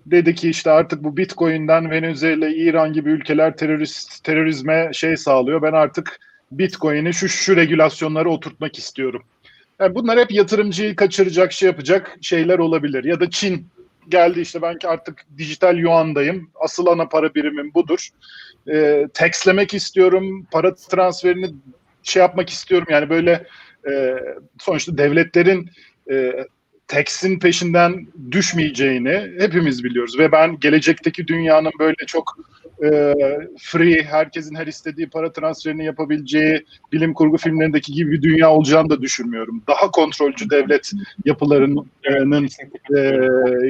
dedi 0.06 0.34
ki 0.34 0.50
işte 0.50 0.70
artık 0.70 1.04
bu 1.04 1.16
Bitcoin'den 1.16 1.90
Venezuela, 1.90 2.48
İran 2.48 2.92
gibi 2.92 3.10
ülkeler 3.10 3.56
terörist 3.56 4.24
terörizme 4.24 4.90
şey 4.92 5.16
sağlıyor. 5.16 5.62
Ben 5.62 5.72
artık 5.72 6.20
Bitcoin'i 6.52 7.14
şu 7.14 7.28
şu 7.28 7.56
regülasyonları 7.56 8.30
oturtmak 8.30 8.78
istiyorum. 8.78 9.22
Yani 9.80 9.94
bunlar 9.94 10.18
hep 10.18 10.32
yatırımcıyı 10.32 10.96
kaçıracak, 10.96 11.52
şey 11.52 11.66
yapacak 11.66 12.16
şeyler 12.20 12.58
olabilir. 12.58 13.04
Ya 13.04 13.20
da 13.20 13.30
Çin 13.30 13.66
geldi 14.08 14.40
işte 14.40 14.62
ben 14.62 14.78
artık 14.84 15.26
dijital 15.38 15.78
yuandayım. 15.78 16.50
Asıl 16.54 16.86
ana 16.86 17.08
para 17.08 17.34
birimim 17.34 17.74
budur. 17.74 18.08
Ee, 18.72 19.08
taxlemek 19.14 19.74
istiyorum. 19.74 20.46
Para 20.50 20.74
transferini 20.74 21.50
şey 22.02 22.22
yapmak 22.22 22.50
istiyorum. 22.50 22.86
Yani 22.90 23.10
böyle 23.10 23.46
e, 23.90 24.16
sonuçta 24.58 24.98
devletlerin 24.98 25.70
e, 26.10 26.46
tax'in 26.88 27.38
peşinden 27.38 28.06
düşmeyeceğini 28.30 29.32
hepimiz 29.38 29.84
biliyoruz 29.84 30.18
ve 30.18 30.32
ben 30.32 30.60
gelecekteki 30.60 31.26
dünyanın 31.26 31.72
böyle 31.78 32.06
çok 32.06 32.36
e, 32.82 33.14
free, 33.58 34.02
herkesin 34.02 34.54
her 34.54 34.66
istediği 34.66 35.10
para 35.10 35.32
transferini 35.32 35.84
yapabileceği 35.84 36.64
bilim 36.92 37.14
kurgu 37.14 37.36
filmlerindeki 37.36 37.92
gibi 37.92 38.12
bir 38.12 38.22
dünya 38.22 38.50
olacağını 38.50 38.90
da 38.90 39.02
düşünmüyorum. 39.02 39.62
Daha 39.68 39.90
kontrolcü 39.90 40.50
devlet 40.50 40.90
yapılarının 41.24 41.90
e, 42.90 43.00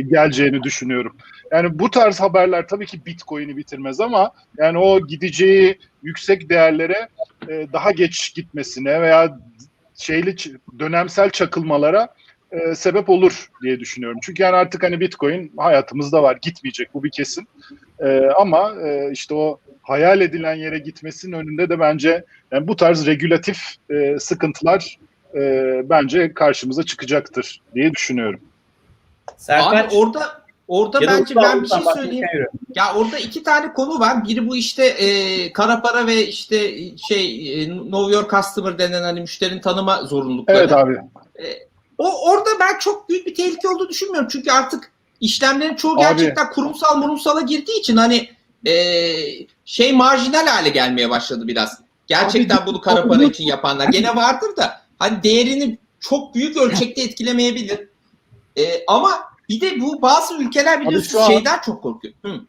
geleceğini 0.01 0.63
düşünüyorum. 0.63 1.17
Yani 1.53 1.79
bu 1.79 1.91
tarz 1.91 2.21
haberler 2.21 2.69
tabii 2.69 2.87
ki 2.87 3.07
Bitcoin'i 3.07 3.57
bitirmez 3.57 4.01
ama 4.01 4.31
yani 4.59 4.79
o 4.79 5.07
gideceği 5.07 5.79
yüksek 6.03 6.49
değerlere 6.49 7.09
e, 7.49 7.67
daha 7.73 7.91
geç 7.91 8.35
gitmesine 8.35 9.01
veya 9.01 9.39
şeyli 9.95 10.37
dönemsel 10.79 11.31
çakılmalara 11.31 12.09
e, 12.53 12.75
sebep 12.75 13.09
olur 13.09 13.51
diye 13.63 13.81
düşünüyorum. 13.81 14.19
Çünkü 14.23 14.43
yani 14.43 14.57
artık 14.57 14.83
hani 14.83 15.01
Bitcoin 15.01 15.53
hayatımızda 15.57 16.23
var, 16.23 16.39
gitmeyecek 16.43 16.95
bu 16.95 17.05
bir 17.05 17.11
kesin. 17.11 17.49
E, 18.01 18.21
ama 18.39 18.75
e, 18.87 19.11
işte 19.13 19.35
o 19.35 19.59
hayal 19.83 20.21
edilen 20.21 20.55
yere 20.55 20.79
gitmesinin 20.79 21.33
önünde 21.33 21.69
de 21.69 21.81
bence 21.81 22.25
yani 22.51 22.69
bu 22.69 22.77
tarz 22.77 23.07
regülatif 23.07 23.59
e, 23.91 24.19
sıkıntılar 24.19 24.99
e, 25.35 25.41
bence 25.85 26.35
karşımıza 26.35 26.83
çıkacaktır 26.83 27.61
diye 27.75 27.93
düşünüyorum. 27.93 28.41
Sertaç 29.37 29.93
Abi 29.93 29.97
orada 29.97 30.43
orada 30.69 31.05
ya 31.05 31.11
bence 31.11 31.37
ben 31.37 31.63
bir 31.63 31.69
şey 31.69 31.81
söyleyeyim. 31.95 32.27
Ya 32.75 32.95
orada 32.95 33.19
iki 33.19 33.43
tane 33.43 33.73
konu 33.73 34.01
var. 34.01 34.25
Biri 34.25 34.49
bu 34.49 34.57
işte 34.57 34.87
e, 34.87 35.53
kara 35.53 35.83
para 35.83 36.07
ve 36.07 36.27
işte 36.27 36.57
şey 36.97 37.53
e, 37.63 37.67
know 37.67 38.15
your 38.17 38.29
customer 38.29 38.79
denen 38.79 39.03
hani 39.03 39.21
müşterinin 39.21 39.61
tanıma 39.61 40.03
zorunlulukları. 40.03 40.59
Evet 40.59 40.73
abi. 40.73 41.01
O 42.03 42.31
orada 42.31 42.51
ben 42.61 42.79
çok 42.79 43.09
büyük 43.09 43.27
bir 43.27 43.35
tehlike 43.35 43.69
olduğunu 43.69 43.89
düşünmüyorum. 43.89 44.29
Çünkü 44.33 44.51
artık 44.51 44.93
işlemlerin 45.21 45.77
çoğu 45.77 45.93
Abi. 45.93 46.01
gerçekten 46.01 46.51
kurumsal 46.51 46.97
murumsala 46.97 47.41
girdiği 47.41 47.81
için 47.81 47.97
hani 47.97 48.29
e, 48.67 48.75
şey 49.65 49.93
marjinal 49.93 50.47
hale 50.47 50.69
gelmeye 50.69 51.11
başladı 51.11 51.49
biraz. 51.49 51.81
Gerçekten 52.07 52.57
Abi, 52.57 52.67
bunu 52.67 52.81
kara 52.81 53.09
para 53.09 53.25
için 53.25 53.45
yapanlar 53.45 53.89
gene 53.89 54.17
vardır 54.17 54.57
da 54.57 54.81
hani 54.99 55.23
değerini 55.23 55.79
çok 56.01 56.35
büyük 56.35 56.57
ölçekte 56.57 57.03
etkilemeyebilir. 57.03 57.89
E, 58.59 58.85
ama 58.87 59.11
bir 59.49 59.61
de 59.61 59.81
bu 59.81 60.03
bazı 60.03 60.35
ülkeler 60.35 60.79
Abi 60.79 60.87
biliyorsunuz 60.87 61.25
an- 61.25 61.31
şeyden 61.31 61.61
çok 61.61 61.83
korkuyor. 61.83 62.15
Hı. 62.25 62.41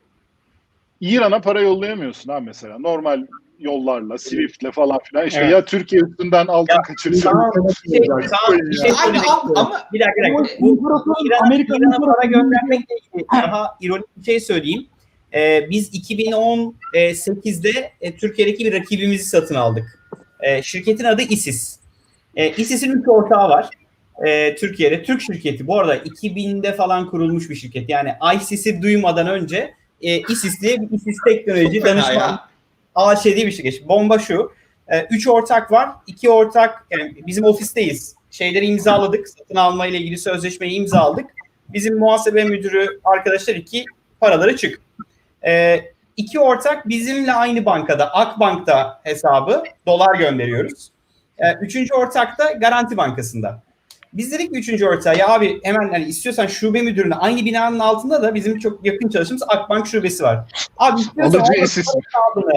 İran'a 1.01 1.41
para 1.41 1.61
yollayamıyorsun 1.61 2.31
ha 2.31 2.39
mesela. 2.39 2.79
Normal 2.79 3.25
yollarla, 3.63 4.17
Swift'le 4.17 4.71
falan 4.71 4.99
filan. 5.03 5.27
İşte 5.27 5.39
Evet. 5.39 5.51
ya 5.51 5.65
Türkiye 5.65 6.01
üstünden 6.01 6.47
altın 6.47 6.81
kaçırsa. 6.81 7.31
Kaan, 7.31 7.51
bir 7.87 7.97
şey, 7.97 8.07
Kaan, 8.07 8.69
bir 8.69 8.75
şey 8.75 8.91
söylemek 8.91 9.21
istiyorum. 9.21 9.53
ama 9.55 9.87
Bir 9.93 9.99
dakika, 9.99 10.21
bir 10.21 10.39
dakika. 10.39 10.61
Bu 10.61 10.77
Bu, 10.77 11.01
İran'a, 11.25 11.45
Amerika 11.45 11.75
İran'a 11.77 11.97
para 11.97 12.25
göndermekle 12.27 12.95
ilgili 12.95 13.27
daha 13.33 13.77
ironik 13.81 14.05
bir 14.17 14.23
şey 14.23 14.39
söyleyeyim. 14.39 14.85
Ee, 15.33 15.67
biz 15.69 15.89
2018'de 15.93 17.91
e, 18.01 18.15
Türkiye'deki 18.15 18.65
bir 18.65 18.73
rakibimizi 18.73 19.23
satın 19.23 19.55
aldık. 19.55 19.99
E, 20.39 20.63
şirketin 20.63 21.03
adı 21.03 21.21
ISIS. 21.21 21.79
E, 22.35 22.51
ISIS'in 22.51 22.91
üç 22.91 23.07
ortağı 23.07 23.49
var. 23.49 23.69
E, 24.25 24.55
Türkiye'de. 24.55 25.03
Türk 25.03 25.21
şirketi. 25.21 25.67
Bu 25.67 25.79
arada 25.79 25.97
2000'de 25.97 26.73
falan 26.73 27.09
kurulmuş 27.09 27.49
bir 27.49 27.55
şirket. 27.55 27.89
Yani 27.89 28.13
ISIS'i 28.35 28.81
duymadan 28.81 29.27
önce 29.27 29.73
e, 30.01 30.19
ISIS 30.19 30.61
diye 30.61 30.81
bir 30.81 30.91
ISIS 30.91 31.17
teknoloji 31.27 31.83
danışman 31.83 32.39
ya. 32.97 33.05
AŞ 33.05 33.25
diye 33.25 33.47
bir 33.47 33.51
şirket. 33.51 33.87
Bomba 33.87 34.19
şu. 34.19 34.51
E, 34.87 35.01
üç 35.01 35.27
ortak 35.27 35.71
var. 35.71 35.89
İki 36.07 36.29
ortak 36.29 36.85
yani 36.91 37.15
bizim 37.27 37.43
ofisteyiz. 37.43 38.15
Şeyleri 38.31 38.65
imzaladık. 38.65 39.29
Satın 39.29 39.55
alma 39.55 39.87
ile 39.87 39.97
ilgili 39.97 40.17
sözleşmeyi 40.17 40.73
imzaladık. 40.73 41.25
Bizim 41.69 41.97
muhasebe 41.97 42.43
müdürü 42.43 42.99
arkadaşlar 43.03 43.55
iki 43.55 43.85
paraları 44.19 44.57
çık. 44.57 44.81
E, 45.45 45.81
iki 46.17 46.39
ortak 46.39 46.89
bizimle 46.89 47.33
aynı 47.33 47.65
bankada 47.65 48.13
Akbank'ta 48.13 49.01
hesabı 49.03 49.63
dolar 49.87 50.15
gönderiyoruz. 50.15 50.89
E, 51.37 51.53
üçüncü 51.53 51.93
ortak 51.93 52.39
da 52.39 52.51
Garanti 52.51 52.97
Bankası'nda. 52.97 53.61
Biz 54.13 54.31
dedik 54.31 54.53
ki 54.53 54.59
üçüncü 54.59 54.85
ortağa 54.85 55.13
ya 55.13 55.29
abi 55.29 55.59
hemen 55.63 55.89
hani 55.89 56.05
istiyorsan 56.05 56.47
şube 56.47 56.81
müdürüne 56.81 57.15
aynı 57.15 57.45
binanın 57.45 57.79
altında 57.79 58.21
da 58.21 58.35
bizim 58.35 58.59
çok 58.59 58.85
yakın 58.85 59.09
çalıştığımız 59.09 59.43
Akbank 59.47 59.87
şubesi 59.87 60.23
var. 60.23 60.39
Abi 60.77 61.01
istiyorsan 61.01 61.43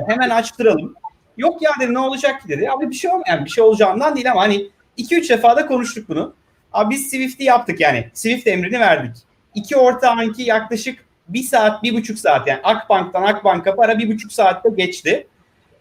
hemen 0.08 0.30
açtıralım. 0.30 0.94
Yok 1.36 1.62
ya 1.62 1.70
dedi 1.80 1.94
ne 1.94 1.98
olacak 1.98 2.42
ki 2.42 2.48
dedi. 2.48 2.70
Abi 2.70 2.90
bir 2.90 2.94
şey 2.94 3.10
olmayan 3.10 3.36
yani 3.36 3.44
bir 3.44 3.50
şey 3.50 3.64
olacağından 3.64 4.14
değil 4.14 4.30
ama 4.30 4.40
hani 4.40 4.70
2-3 4.98 5.28
defa 5.28 5.56
da 5.56 5.66
konuştuk 5.66 6.08
bunu. 6.08 6.34
Abi 6.72 6.94
biz 6.94 7.10
Swift'i 7.10 7.44
yaptık 7.44 7.80
yani. 7.80 8.10
Swift 8.14 8.46
emrini 8.46 8.80
verdik. 8.80 9.16
İki 9.54 9.76
ortağınki 9.76 10.42
yaklaşık 10.42 10.98
bir 11.28 11.42
saat, 11.42 11.82
bir 11.82 11.94
buçuk 11.94 12.18
saat 12.18 12.48
yani 12.48 12.60
Akbank'tan 12.62 13.22
Akbank'a 13.22 13.76
para 13.76 13.98
bir 13.98 14.08
buçuk 14.08 14.32
saatte 14.32 14.68
geçti. 14.76 15.26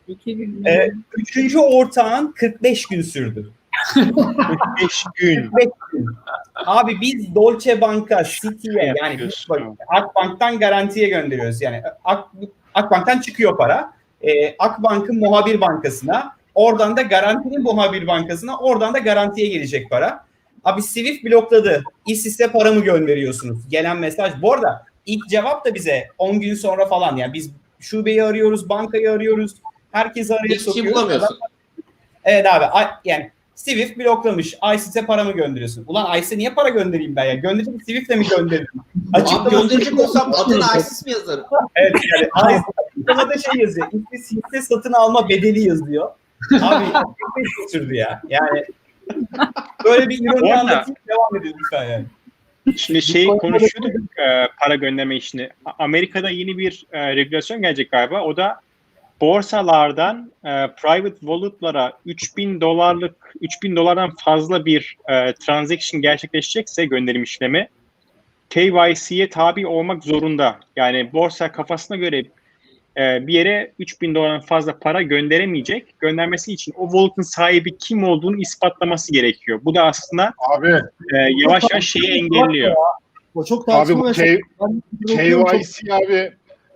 İki 0.08 0.38
gün. 0.38 0.66
Ee, 0.66 0.92
üçüncü 1.18 1.58
ortağın 1.58 2.32
45 2.32 2.86
gün 2.86 3.02
sürdü. 3.02 3.52
5 4.82 5.04
gün. 5.16 5.36
45 5.52 5.68
gün. 5.92 6.06
Abi 6.56 7.02
biz 7.02 7.36
Dolce 7.36 7.82
Bank'a, 7.82 8.24
City'ye 8.24 8.86
yani 8.86 8.98
Yapıyorsun. 9.12 9.50
bak, 9.50 9.88
Akbank'tan 9.88 10.60
garantiye 10.60 11.10
gönderiyoruz. 11.10 11.62
Yani 11.62 11.82
Ak, 12.04 12.28
Akbank'tan 12.74 13.20
çıkıyor 13.20 13.58
para. 13.58 13.94
Ee, 14.22 14.56
Akbank'ın 14.60 15.20
muhabir 15.20 15.62
bankasına, 15.62 16.36
oradan 16.56 16.98
da 16.98 17.02
garantinin 17.02 17.62
muhabir 17.64 18.08
bankasına, 18.08 18.58
oradan 18.58 18.94
da 18.94 19.00
garantiye 19.00 19.48
gelecek 19.48 19.90
para. 19.90 20.26
Abi 20.64 20.82
Swift 20.82 21.24
blokladı. 21.26 21.84
İSİS'e 22.08 22.52
para 22.52 22.72
mı 22.72 22.80
gönderiyorsunuz? 22.82 23.70
Gelen 23.70 23.98
mesaj. 23.98 24.42
Bu 24.42 24.54
arada 24.54 24.86
ilk 25.06 25.30
cevap 25.30 25.66
da 25.66 25.76
bize 25.76 26.08
10 26.18 26.40
gün 26.40 26.56
sonra 26.56 26.86
falan. 26.86 27.16
Yani 27.18 27.34
biz 27.34 27.52
şubeyi 27.80 28.24
arıyoruz, 28.24 28.70
bankayı 28.70 29.12
arıyoruz. 29.12 29.56
Herkesi 29.92 30.34
araya 30.34 30.44
Hiçbir 30.44 30.56
şey 30.56 30.66
sokuyoruz. 30.74 30.94
bulamıyorsun. 30.96 31.40
Evet 32.24 32.46
abi 32.54 32.66
yani 33.06 33.32
Swift 33.56 33.98
bloklamış. 33.98 34.56
ISIS'e 34.76 35.06
para 35.06 35.24
mı 35.24 35.32
gönderiyorsun? 35.32 35.84
Ulan 35.88 36.20
ISIS'e 36.20 36.38
niye 36.38 36.54
para 36.54 36.70
göndereyim 36.70 37.16
ben 37.16 37.26
ya? 37.26 37.34
Gönderecek 37.34 37.84
Swift'e 37.84 38.16
mi 38.16 38.26
göndereyim? 38.38 38.68
Abi 39.14 39.22
Açıklaması- 39.24 39.50
gönderecek 39.50 40.00
olsam 40.00 40.32
adını 40.34 40.64
ISIS 40.78 41.06
mi 41.06 41.12
yazarım? 41.12 41.46
Evet 41.76 41.96
yani 42.16 42.30
açıklamada 42.34 43.38
şey 43.38 43.62
yazıyor. 43.62 43.88
Hisse 44.14 44.62
satın 44.62 44.94
alma 44.94 45.30
bedeli 45.30 45.68
yazıyor. 45.68 46.10
Abi 46.62 46.86
45 46.86 47.04
gün 47.58 47.68
sürdü 47.68 47.96
ya. 47.96 48.22
Yani 48.30 48.66
böyle 49.86 50.10
bir 50.10 50.20
ironi 50.20 50.56
anlatayım 50.56 50.98
devam 51.08 51.36
edin 51.42 51.56
lütfen 51.60 51.84
yani. 51.90 52.06
Şimdi 52.78 53.02
şey 53.02 53.28
konuşuyorduk 53.28 54.20
e, 54.20 54.48
para 54.60 54.76
gönderme 54.76 55.16
işini. 55.16 55.50
Amerika'da 55.80 56.30
yeni 56.30 56.58
bir 56.58 56.86
e, 56.92 57.16
regülasyon 57.16 57.62
gelecek 57.62 57.92
galiba. 57.92 58.22
O 58.22 58.38
da 58.38 58.60
borsalardan 59.22 60.32
e, 60.44 60.50
private 60.82 61.20
wallet'lara 61.20 61.94
3000 62.06 62.62
dolarlık 62.62 63.34
3000 63.42 63.76
dolardan 63.76 64.12
fazla 64.26 64.66
bir 64.66 64.98
e, 65.10 65.34
transaction 65.34 66.02
gerçekleşecekse 66.02 66.86
gönderim 66.86 67.24
işlemi 67.24 67.68
KYC'ye 68.50 69.30
tabi 69.30 69.68
olmak 69.68 70.04
zorunda. 70.04 70.60
Yani 70.76 71.14
borsa 71.14 71.52
kafasına 71.52 71.98
göre 71.98 72.24
e, 72.98 73.28
bir 73.28 73.34
yere 73.34 73.72
3000 73.80 74.16
dolardan 74.16 74.42
fazla 74.42 74.80
para 74.80 75.02
gönderemeyecek. 75.02 76.00
Göndermesi 76.00 76.54
için 76.54 76.74
o 76.78 76.86
wallet'ın 76.92 77.22
sahibi 77.22 77.78
kim 77.78 78.04
olduğunu 78.04 78.42
ispatlaması 78.42 79.14
gerekiyor. 79.14 79.60
Bu 79.64 79.76
da 79.76 79.84
aslında 79.84 80.34
Abi, 80.58 80.72
e, 81.14 81.18
yavaş 81.38 81.64
yavaş 81.72 81.86
şeyi 81.86 82.12
engelliyor. 82.12 82.76
O 83.36 83.46
çok 83.46 83.70
abi 83.70 83.76
tartışma 83.76 84.00
bu 84.00 84.08
ve 84.08 84.40
K- 85.08 85.16
KYC 85.16 85.94
abi 85.94 86.32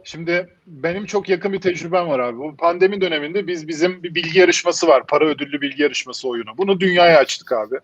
şimdi 0.10 0.50
benim 0.68 1.06
çok 1.06 1.30
yakın 1.30 1.54
bir 1.54 1.62
tecrübem 1.62 2.08
var 2.08 2.20
abi. 2.20 2.38
Bu 2.38 2.56
pandemi 2.56 3.02
döneminde 3.02 3.48
biz 3.48 3.68
bizim 3.68 4.04
bir 4.04 4.16
bilgi 4.16 4.40
yarışması 4.40 4.88
var. 4.88 5.08
Para 5.08 5.26
ödüllü 5.26 5.62
bilgi 5.62 5.84
yarışması 5.84 6.30
oyunu. 6.30 6.50
Bunu 6.58 6.80
dünyaya 6.80 7.20
açtık 7.20 7.52
abi. 7.52 7.76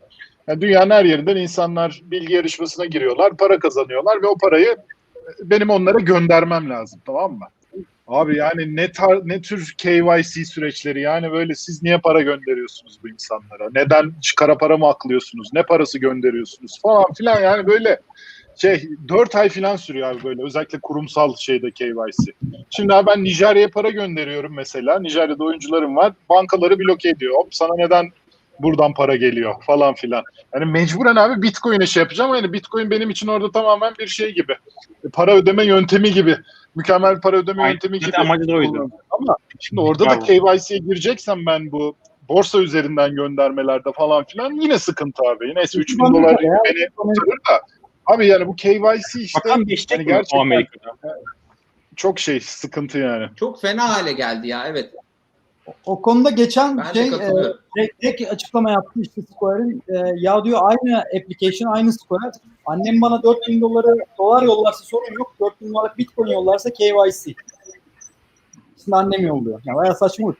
Yani 0.48 0.62
dünyanın 0.62 0.90
her 0.90 1.06
yerinden 1.06 1.36
insanlar 1.36 2.02
bilgi 2.04 2.34
yarışmasına 2.34 2.86
giriyorlar, 2.86 3.38
para 3.38 3.60
kazanıyorlar 3.60 4.22
ve 4.22 4.28
o 4.28 4.38
parayı 4.38 4.78
benim 5.44 5.70
onlara 5.70 6.00
göndermem 6.00 6.70
lazım 6.70 7.02
tamam 7.06 7.34
mı? 7.34 7.48
Abi 8.08 8.38
yani 8.38 8.76
ne 8.76 8.92
tar 8.92 9.28
ne 9.28 9.42
tür 9.42 9.76
KYC 9.78 10.46
süreçleri 10.46 11.02
yani 11.02 11.32
böyle 11.32 11.56
siz 11.56 11.84
niye 11.84 11.98
para 11.98 12.22
gönderiyorsunuz 12.22 13.00
bu 13.04 13.10
insanlara? 13.10 13.70
Neden 13.76 14.14
kara 14.38 14.58
para 14.58 14.78
mı 14.78 14.88
aklıyorsunuz? 14.88 15.50
Ne 15.54 15.64
parası 15.64 16.00
gönderiyorsunuz 16.00 16.80
falan 16.82 17.14
filan 17.18 17.42
yani 17.42 17.68
böyle 17.68 18.00
şey 18.56 18.90
4 19.08 19.36
ay 19.36 19.50
falan 19.50 19.76
sürüyor 19.76 20.12
abi 20.12 20.24
böyle 20.24 20.44
özellikle 20.44 20.80
kurumsal 20.80 21.36
şeyde 21.36 21.72
KYC. 21.72 22.34
Şimdi 22.70 22.94
abi 22.94 23.08
ben 23.08 23.24
Nijerya'ya 23.24 23.70
para 23.70 23.90
gönderiyorum 23.90 24.54
mesela. 24.56 25.00
Nijerya'da 25.00 25.44
oyuncularım 25.44 25.96
var. 25.96 26.14
Bankaları 26.30 26.80
bloke 26.80 27.10
ediyor. 27.10 27.34
Hop 27.36 27.56
sana 27.56 27.76
neden 27.76 28.12
buradan 28.60 28.94
para 28.94 29.16
geliyor 29.16 29.56
falan 29.66 29.94
filan. 29.94 30.24
Yani 30.54 30.66
mecburen 30.66 31.16
abi 31.16 31.42
Bitcoin'e 31.42 31.86
şey 31.86 32.04
yapacağım. 32.04 32.36
Yani 32.36 32.54
Bitcoin 32.54 32.90
benim 32.90 33.10
için 33.10 33.28
orada 33.28 33.52
tamamen 33.52 33.94
bir 34.00 34.08
şey 34.08 34.34
gibi. 34.34 34.56
Para 35.14 35.36
ödeme 35.36 35.66
yöntemi 35.66 36.12
gibi. 36.12 36.38
Mükemmel 36.76 37.22
para 37.22 37.38
ödeme 37.38 37.62
Aynen. 37.62 37.74
yöntemi 37.74 38.00
gibi. 38.00 38.18
Amacı 38.18 38.48
da 38.48 38.54
oydu. 38.54 38.90
Ama 39.12 39.36
şimdi 39.60 39.82
orada 39.82 40.06
da 40.06 40.20
KYC'ye 40.20 40.80
gireceksem 40.80 41.46
ben 41.46 41.72
bu 41.72 41.96
borsa 42.30 42.60
üzerinden 42.60 43.16
göndermelerde 43.16 43.92
falan 43.92 44.24
filan 44.24 44.52
yine 44.62 44.80
sıkıntı 44.80 45.24
abi. 45.24 45.50
Yine 45.50 45.62
3000 45.62 46.06
dolar 46.06 46.40
Ya, 46.42 46.58
beni 46.66 46.90
kurtarır 46.96 47.38
da. 47.50 47.62
Abi 48.06 48.28
yani 48.28 48.48
bu 48.48 48.56
KYC 48.56 49.22
işte 49.22 49.40
Bakalım 49.40 49.66
geçecek 49.66 49.98
hani 49.98 50.08
gerçekten- 50.08 50.40
Amerika'da? 50.40 51.20
çok 51.96 52.20
şey 52.20 52.40
sıkıntı 52.40 52.98
yani. 52.98 53.26
Çok 53.36 53.62
fena 53.62 53.96
hale 53.96 54.12
geldi 54.14 54.48
ya 54.48 54.68
evet. 54.68 54.90
O 55.86 56.02
konuda 56.02 56.30
geçen 56.30 56.78
Ben 56.78 56.94
şey 56.94 57.08
e, 57.08 57.12
direkt, 57.78 58.02
direkt 58.02 58.32
açıklama 58.32 58.72
yaptı 58.72 59.02
işte 59.02 59.22
Square'in. 59.22 59.84
E, 59.88 60.14
ya 60.16 60.44
diyor 60.46 60.60
aynı 60.64 61.00
application 61.00 61.72
aynı 61.72 61.94
Square. 61.94 62.32
Annem 62.66 63.02
bana 63.02 63.24
4000 63.24 63.62
doları 63.62 63.98
dolar 64.18 64.44
yollarsa 64.44 64.84
sorun 64.84 65.14
yok. 65.20 65.36
4000 65.40 65.74
dolarlık 65.74 65.98
Bitcoin 65.98 66.28
yollarsa 66.32 66.70
KYC. 66.74 67.34
Şimdi 68.84 68.96
annem 68.96 69.22
yolluyor. 69.28 69.62
Ya 69.66 69.76
bayağı 69.76 69.96
saçma. 69.96 70.34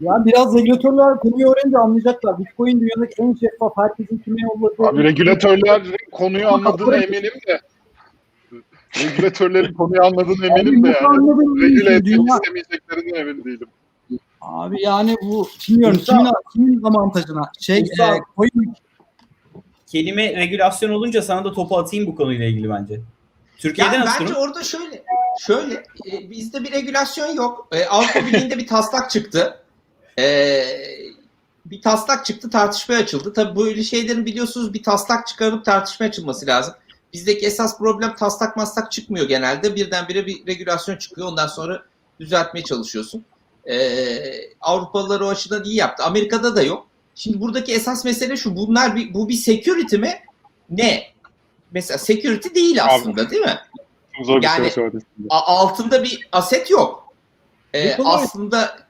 Ya 0.00 0.22
biraz 0.26 0.54
regülatörler 0.54 1.18
konuyu 1.18 1.48
öğrenince 1.48 1.78
anlayacaklar. 1.78 2.38
Bitcoin 2.38 2.80
dünyadaki 2.80 3.22
en 3.22 3.34
şeffaf 3.34 3.72
herkesin 3.76 4.18
kime 4.18 4.36
yolladığı. 4.42 4.82
Abi 4.88 5.04
regülatörler 5.04 5.82
konuyu 6.12 6.48
anladığına 6.48 6.96
eminim 6.96 7.32
de. 7.48 7.60
Regülatörlerin 9.04 9.74
konuyu 9.74 10.02
anladığına 10.04 10.46
eminim 10.46 10.84
de 10.84 10.88
yani. 10.88 11.62
Regüle 11.62 11.94
etmek 11.94 12.04
Dünya, 12.04 12.34
istemeyeceklerinden 12.36 13.20
emin 13.20 13.44
değilim. 13.44 13.68
Abi 14.40 14.82
yani 14.82 15.16
bu 15.22 15.48
bilmiyorum 15.68 15.96
Musa- 15.98 16.32
kimin, 16.52 16.76
kimin 16.76 16.82
avantajına. 16.82 17.50
Şey 17.60 17.80
Musa- 17.80 18.16
e, 18.16 18.20
coin 18.36 18.74
Kelime 19.86 20.36
regülasyon 20.36 20.90
olunca 20.90 21.22
sana 21.22 21.44
da 21.44 21.52
topu 21.52 21.78
atayım 21.78 22.06
bu 22.06 22.16
konuyla 22.16 22.44
ilgili 22.44 22.70
bence. 22.70 23.00
Türkiye'de 23.58 23.94
Yani 23.96 24.04
nasıl 24.04 24.20
bence 24.24 24.34
durum? 24.34 24.42
orada 24.42 24.62
şöyle 24.62 25.02
şöyle 25.40 25.74
e, 26.12 26.30
bizde 26.30 26.64
bir 26.64 26.72
regülasyon 26.72 27.34
yok. 27.34 27.68
E, 27.72 27.84
Avrupa 27.86 28.20
Birliği'nde 28.26 28.58
bir 28.58 28.66
taslak 28.66 29.10
çıktı. 29.10 29.60
E, 30.18 30.64
bir 31.66 31.82
taslak 31.82 32.24
çıktı 32.26 32.50
tartışmaya 32.50 32.98
açıldı. 32.98 33.32
Tabii 33.32 33.60
böyle 33.60 33.82
şeylerin 33.82 34.26
biliyorsunuz 34.26 34.74
bir 34.74 34.82
taslak 34.82 35.26
çıkarılıp 35.26 35.64
tartışmaya 35.64 36.06
açılması 36.06 36.46
lazım. 36.46 36.74
Bizdeki 37.12 37.46
esas 37.46 37.78
problem 37.78 38.16
taslak 38.16 38.56
maslak 38.56 38.92
çıkmıyor 38.92 39.28
genelde. 39.28 39.76
Birdenbire 39.76 40.26
bir 40.26 40.46
regülasyon 40.46 40.96
çıkıyor. 40.96 41.28
Ondan 41.28 41.46
sonra 41.46 41.82
düzeltmeye 42.20 42.64
çalışıyorsun. 42.64 43.24
E, 43.70 43.76
Avrupalılar 44.60 45.20
o 45.20 45.28
açıdan 45.28 45.64
iyi 45.64 45.76
yaptı. 45.76 46.04
Amerika'da 46.04 46.56
da 46.56 46.62
yok. 46.62 46.86
Şimdi 47.14 47.40
buradaki 47.40 47.72
esas 47.72 48.04
mesele 48.04 48.36
şu. 48.36 48.56
Bunlar 48.56 48.96
bir, 48.96 49.14
bu 49.14 49.28
bir 49.28 49.34
security 49.34 49.96
mi? 49.96 50.14
Ne? 50.70 51.02
Mesela 51.72 51.98
security 51.98 52.48
değil 52.54 52.84
aslında 52.84 53.30
değil 53.30 53.42
mi? 53.42 53.58
Zor 54.24 54.36
bir 54.36 54.46
Yani- 54.46 54.72
altında 55.28 56.02
bir 56.02 56.28
aset 56.32 56.70
yok. 56.70 57.14
Ee, 57.74 57.96
aslında 58.04 58.83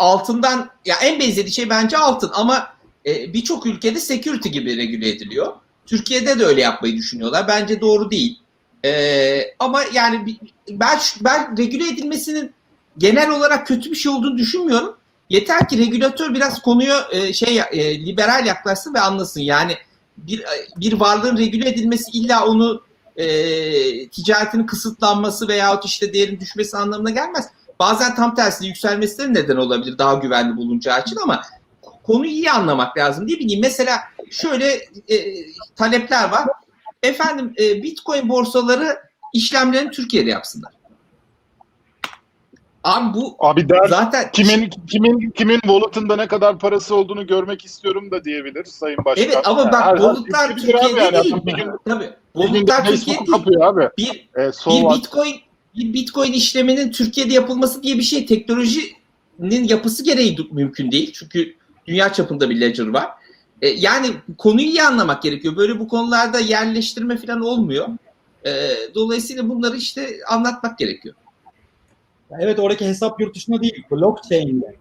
altından 0.00 0.70
ya 0.84 0.96
en 1.02 1.20
benzeri 1.20 1.52
şey 1.52 1.70
bence 1.70 1.98
altın 1.98 2.30
ama 2.34 2.72
e, 3.06 3.32
birçok 3.32 3.66
ülkede 3.66 4.00
security 4.00 4.48
gibi 4.48 4.76
regüle 4.76 5.08
ediliyor. 5.08 5.52
Türkiye'de 5.86 6.38
de 6.38 6.44
öyle 6.44 6.60
yapmayı 6.60 6.96
düşünüyorlar. 6.96 7.48
Bence 7.48 7.80
doğru 7.80 8.10
değil. 8.10 8.38
Ee, 8.84 9.54
ama 9.58 9.82
yani 9.92 10.38
ben 10.70 10.98
ben 11.20 11.56
regüle 11.58 11.88
edilmesinin 11.88 12.52
genel 12.98 13.30
olarak 13.30 13.66
kötü 13.66 13.90
bir 13.90 13.96
şey 13.96 14.12
olduğunu 14.12 14.38
düşünmüyorum. 14.38 14.96
Yeter 15.30 15.68
ki 15.68 15.78
regülatör 15.78 16.34
biraz 16.34 16.62
konuya 16.62 17.08
e, 17.10 17.32
şey 17.32 17.58
e, 17.58 18.06
liberal 18.06 18.46
yaklaşsın 18.46 18.94
ve 18.94 19.00
anlasın. 19.00 19.40
Yani 19.40 19.76
bir 20.16 20.44
bir 20.76 20.92
varlığın 20.92 21.38
regüle 21.38 21.68
edilmesi 21.68 22.10
illa 22.12 22.46
onu 22.46 22.82
e, 23.16 23.26
ticaretinin 24.08 24.66
kısıtlanması 24.66 25.48
veyahut 25.48 25.84
işte 25.84 26.12
değerin 26.12 26.40
düşmesi 26.40 26.76
anlamına 26.76 27.10
gelmez. 27.10 27.48
Bazen 27.80 28.14
tam 28.14 28.34
tersi 28.34 28.66
yükselmesi 28.66 29.18
de 29.18 29.34
neden 29.34 29.56
olabilir 29.56 29.98
daha 29.98 30.14
güvenli 30.14 30.56
bulunacağı 30.56 31.00
için 31.00 31.16
ama 31.22 31.42
konuyu 32.02 32.30
iyi 32.30 32.50
anlamak 32.50 32.98
lazım. 32.98 33.24
Ne 33.24 33.32
bileyim 33.32 33.60
mesela 33.62 33.98
şöyle 34.30 34.66
e, 35.08 35.16
talepler 35.76 36.30
var. 36.30 36.48
Efendim 37.02 37.54
e, 37.60 37.82
Bitcoin 37.82 38.28
borsaları 38.28 38.98
işlemlerini 39.34 39.90
Türkiye'de 39.90 40.30
yapsınlar. 40.30 40.72
Abi 42.84 43.14
bu 43.14 43.36
Abi 43.38 43.68
der 43.68 43.88
zaten 43.88 44.30
kimin 44.32 44.70
kimin 44.90 45.30
kimin 45.30 45.60
wallet'ında 45.60 46.16
ne 46.16 46.26
kadar 46.28 46.58
parası 46.58 46.94
olduğunu 46.94 47.26
görmek 47.26 47.64
istiyorum 47.64 48.10
da 48.10 48.24
diyebilir 48.24 48.64
Sayın 48.64 49.04
Başkan. 49.04 49.24
Evet 49.24 49.38
ama 49.44 49.60
Yani 49.60 49.72
bak 49.72 49.84
her- 49.86 49.96
wallet'lar 49.96 50.48
Türkiye'de 50.48 50.78
abi 50.86 50.98
yani. 51.00 51.12
değil. 51.24 51.34
Adam 51.34 51.46
Bir 51.46 51.52
gün, 51.56 51.70
Tabii. 51.88 52.04
bir 52.36 52.42
Wallet'lar 52.42 52.84
Türkiye'de 52.86 53.44
değil. 53.46 53.66
abi. 53.66 53.88
Bir 53.98 54.28
E, 54.36 54.52
so 54.52 54.70
bir? 54.90 54.96
Bitcoin 54.98 55.34
bir 55.74 55.92
Bitcoin 55.92 56.32
işleminin 56.32 56.90
Türkiye'de 56.90 57.32
yapılması 57.32 57.82
diye 57.82 57.98
bir 57.98 58.02
şey 58.02 58.26
teknolojinin 58.26 59.64
yapısı 59.68 60.04
gereği 60.04 60.36
mümkün 60.50 60.90
değil. 60.92 61.12
Çünkü 61.12 61.54
dünya 61.86 62.12
çapında 62.12 62.50
bir 62.50 62.60
ledger 62.60 62.86
var. 62.86 63.08
E, 63.62 63.68
yani 63.68 64.06
konuyu 64.38 64.66
iyi 64.66 64.82
anlamak 64.82 65.22
gerekiyor. 65.22 65.56
Böyle 65.56 65.78
bu 65.78 65.88
konularda 65.88 66.40
yerleştirme 66.40 67.16
falan 67.16 67.40
olmuyor. 67.40 67.88
E, 68.46 68.50
dolayısıyla 68.94 69.48
bunları 69.48 69.76
işte 69.76 70.10
anlatmak 70.28 70.78
gerekiyor. 70.78 71.14
Evet 72.40 72.58
oradaki 72.58 72.86
hesap 72.86 73.20
yurt 73.20 73.34
dışında 73.34 73.62
değil. 73.62 73.82
Blockchain'de. 73.90 74.76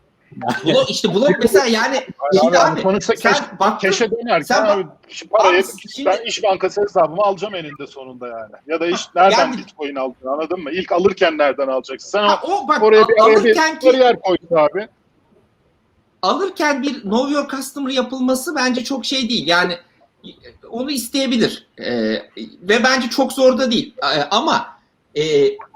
Blok, 0.65 0.89
işte 0.89 1.15
blok 1.15 1.29
mesela 1.41 1.65
yani 1.65 2.05
şimdi 2.41 2.57
Abi, 2.59 2.71
abi, 2.71 2.81
konuşsa 2.83 3.13
sen 3.15 3.33
keş, 3.33 3.41
baktın- 3.59 3.89
keşe 3.89 4.11
dönerken 4.11 4.41
sen 4.41 4.65
bak- 4.67 4.85
parayı 5.31 5.63
Abi, 5.63 5.71
şimdi- 5.95 6.09
ben 6.09 6.25
iş 6.25 6.43
bankası 6.43 6.81
hesabımı 6.81 7.21
alacağım 7.21 7.55
eninde 7.55 7.87
sonunda 7.87 8.27
yani. 8.27 8.51
Ya 8.67 8.79
da 8.79 8.87
iş 8.87 9.01
nereden 9.15 9.39
Yani- 9.39 9.57
bitcoin 9.57 9.95
aldın 9.95 10.27
anladın 10.27 10.59
mı? 10.63 10.71
İlk 10.71 10.91
alırken 10.91 11.37
nereden 11.37 11.67
alacaksın? 11.67 12.09
Sen 12.09 12.23
Ha, 12.23 12.41
o 12.43 12.67
bak 12.67 12.83
oraya 12.83 13.07
bir, 13.07 13.23
araya 13.23 13.43
bir 13.43 13.55
bariyer 13.85 14.19
koydun 14.21 14.55
abi. 14.55 14.87
alırken 16.21 16.83
bir 16.83 17.01
know 17.01 17.33
your 17.33 17.49
customer 17.49 17.91
yapılması 17.91 18.55
bence 18.55 18.83
çok 18.83 19.05
şey 19.05 19.29
değil. 19.29 19.47
Yani 19.47 19.77
onu 20.69 20.91
isteyebilir. 20.91 21.67
Ee, 21.79 21.85
ve 22.61 22.83
bence 22.83 23.09
çok 23.09 23.33
zor 23.33 23.57
da 23.57 23.71
değil. 23.71 23.93
Ee, 24.03 24.21
ama 24.31 24.67
e, 25.17 25.21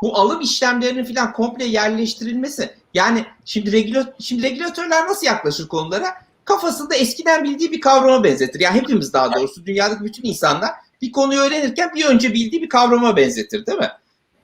bu 0.01 0.17
alım 0.17 0.41
işlemlerinin 0.41 1.03
falan 1.15 1.33
komple 1.33 1.65
yerleştirilmesi 1.65 2.75
yani 2.93 3.25
şimdi 3.45 3.71
regülat 3.71 4.21
şimdi 4.21 4.43
regülatörler 4.43 5.07
nasıl 5.07 5.25
yaklaşır 5.25 5.67
konulara? 5.67 6.13
Kafasında 6.45 6.95
eskiden 6.95 7.43
bildiği 7.43 7.71
bir 7.71 7.81
kavrama 7.81 8.23
benzetir. 8.23 8.59
Yani 8.59 8.81
hepimiz 8.81 9.13
daha 9.13 9.33
doğrusu 9.33 9.65
dünyadaki 9.65 10.03
bütün 10.03 10.23
insanlar 10.23 10.71
bir 11.01 11.11
konuyu 11.11 11.39
öğrenirken 11.39 11.95
bir 11.95 12.05
önce 12.05 12.33
bildiği 12.33 12.61
bir 12.61 12.69
kavrama 12.69 13.17
benzetir 13.17 13.65
değil 13.65 13.77
mi? 13.77 13.91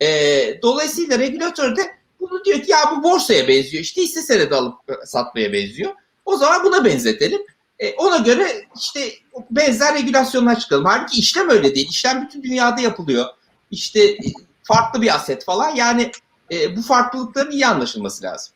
Ee, 0.02 0.60
dolayısıyla 0.62 1.20
regülatör 1.20 1.76
de 1.76 1.82
bunu 2.20 2.46
diyor 2.46 2.62
ki 2.62 2.72
ya 2.72 2.78
bu 2.92 3.04
borsaya 3.04 3.48
benziyor. 3.48 3.84
İşte 3.84 4.02
hisse 4.02 4.22
senedi 4.22 4.56
alıp 4.56 4.74
e, 4.90 5.06
satmaya 5.06 5.54
benziyor. 5.54 5.92
O 6.26 6.38
zaman 6.38 6.64
buna 6.64 6.86
benzetelim. 6.86 7.42
E, 7.80 7.94
ona 7.94 8.18
göre 8.18 8.66
işte 8.80 9.12
benzer 9.52 9.96
regülasyonlar 9.96 10.60
çıkalım. 10.60 10.86
Halbuki 10.86 11.20
işlem 11.20 11.50
öyle 11.50 11.76
değil. 11.76 11.88
İşlem 11.90 12.26
bütün 12.26 12.44
dünyada 12.44 12.82
yapılıyor. 12.82 13.26
İşte 13.72 14.04
e, 14.04 14.18
farklı 14.64 15.02
bir 15.02 15.16
aset 15.16 15.46
falan. 15.46 15.76
Yani 15.76 16.12
e, 16.52 16.76
bu 16.76 16.82
farklılıkların 16.82 17.52
iyi 17.52 17.68
anlaşılması 17.68 18.24
lazım. 18.24 18.54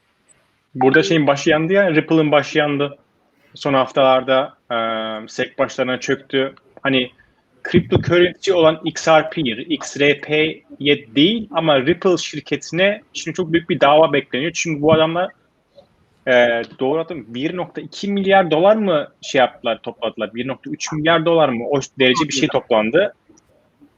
Burada 0.76 1.04
şeyin 1.04 1.28
başı 1.28 1.50
yandı 1.50 1.74
ya, 1.74 1.92
Ripple'ın 1.92 2.32
başı 2.32 2.58
yandı. 2.58 2.98
Son 3.56 3.74
haftalarda 3.74 4.54
e, 4.72 4.78
SEC 5.28 5.58
başlarına 5.58 6.00
çöktü. 6.00 6.56
Hani 6.84 7.12
cryptocurrency 7.72 8.54
olan 8.54 8.82
XRP, 8.86 9.38
XRP'ye 9.70 11.16
değil 11.16 11.50
ama 11.52 11.80
Ripple 11.80 12.18
şirketine 12.18 13.02
şimdi 13.14 13.36
çok 13.36 13.54
büyük 13.54 13.70
bir 13.70 13.80
dava 13.80 14.14
bekleniyor. 14.14 14.52
Çünkü 14.52 14.82
bu 14.82 14.94
adamlar 14.94 15.32
e, 16.28 16.32
doğru 16.80 17.00
hatırlamıyorum 17.00 17.60
1.2 17.60 18.12
milyar 18.12 18.52
dolar 18.52 18.76
mı 18.76 19.08
şey 19.22 19.40
yaptılar, 19.40 19.80
topladılar? 19.84 20.28
1.3 20.28 20.96
milyar 20.96 21.26
dolar 21.26 21.50
mı? 21.50 21.66
O 21.70 21.80
derece 22.00 22.28
bir 22.28 22.34
şey 22.34 22.48
toplandı. 22.48 23.14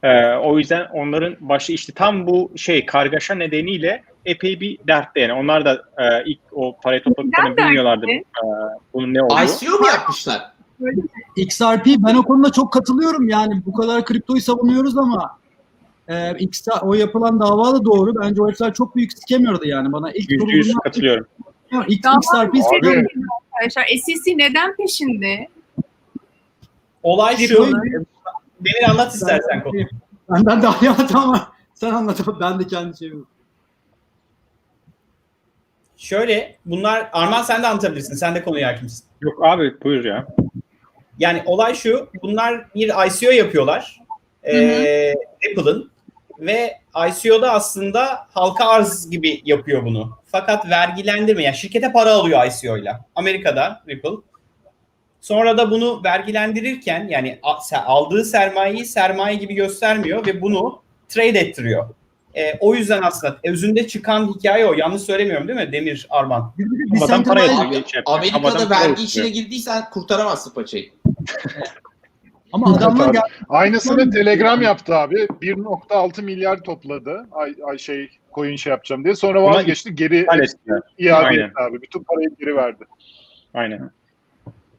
E, 0.06 0.36
o 0.36 0.58
yüzden 0.58 0.86
onların 0.92 1.36
başı 1.40 1.72
işte 1.72 1.92
tam 1.92 2.26
bu 2.26 2.50
şey 2.56 2.86
kargaşa 2.86 3.34
nedeniyle 3.34 4.02
epey 4.24 4.60
bir 4.60 4.78
dertte 4.88 5.20
yani. 5.20 5.32
Onlar 5.32 5.64
da 5.64 5.72
e, 5.98 6.24
ilk 6.26 6.38
o 6.52 6.76
parayı 6.82 7.02
topladıklarını 7.02 7.56
bilmiyorlardı. 7.56 8.06
E, 8.10 8.22
bunun 8.94 9.14
ne 9.14 9.22
olduğunu. 9.22 9.44
ICO 9.44 9.78
mu 9.78 9.86
yapmışlar? 9.86 10.52
XRP 11.36 11.86
ben 11.86 12.14
o 12.14 12.22
konuda 12.22 12.52
çok 12.52 12.72
katılıyorum 12.72 13.28
yani 13.28 13.62
bu 13.66 13.72
kadar 13.72 14.04
kriptoyu 14.04 14.40
savunuyoruz 14.40 14.98
ama 14.98 15.38
e, 16.08 16.38
XR, 16.38 16.70
o 16.82 16.94
yapılan 16.94 17.40
dava 17.40 17.74
da 17.74 17.84
doğru. 17.84 18.14
Bence 18.20 18.42
o 18.42 18.48
herifler 18.48 18.74
çok 18.74 18.96
büyük 18.96 19.12
skemiyordu 19.12 19.64
yani 19.64 19.92
bana 19.92 20.12
ilk 20.12 20.30
Yüzde 20.30 20.52
yüz 20.52 20.66
sorulduğunda 20.66 20.82
katılıyorum. 20.82 21.26
ilk 21.88 21.98
XRP. 21.98 22.54
Arkadaşlar 23.52 23.86
SEC 23.86 24.36
neden 24.36 24.76
peşinde? 24.76 25.48
Olay 27.02 27.36
şu. 27.36 27.68
Demir 28.60 28.90
anlat 28.90 29.14
istersen 29.14 29.62
konuyu. 29.62 29.86
Benden 30.30 30.62
daha 30.62 30.80
iyi 30.80 30.90
anlat 30.90 31.14
ama 31.14 31.52
sen 31.74 31.94
anlat 31.94 32.20
ben 32.40 32.60
de 32.60 32.66
kendi 32.66 32.98
şeyimi. 32.98 33.24
Şöyle 35.96 36.56
bunlar 36.66 37.10
Arman 37.12 37.42
sen 37.42 37.62
de 37.62 37.66
anlatabilirsin. 37.66 38.14
Sen 38.14 38.34
de 38.34 38.44
konuya 38.44 38.68
hakimsin. 38.68 39.04
Yok 39.20 39.44
abi 39.46 39.80
buyur 39.84 40.04
ya. 40.04 40.26
Yani 41.18 41.42
olay 41.46 41.74
şu. 41.74 42.08
Bunlar 42.22 42.74
bir 42.74 42.88
ICO 43.06 43.30
yapıyorlar. 43.30 44.00
Ee, 44.44 45.14
Apple'ın 45.50 45.90
ve 46.40 46.80
ICO'da 47.08 47.52
aslında 47.52 48.26
halka 48.30 48.64
arz 48.68 49.10
gibi 49.10 49.42
yapıyor 49.44 49.84
bunu. 49.84 50.18
Fakat 50.26 50.70
vergilendirme 50.70 51.42
yani 51.42 51.56
şirkete 51.56 51.92
para 51.92 52.12
alıyor 52.12 52.46
ICO'yla. 52.46 53.04
Amerika'da 53.14 53.82
Ripple. 53.88 54.10
Sonra 55.26 55.58
da 55.58 55.70
bunu 55.70 56.00
vergilendirirken 56.04 57.08
yani 57.08 57.38
aldığı 57.86 58.24
sermayeyi 58.24 58.84
sermaye 58.84 59.36
gibi 59.36 59.54
göstermiyor 59.54 60.26
ve 60.26 60.42
bunu 60.42 60.82
trade 61.08 61.38
ettiriyor. 61.38 61.88
Ee, 62.34 62.54
o 62.60 62.74
yüzden 62.74 63.02
aslında 63.02 63.38
özünde 63.44 63.88
çıkan 63.88 64.34
hikaye 64.34 64.66
o. 64.66 64.74
Yanlış 64.74 65.02
söylemiyorum 65.02 65.48
değil 65.48 65.58
mi 65.58 65.72
Demir 65.72 66.06
Arman? 66.10 66.52
Adam 67.02 67.24
para. 67.24 67.42
Abi, 67.42 67.74
şey. 67.86 68.02
Amerika'da 68.06 68.48
Havadan 68.48 68.70
vergi 68.70 69.02
işine 69.02 69.28
girdiysen 69.28 69.90
kurtaramazsın 69.90 70.54
paçayı. 70.54 70.90
Ama 72.52 72.74
adamlar 72.76 73.12
gel- 73.12 73.22
Aynısını 73.48 74.10
Telegram 74.10 74.62
yaptı 74.62 74.94
abi. 74.94 75.16
1.6 75.16 76.22
milyar 76.22 76.58
topladı. 76.58 77.26
Ay, 77.32 77.54
ay 77.68 77.78
şey 77.78 78.08
coin 78.34 78.56
şey 78.56 78.70
yapacağım 78.70 79.04
diye. 79.04 79.14
Sonra 79.14 79.42
vazgeçti. 79.42 79.94
Geri 79.94 80.26
iade 80.98 81.34
etti 81.34 81.52
abi. 81.68 81.82
Bütün 81.82 82.02
parayı 82.02 82.30
geri 82.40 82.56
verdi. 82.56 82.84
Aynen. 83.54 83.90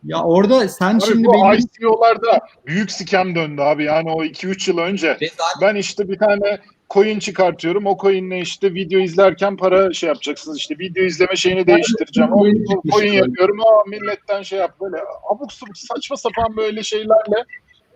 Ya 0.08 0.24
orada 0.24 0.68
sen 0.68 0.96
Abi 0.96 1.06
şimdi 1.06 1.28
bu 1.28 1.34
belli 1.34 1.62
ICO'larda 1.80 2.40
büyük 2.68 2.92
scam 2.92 3.36
döndü 3.36 3.62
abi. 3.62 3.84
Yani 3.84 4.12
o 4.12 4.24
2-3 4.24 4.70
yıl 4.70 4.78
önce. 4.78 5.18
Ben 5.62 5.76
işte 5.76 6.10
bir 6.10 6.18
tane 6.18 6.60
coin 6.90 7.20
çıkartıyorum. 7.20 7.86
O 7.86 7.98
coin'le 7.98 8.42
işte 8.42 8.74
video 8.74 9.00
izlerken 9.00 9.58
para 9.58 9.94
şey 9.94 10.08
yapacaksınız. 10.08 10.58
İşte 10.58 10.80
video 10.80 11.04
izleme 11.04 11.36
şeyini 11.36 11.68
değiştireceğim. 11.68 12.34
O, 12.34 12.40
coin 12.40 12.66
coin 12.92 13.14
yapıyorum. 13.14 13.60
Aa 13.60 13.84
milletten 13.88 14.42
şey 14.42 14.60
yap 14.60 14.76
böyle. 14.82 14.98
Abuk 15.32 15.54
subuk 15.54 15.78
saçma 15.78 16.18
sapan 16.18 16.58
böyle 16.58 16.84
şeylerle 16.84 17.46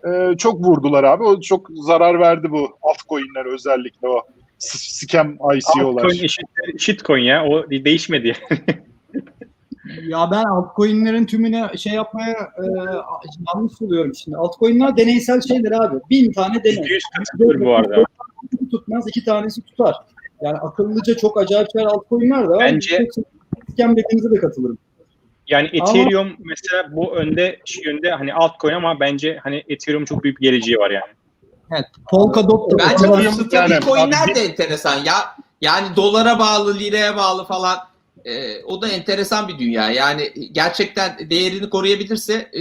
e, 0.06 0.36
çok 0.36 0.60
vurdular 0.60 1.04
abi. 1.04 1.24
O 1.24 1.40
çok 1.40 1.70
zarar 1.74 2.20
verdi 2.20 2.50
bu 2.50 2.76
altcoin'ler 2.82 3.54
özellikle 3.54 4.08
o 4.08 4.22
scam 4.58 5.34
ICO'lar. 5.34 6.04
Altcoin 6.04 6.24
eşittir 6.24 6.78
shitcoin 6.78 7.22
ya. 7.22 7.44
O 7.44 7.70
değişmedi. 7.70 8.36
Ya 10.08 10.28
ben 10.30 10.44
altcoin'lerin 10.44 11.26
tümüne 11.26 11.70
şey 11.76 11.92
yapmaya 11.92 12.32
e, 12.32 12.64
yanlış 13.54 13.80
buluyorum 13.80 14.14
şimdi. 14.14 14.36
Altcoin'ler 14.36 14.96
deneysel 14.96 15.40
şeyler 15.40 15.72
abi. 15.72 15.96
Bin 16.10 16.32
tane 16.32 16.64
deney. 16.64 16.76
%100 16.76 17.00
katılıyorum 17.18 17.64
bu 17.64 17.74
arada. 17.74 18.04
Tutmaz, 18.70 19.04
iki 19.08 19.24
tanesi 19.24 19.62
tutar. 19.62 19.94
Yani 20.42 20.58
akıllıca 20.58 21.16
çok 21.16 21.40
acayip 21.40 21.68
şeyler 21.72 21.86
altcoin'ler 21.86 22.44
de 22.44 22.48
var. 22.48 22.60
Bence- 22.60 23.08
Scam 23.72 23.96
dediğinize 23.96 24.30
de 24.30 24.38
katılırım. 24.40 24.78
Yani 25.48 25.70
Ama- 25.80 25.90
Ethereum 25.90 26.28
mesela 26.38 26.96
bu 26.96 27.14
önde 27.16 27.58
şu 27.66 27.80
yönde 27.88 28.10
hani 28.10 28.34
altcoin 28.34 28.74
ama 28.74 29.00
bence 29.00 29.38
hani 29.42 29.62
Ethereum 29.68 30.04
çok 30.04 30.24
büyük 30.24 30.40
bir 30.40 30.50
geleceği 30.50 30.76
var 30.76 30.90
yani. 30.90 31.12
Evet. 31.72 31.84
Polkadot 32.10 32.70
da 32.72 32.76
Bence 32.78 33.08
bu 33.08 33.44
stabil 33.44 33.70
Yani 33.72 33.84
coinler 33.84 34.24
abi- 34.24 34.34
de 34.34 34.40
enteresan 34.40 34.96
ya. 35.04 35.14
Yani 35.60 35.96
dolara 35.96 36.38
bağlı, 36.38 36.78
liraya 36.78 37.16
bağlı 37.16 37.44
falan. 37.44 37.78
Ee, 38.24 38.64
o 38.64 38.82
da 38.82 38.88
enteresan 38.88 39.48
bir 39.48 39.58
dünya. 39.58 39.90
Yani 39.90 40.32
gerçekten 40.52 41.30
değerini 41.30 41.70
koruyabilirse 41.70 42.34
e, 42.34 42.60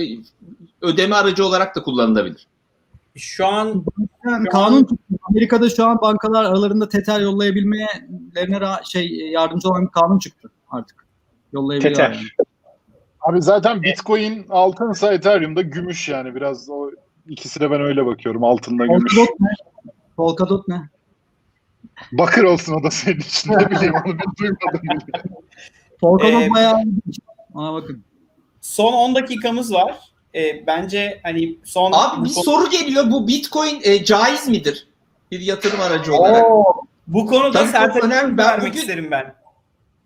ödeme 0.82 1.16
aracı 1.16 1.46
olarak 1.46 1.76
da 1.76 1.84
kullanılabilir. 1.84 2.48
Şu 3.16 3.48
an 3.48 3.86
Yani 4.26 4.46
Şu 4.46 4.52
kanun 4.52 4.88
an-. 4.92 4.98
Amerika'da 5.30 5.70
şu 5.70 5.86
an 5.86 6.02
bankalar 6.02 6.46
aralarında 6.46 6.90
teter 6.90 7.20
yollayabilmelerine 7.20 8.60
şey 8.92 9.08
yardımcı 9.12 9.70
olan 9.70 9.86
bir 9.86 9.92
kanun 9.92 10.20
çıktı 10.20 10.52
artık. 10.70 11.06
Yollayabiliyor 11.54 12.00
yani. 12.00 12.18
Abi 13.22 13.42
zaten 13.42 13.84
Bitcoin 13.84 14.46
altınsa 14.50 15.14
Ethereum'da 15.14 15.62
gümüş 15.62 16.10
yani 16.10 16.36
biraz 16.36 16.70
o 16.70 16.92
ikisine 17.28 17.72
ben 17.72 17.82
öyle 17.82 18.06
bakıyorum 18.06 18.44
altında 18.44 18.86
gümüş. 18.86 19.16
Polkadot 19.16 19.40
ne? 19.40 19.50
Polkadot 20.16 20.68
ne? 20.68 20.90
Bakır 22.12 22.44
olsun 22.44 22.74
o 22.74 22.84
da 22.84 22.92
senin 22.92 23.20
için 23.20 23.52
ne 23.52 23.70
bileyim 23.72 23.94
onu 23.94 24.14
ben 24.20 24.34
duymadım 24.40 24.82
Polkadot 26.02 26.42
Ee, 26.42 26.50
bayağı 26.50 26.76
Ona 27.54 27.74
bakın. 27.74 28.04
son 28.62 28.94
10 28.94 29.16
dakikamız 29.16 29.74
var. 29.74 30.00
Ee, 30.36 30.68
bence 30.68 31.20
hani 31.24 31.58
son 31.64 31.92
Abi 31.92 32.26
bir 32.26 32.30
bu, 32.30 32.34
konu- 32.34 32.44
soru 32.44 32.70
geliyor. 32.70 33.12
Bu 33.12 33.28
Bitcoin 33.28 33.80
e, 33.84 34.04
caiz 34.06 34.48
midir? 34.48 34.88
Bir 35.32 35.40
yatırım 35.40 35.82
aracı 35.82 36.14
olarak. 36.14 36.46
bu 37.08 37.26
konuda 37.28 37.68
Sertaç'a 37.68 38.06
önemli. 38.08 38.38
Ben 38.38 38.48
vermek 38.48 38.68
bugün- 38.70 38.80
isterim 38.82 39.08
ben. 39.12 39.34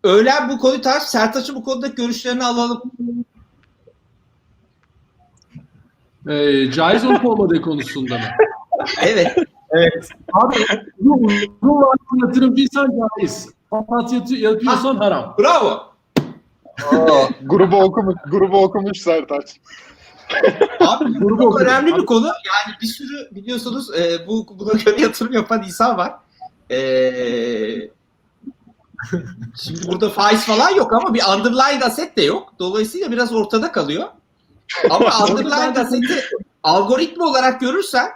Öğlen 0.03 0.49
bu 0.49 0.57
konuyu 0.59 0.81
tartış. 0.81 1.09
Sertaç'ın 1.09 1.55
bu 1.55 1.63
konudaki 1.63 1.95
görüşlerini 1.95 2.43
alalım. 2.43 2.81
Ee, 6.29 6.71
caiz 6.71 7.05
olup 7.05 7.25
olmadığı 7.25 7.61
konusunda 7.61 8.17
mı? 8.17 8.23
Evet. 9.03 9.35
Evet. 9.71 10.09
Abi 10.33 10.55
bu 11.61 11.77
vadeli 11.81 12.25
yatırımcıysan 12.27 12.91
caiz. 13.19 13.49
Papat 13.79 14.13
yatı- 14.13 14.35
yapıyorsan 14.35 14.95
haram. 14.95 15.35
Bravo. 15.39 15.83
Aa, 16.91 17.27
grubu 17.43 17.77
okumuş, 17.83 18.15
grubu 18.31 18.63
okumuş 18.63 18.99
Sertaç. 19.01 19.59
Abi 20.79 21.05
bu 21.05 21.25
Vurgu 21.25 21.37
çok 21.43 21.53
okuyorum. 21.53 21.73
önemli 21.73 21.95
bir 21.95 22.05
konu. 22.05 22.25
Yani 22.25 22.75
bir 22.81 22.87
sürü 22.87 23.35
biliyorsunuz 23.35 23.95
e, 23.99 24.27
bu 24.27 24.47
buna 24.59 24.71
göre 24.71 25.01
yatırım 25.01 25.33
yapan 25.33 25.63
insan 25.63 25.97
var. 25.97 26.13
E, 26.71 26.77
şimdi 29.63 29.87
burada 29.87 30.09
faiz 30.09 30.45
falan 30.45 30.69
yok 30.69 30.93
ama 30.93 31.13
bir 31.13 31.21
underlying 31.37 31.83
asset 31.83 32.17
de 32.17 32.21
yok. 32.21 32.53
Dolayısıyla 32.59 33.11
biraz 33.11 33.33
ortada 33.33 33.71
kalıyor. 33.71 34.07
Ama 34.89 35.05
underlying 35.29 35.77
asset'i 35.77 36.23
algoritma 36.63 37.25
olarak 37.25 37.59
görürsen 37.61 38.07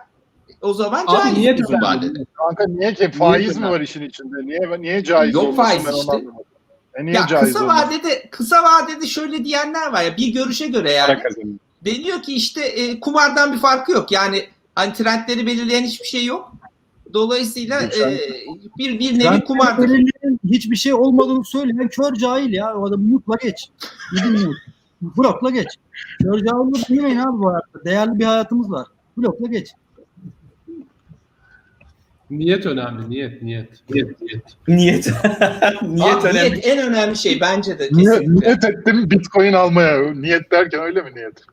o 0.62 0.74
zaman 0.74 1.04
Abi 1.08 1.18
caiz 1.18 1.38
niye 1.38 1.54
uzun 1.54 1.82
vadede. 1.82 2.26
Kanka 2.34 2.66
niye 2.68 2.94
ki 2.94 3.12
faiz 3.12 3.58
mi 3.58 3.62
önemli? 3.64 3.74
var 3.76 3.82
işin 3.82 4.02
içinde? 4.02 4.46
Niye 4.46 4.82
niye 4.82 5.04
caiz 5.04 5.34
Yok 5.34 5.44
olmasın 5.44 5.58
faiz 5.64 5.86
ben 5.86 5.94
işte. 5.94 6.12
anlamadım. 6.12 6.34
E 6.96 7.06
niye 7.06 7.16
Ya 7.16 7.28
caiz 7.28 7.46
kısa 7.54 7.64
olmasın? 7.64 7.88
vadede 7.88 8.30
kısa 8.30 8.64
vadede 8.64 9.08
şöyle 9.08 9.46
diyenler 9.46 9.92
var 9.92 10.04
ya 10.04 10.18
bir 10.18 10.34
görüşe 10.34 10.68
göre 10.68 10.92
yani. 10.92 11.20
Deniyor 11.86 12.22
ki 12.22 12.34
işte 12.34 12.62
e, 12.62 13.00
kumardan 13.00 13.54
bir 13.54 13.58
farkı 13.58 13.92
yok. 13.92 14.12
Yani 14.12 14.46
hani 14.76 14.94
trendleri 14.94 15.48
belirleyen 15.48 15.84
hiçbir 15.84 16.06
şey 16.08 16.26
yok. 16.26 16.52
Dolayısıyla 17.14 17.82
e, 17.82 18.20
bir 18.78 19.00
bir 19.00 19.20
nevi 19.20 19.44
kumardır. 19.44 19.84
Belirleyen 19.84 20.40
hiçbir 20.46 20.76
şey 20.76 20.94
olmadığını 20.94 21.46
söyleyen 21.46 21.88
kör 21.88 22.14
cahil 22.14 22.54
ya. 22.54 22.76
O 22.76 22.88
adamı 22.88 23.04
mutla 23.04 23.36
geç. 23.44 23.70
Gidin 24.16 24.56
Blokla 25.02 25.50
geç. 25.50 25.68
Kör 26.22 26.34
cahilleri 26.34 26.88
dinlemeyin 26.90 27.18
abi 27.18 27.40
bu 27.40 27.48
hayatta. 27.50 27.86
Değerli 27.86 28.20
bir 28.20 28.26
hayatımız 28.26 28.72
var. 28.72 28.88
Blokla 29.18 29.48
geç. 29.48 29.68
Niyet 32.30 32.66
önemli. 32.66 33.10
Niyet, 33.10 33.42
niyet. 33.42 33.68
Niyet, 33.90 34.22
niyet. 34.22 34.44
Niyet. 34.68 35.08
niyet 35.82 36.26
önemli. 36.26 36.52
niyet 36.52 36.68
en 36.68 36.88
önemli 36.88 37.18
şey 37.18 37.42
bence 37.42 37.80
de 37.80 37.90
Niye, 37.92 38.10
kesinlikle. 38.12 38.48
niyet 38.48 38.64
ettim 38.64 39.12
bitcoin 39.12 39.54
almaya. 39.54 40.14
Niyet 40.14 40.52
derken 40.52 40.80
öyle 40.82 41.02
mi 41.02 41.16
niyet? 41.16 41.44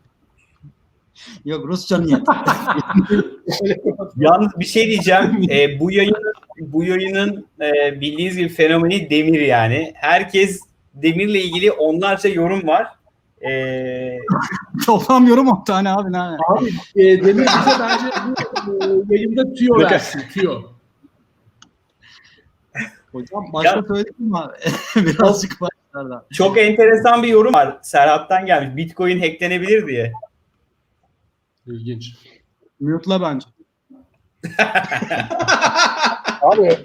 Yok 1.44 1.68
Rusça 1.68 1.98
niyet. 1.98 2.20
Yalnız 4.16 4.52
bir 4.58 4.64
şey 4.64 4.86
diyeceğim. 4.86 5.42
E, 5.50 5.80
bu 5.80 5.90
yayının 5.90 6.32
bu 6.60 6.84
yayının 6.84 7.46
e, 7.60 8.00
bildiğiniz 8.00 8.36
gibi 8.36 8.48
fenomeni 8.48 9.10
demir 9.10 9.40
yani. 9.40 9.92
Herkes 9.94 10.60
demirle 10.94 11.40
ilgili 11.40 11.72
onlarca 11.72 12.30
yorum 12.30 12.66
var. 12.66 12.86
E, 13.50 14.18
Toplam 14.86 15.26
yorum 15.26 15.48
10 15.48 15.64
tane 15.64 15.90
abi. 15.90 16.12
Ne? 16.12 16.18
Abi 16.18 16.70
e, 16.96 17.24
Demir 17.24 17.46
bize 17.46 17.76
bence 17.80 18.04
bu 18.66 19.14
e, 19.14 19.14
yayında 19.16 19.52
tüyo 19.54 19.78
versin. 19.78 20.22
Tüyo. 20.32 20.62
Hocam 23.12 23.52
başta 23.52 23.76
Ya- 23.76 23.82
söyledim 23.88 24.14
ama 24.20 24.52
birazcık 24.96 25.60
başlardan. 25.60 26.24
çok 26.32 26.58
enteresan 26.58 27.22
bir 27.22 27.28
yorum 27.28 27.54
var. 27.54 27.78
Serhat'tan 27.82 28.46
gelmiş. 28.46 28.76
Bitcoin 28.76 29.20
hacklenebilir 29.20 29.86
diye. 29.86 30.12
İlginç. 31.66 32.14
Mute'la 32.80 33.20
bence. 33.22 33.46
Abi 36.42 36.76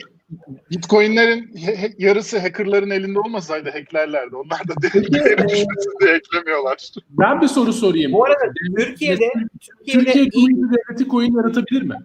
Bitcoin'lerin 0.71 1.51
yarısı 1.97 2.39
hackerların 2.39 2.89
elinde 2.89 3.19
olmasaydı 3.19 3.69
hacklerlerdi. 3.69 4.35
Onlar 4.35 4.59
da 4.67 4.73
değeri 4.81 5.05
e, 5.05 5.47
düşmesin 5.47 5.99
diye 6.01 6.13
eklemiyorlar. 6.13 6.91
Ben 7.09 7.41
bir 7.41 7.47
soru 7.47 7.73
sorayım. 7.73 8.11
Bu 8.11 8.25
arada 8.25 8.39
Türkiye'de 8.77 9.31
Türkiye'de 9.61 10.05
Türkiye 10.05 10.29
Cumhuriyeti 10.29 10.61
Devleti 10.61 11.09
coin 11.09 11.35
yaratabilir 11.37 11.81
mi? 11.81 11.95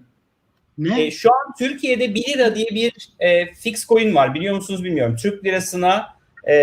Ne? 0.78 1.02
E, 1.02 1.10
şu 1.10 1.30
an 1.30 1.54
Türkiye'de 1.58 2.14
1 2.14 2.24
lira 2.28 2.54
diye 2.54 2.66
bir 2.70 2.92
e, 3.18 3.54
fix 3.54 3.86
coin 3.86 4.14
var. 4.14 4.34
Biliyor 4.34 4.54
musunuz 4.54 4.84
bilmiyorum. 4.84 5.16
Türk 5.22 5.44
lirasına 5.44 6.06
e, 6.48 6.54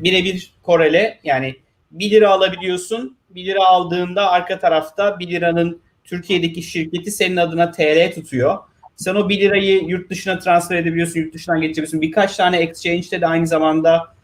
birebir 0.00 0.54
korele. 0.62 1.18
Yani 1.24 1.54
1 1.90 2.10
lira 2.10 2.30
alabiliyorsun. 2.30 3.16
1 3.30 3.46
lira 3.46 3.64
aldığında 3.66 4.30
arka 4.30 4.58
tarafta 4.58 5.18
1 5.18 5.30
liranın 5.30 5.82
Türkiye'deki 6.04 6.62
şirketi 6.62 7.10
senin 7.10 7.36
adına 7.36 7.70
TL 7.70 8.12
tutuyor. 8.14 8.58
Sen 9.02 9.14
o 9.14 9.28
1 9.28 9.40
lirayı 9.40 9.84
yurt 9.84 10.10
dışına 10.10 10.38
transfer 10.38 10.76
edebiliyorsun, 10.76 11.20
yurt 11.20 11.34
dışından 11.34 11.60
geçebiliyorsun. 11.60 12.00
Birkaç 12.00 12.36
tane 12.36 12.58
exchange'de 12.58 13.20
de 13.20 13.26
aynı 13.26 13.46
zamanda 13.46 14.14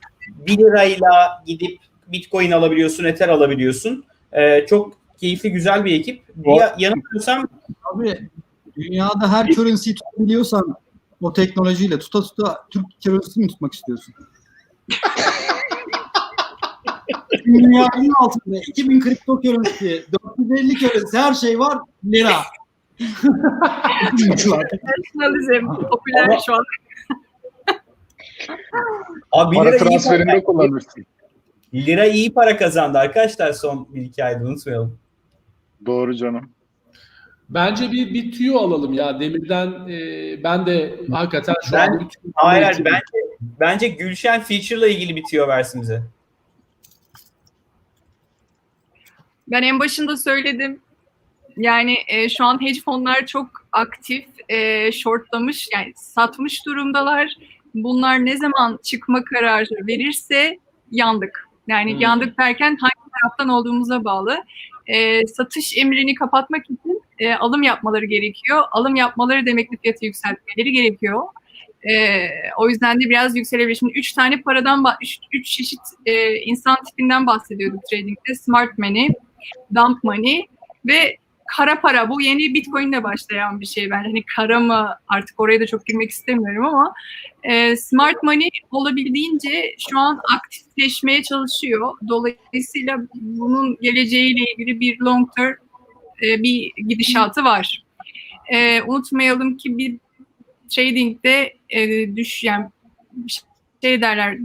1 0.47 0.59
lirayla 0.59 1.43
gidip 1.47 1.79
Bitcoin 2.07 2.51
alabiliyorsun, 2.51 3.05
Ether 3.05 3.29
alabiliyorsun. 3.29 4.05
E, 4.33 4.67
çok 4.67 4.93
keyifli, 5.21 5.53
güzel 5.53 5.85
bir 5.85 6.01
ekip. 6.01 6.23
Ya, 6.45 6.77
yanılmıyorsam 6.79 7.49
Abi 7.95 8.29
dünyada 8.77 9.33
her 9.33 9.47
currency'yi 9.47 9.97
tutabiliyorsan 9.97 10.75
o 11.21 11.33
teknolojiyle 11.33 11.99
tuta 11.99 12.23
tuta 12.23 12.67
Türk 12.71 12.85
currency'si 13.01 13.41
mi 13.41 13.49
tutmak 13.49 13.75
istiyorsun? 13.75 14.15
Dünyanın 17.45 18.13
altında 18.21 18.57
2000 18.69 19.01
kripto 19.01 19.41
currency, 19.43 19.97
450 20.39 20.79
currency 20.79 21.17
her 21.17 21.35
şey 21.35 21.59
var 21.59 21.79
lira. 22.05 22.35
Nasyonalizm 24.13 25.67
popüler 25.91 26.25
Ama- 26.29 26.39
şu 26.47 26.55
an. 26.55 26.65
Abi 29.33 29.57
1 29.57 29.57
Para 29.57 29.69
lira 29.69 29.77
iyi 29.77 29.79
para. 29.79 29.89
transferinde 29.89 30.45
kullanırsın. 30.45 31.07
Lira 31.75 32.05
iyi 32.07 32.35
para 32.35 32.57
kazandı 32.57 32.99
arkadaşlar 32.99 33.53
son 33.53 33.95
bir 33.95 34.03
iki 34.03 34.25
ayda 34.25 34.45
unutmayalım. 34.45 34.99
Doğru 35.87 36.17
canım. 36.17 36.51
Bence 37.51 37.93
bir, 37.93 38.15
bir 38.15 38.33
tüyo 38.33 38.59
alalım 38.59 38.93
ya 38.93 39.21
Demir'den. 39.21 39.89
e, 39.89 40.43
ben 40.45 40.67
de 40.67 41.01
hakikaten 41.11 41.55
şu 41.65 41.73
Ben- 41.73 41.89
anda 41.89 42.01
bir 42.05 42.09
tüyo 42.09 42.33
Hayır 42.35 42.63
hayır, 42.63 42.85
bence, 42.85 43.03
bence 43.61 43.89
Gülşen 43.89 44.41
Feature'la 44.41 44.89
ilgili 44.89 45.17
bitiyor 45.17 45.49
versin 45.49 45.83
bize. 45.83 46.03
Ben 49.49 49.63
en 49.63 49.81
başında 49.81 50.17
söyledim. 50.17 50.81
Yani 51.59 51.99
e, 52.09 52.29
şu 52.29 52.45
an 52.45 52.61
hedge 52.61 52.81
fonlar 52.81 53.27
çok 53.27 53.51
aktif, 53.73 54.25
e, 54.49 54.93
shortlamış, 54.93 55.69
yani 55.75 55.93
satmış 55.97 56.67
durumdalar. 56.67 57.37
Bunlar 57.75 58.27
ne 58.27 58.37
zaman 58.37 58.79
çıkma 58.83 59.25
kararı 59.25 59.87
verirse 59.87 60.59
yandık. 60.91 61.49
Yani 61.69 61.93
Hmm. 61.93 62.01
yandık 62.01 62.39
derken 62.39 62.77
hangi 62.81 63.11
taraftan 63.23 63.49
olduğumuza 63.49 64.05
bağlı. 64.05 64.45
E, 64.87 65.27
satış 65.27 65.77
emrini 65.79 66.15
kapatmak 66.15 66.65
için 66.65 67.03
e, 67.19 67.35
alım 67.35 67.63
yapmaları 67.63 68.05
gerekiyor. 68.05 68.63
Alım 68.71 68.97
yapmaları 68.97 69.47
demek 69.47 69.71
ki 69.71 69.79
fiyatı 69.83 70.05
yükseltmeleri 70.05 70.73
gerekiyor. 70.73 71.23
E, 71.91 72.27
o 72.57 72.69
yüzden 72.69 73.01
de 73.01 73.11
biraz 73.11 73.37
yükselebilir. 73.37 73.75
Şimdi 73.75 73.93
üç 73.99 74.13
tane 74.13 74.43
paradan, 74.43 74.85
üç, 75.03 75.19
üç 75.33 75.47
çeşit 75.47 75.81
e, 76.07 76.37
insan 76.37 76.77
tipinden 76.85 77.27
bahsediyorduk 77.27 77.81
trading'de. 77.91 78.35
Smart 78.35 78.79
money, 78.79 79.09
dump 79.75 80.05
money 80.05 80.47
ve 80.87 81.17
kara 81.57 81.81
para. 81.81 82.11
Bu 82.11 82.21
yeni 82.21 82.55
Bitcoin'le 82.55 83.03
başlayan 83.03 83.61
bir 83.61 83.67
şey 83.67 83.91
bence. 83.91 84.07
Hani 84.07 84.23
kara 84.37 84.61
mı 84.61 84.95
artık 85.09 85.41
oraya 85.41 85.61
da 85.61 85.67
çok 85.67 85.87
girmek 85.87 86.11
istemiyorum 86.11 86.65
ama 86.65 86.95
e, 87.43 87.77
smart 87.77 88.23
money 88.23 88.49
olabildiğince 88.71 89.75
şu 89.91 89.99
an 89.99 90.21
aktifleşmeye 90.35 91.23
çalışıyor. 91.23 91.95
Dolayısıyla 92.09 92.99
bunun 93.15 93.77
geleceğiyle 93.81 94.45
ilgili 94.53 94.81
bir 94.81 95.01
long 95.01 95.29
term 95.37 95.55
e, 96.23 96.43
bir 96.43 96.73
gidişatı 96.89 97.45
var. 97.45 97.85
E, 98.53 98.83
unutmayalım 98.83 99.57
ki 99.57 99.79
bir 99.79 99.97
trading'de 100.69 101.55
e, 101.71 102.17
düş 102.17 102.45
yani 102.45 102.67
şey 103.83 104.01
derler 104.03 104.39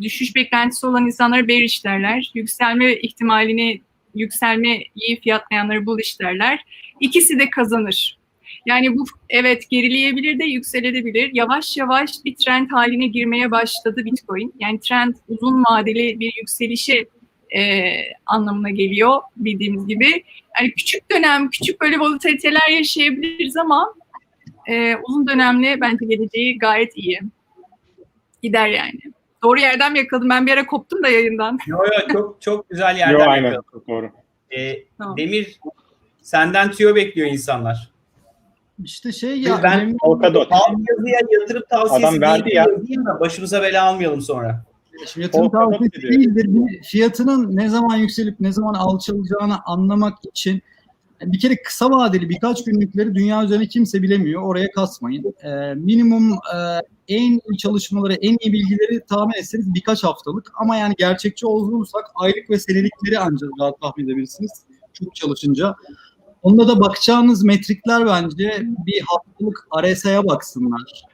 düşüş 0.00 0.36
beklentisi 0.36 0.86
olan 0.86 1.06
insanlara 1.06 1.48
bearish 1.48 1.84
derler. 1.84 2.30
Yükselme 2.34 2.94
ihtimalini 2.94 3.80
yükselmeyi 4.14 5.20
fiyatlayanları 5.22 5.86
bullish 5.86 6.20
derler. 6.20 6.64
İkisi 7.00 7.38
de 7.38 7.50
kazanır. 7.50 8.20
Yani 8.66 8.96
bu 8.96 9.04
evet 9.28 9.70
gerileyebilir 9.70 10.38
de 10.38 10.44
yükselebilir. 10.44 11.30
Yavaş 11.32 11.76
yavaş 11.76 12.10
bir 12.24 12.34
trend 12.34 12.70
haline 12.70 13.06
girmeye 13.06 13.50
başladı 13.50 14.04
Bitcoin. 14.04 14.54
Yani 14.58 14.80
trend 14.80 15.14
uzun 15.28 15.64
vadeli 15.64 16.20
bir 16.20 16.32
yükselişe 16.36 17.06
e, 17.56 17.92
anlamına 18.26 18.70
geliyor 18.70 19.20
bildiğimiz 19.36 19.86
gibi. 19.86 20.24
Yani 20.60 20.70
küçük 20.70 21.10
dönem, 21.10 21.50
küçük 21.50 21.80
böyle 21.80 21.98
volatiliteler 21.98 22.68
yaşayabiliriz 22.68 23.56
ama 23.56 23.94
e, 24.68 24.96
uzun 24.96 25.26
dönemli 25.26 25.80
bence 25.80 26.06
geleceği 26.06 26.58
gayet 26.58 26.96
iyi. 26.96 27.20
Gider 28.42 28.68
yani. 28.68 29.00
Doğru 29.44 29.60
yerden 29.60 29.92
mi 29.92 29.98
yakaladım? 29.98 30.28
Ben 30.30 30.46
bir 30.46 30.52
ara 30.52 30.66
koptum 30.66 31.02
da 31.02 31.08
yayından. 31.08 31.58
Yo 31.66 31.78
yo 31.78 32.08
çok 32.12 32.42
çok 32.42 32.70
güzel 32.70 32.96
yerden 32.96 33.12
Yo, 33.24 33.30
aynen. 33.30 33.44
yakaladı. 33.44 33.66
Çok 33.72 33.88
doğru. 33.88 34.10
Ee, 34.50 34.82
Tamam. 34.98 35.16
Demir 35.16 35.60
senden 36.22 36.70
tüyo 36.70 36.94
bekliyor 36.94 37.28
insanlar. 37.28 37.90
İşte 38.84 39.12
şey 39.12 39.40
ya. 39.40 39.60
Ben- 39.62 39.96
Polkadot. 39.98 40.48
Al 40.52 40.74
yazıya 40.90 41.18
yatırım 41.40 41.62
tavsiyesi 41.70 42.06
Adam 42.06 42.20
verdi 42.20 42.44
değil 42.44 42.56
ya. 42.56 42.62
yazayım 42.68 43.06
da 43.06 43.20
başımıza 43.20 43.62
bela 43.62 43.84
almayalım 43.84 44.20
sonra. 44.20 44.64
Şimdi 45.06 45.24
yatırım 45.24 45.50
tavsiyesi 45.50 46.02
değildir. 46.02 46.44
Bir 46.48 46.82
fiyatının 46.82 47.56
ne 47.56 47.68
zaman 47.68 47.96
yükselip 47.96 48.40
ne 48.40 48.52
zaman 48.52 48.74
alçalacağını 48.74 49.54
anlamak 49.66 50.14
için 50.24 50.62
bir 51.22 51.40
kere 51.40 51.62
kısa 51.62 51.90
vadeli 51.90 52.28
birkaç 52.28 52.64
günlükleri 52.64 53.14
dünya 53.14 53.44
üzerine 53.44 53.66
kimse 53.66 54.02
bilemiyor. 54.02 54.42
Oraya 54.42 54.70
kasmayın. 54.70 55.34
Ee, 55.44 55.74
minimum 55.74 56.32
e, 56.32 56.56
en 57.08 57.32
iyi 57.32 57.58
çalışmaları, 57.58 58.14
en 58.14 58.36
iyi 58.40 58.52
bilgileri 58.52 59.00
tahmin 59.08 59.34
etseniz 59.38 59.74
birkaç 59.74 60.04
haftalık. 60.04 60.52
Ama 60.54 60.76
yani 60.76 60.94
gerçekçi 60.98 61.46
olursak 61.46 62.04
aylık 62.14 62.50
ve 62.50 62.58
senelikleri 62.58 63.18
ancak 63.18 63.50
rahat 63.60 63.80
tahmin 63.80 64.04
edebilirsiniz. 64.04 64.50
çok 64.92 65.14
çalışınca. 65.14 65.74
Onda 66.42 66.68
da 66.68 66.80
bakacağınız 66.80 67.44
metrikler 67.44 68.06
bence 68.06 68.62
bir 68.86 69.02
haftalık 69.06 69.68
RSI'ye 69.82 70.24
baksınlar. 70.24 71.04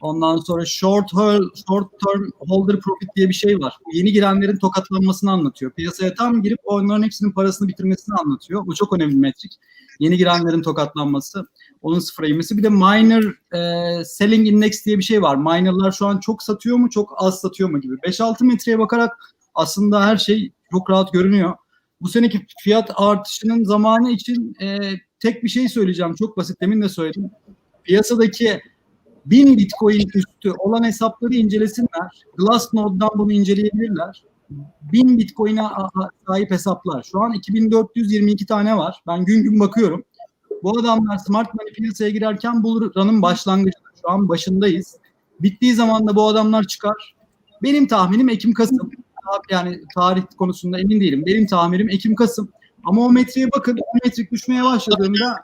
Ondan 0.00 0.36
sonra 0.36 0.64
short, 0.64 1.12
hol- 1.12 1.50
short 1.68 1.86
term 2.00 2.30
holder 2.38 2.80
profit 2.80 3.16
diye 3.16 3.28
bir 3.28 3.34
şey 3.34 3.58
var. 3.58 3.78
Yeni 3.92 4.12
girenlerin 4.12 4.56
tokatlanmasını 4.56 5.30
anlatıyor. 5.30 5.72
Piyasaya 5.72 6.14
tam 6.14 6.42
girip 6.42 6.58
onların 6.64 7.02
hepsinin 7.02 7.32
parasını 7.32 7.68
bitirmesini 7.68 8.14
anlatıyor. 8.14 8.66
Bu 8.66 8.74
çok 8.74 8.92
önemli 8.92 9.14
bir 9.14 9.20
metrik. 9.20 9.52
Yeni 10.00 10.16
girenlerin 10.16 10.62
tokatlanması. 10.62 11.46
Onun 11.82 11.98
sıfıra 11.98 12.26
inmesi. 12.26 12.58
Bir 12.58 12.62
de 12.62 12.68
minor 12.68 13.38
e, 13.54 14.04
selling 14.04 14.48
index 14.48 14.86
diye 14.86 14.98
bir 14.98 15.02
şey 15.02 15.22
var. 15.22 15.36
Minorlar 15.36 15.92
şu 15.92 16.06
an 16.06 16.18
çok 16.18 16.42
satıyor 16.42 16.76
mu, 16.76 16.90
çok 16.90 17.14
az 17.16 17.40
satıyor 17.40 17.70
mu 17.70 17.80
gibi. 17.80 17.94
5-6 17.94 18.44
metreye 18.44 18.78
bakarak 18.78 19.34
aslında 19.54 20.06
her 20.06 20.16
şey 20.16 20.52
çok 20.70 20.90
rahat 20.90 21.12
görünüyor. 21.12 21.54
Bu 22.00 22.08
seneki 22.08 22.46
fiyat 22.62 22.90
artışının 22.94 23.64
zamanı 23.64 24.10
için 24.10 24.54
e, 24.60 24.78
tek 25.20 25.44
bir 25.44 25.48
şey 25.48 25.68
söyleyeceğim. 25.68 26.14
Çok 26.14 26.36
basit. 26.36 26.60
Demin 26.60 26.82
de 26.82 26.88
söyledim. 26.88 27.30
Piyasadaki 27.84 28.60
1000 29.30 29.58
Bitcoin 29.58 30.08
üstü 30.14 30.52
olan 30.58 30.84
hesapları 30.84 31.34
incelesinler. 31.34 32.24
Glassnode'dan 32.36 33.10
bunu 33.14 33.32
inceleyebilirler. 33.32 34.24
1000 34.92 35.18
Bitcoin'e 35.18 35.62
sahip 36.26 36.50
hesaplar. 36.50 37.02
Şu 37.12 37.22
an 37.22 37.32
2422 37.32 38.46
tane 38.46 38.76
var. 38.76 39.02
Ben 39.06 39.24
gün 39.24 39.42
gün 39.42 39.60
bakıyorum. 39.60 40.04
Bu 40.62 40.78
adamlar 40.78 41.18
smart 41.18 41.54
money 41.54 41.72
piyasaya 41.72 42.10
girerken 42.10 42.62
bu 42.62 42.94
run'ın 42.96 43.22
başlangıcında. 43.22 43.88
Şu 44.02 44.10
an 44.10 44.28
başındayız. 44.28 44.96
Bittiği 45.40 45.74
zaman 45.74 46.08
da 46.08 46.16
bu 46.16 46.28
adamlar 46.28 46.64
çıkar. 46.64 47.14
Benim 47.62 47.86
tahminim 47.86 48.28
Ekim-Kasım. 48.28 48.90
Yani 49.50 49.80
tarih 49.94 50.22
konusunda 50.38 50.80
emin 50.80 51.00
değilim. 51.00 51.26
Benim 51.26 51.46
tahminim 51.46 51.88
Ekim-Kasım. 51.88 52.48
Ama 52.84 53.02
o 53.02 53.12
metriğe 53.12 53.48
bakın. 53.56 53.78
O 53.80 53.98
metrik 54.04 54.32
düşmeye 54.32 54.64
başladığında 54.64 55.36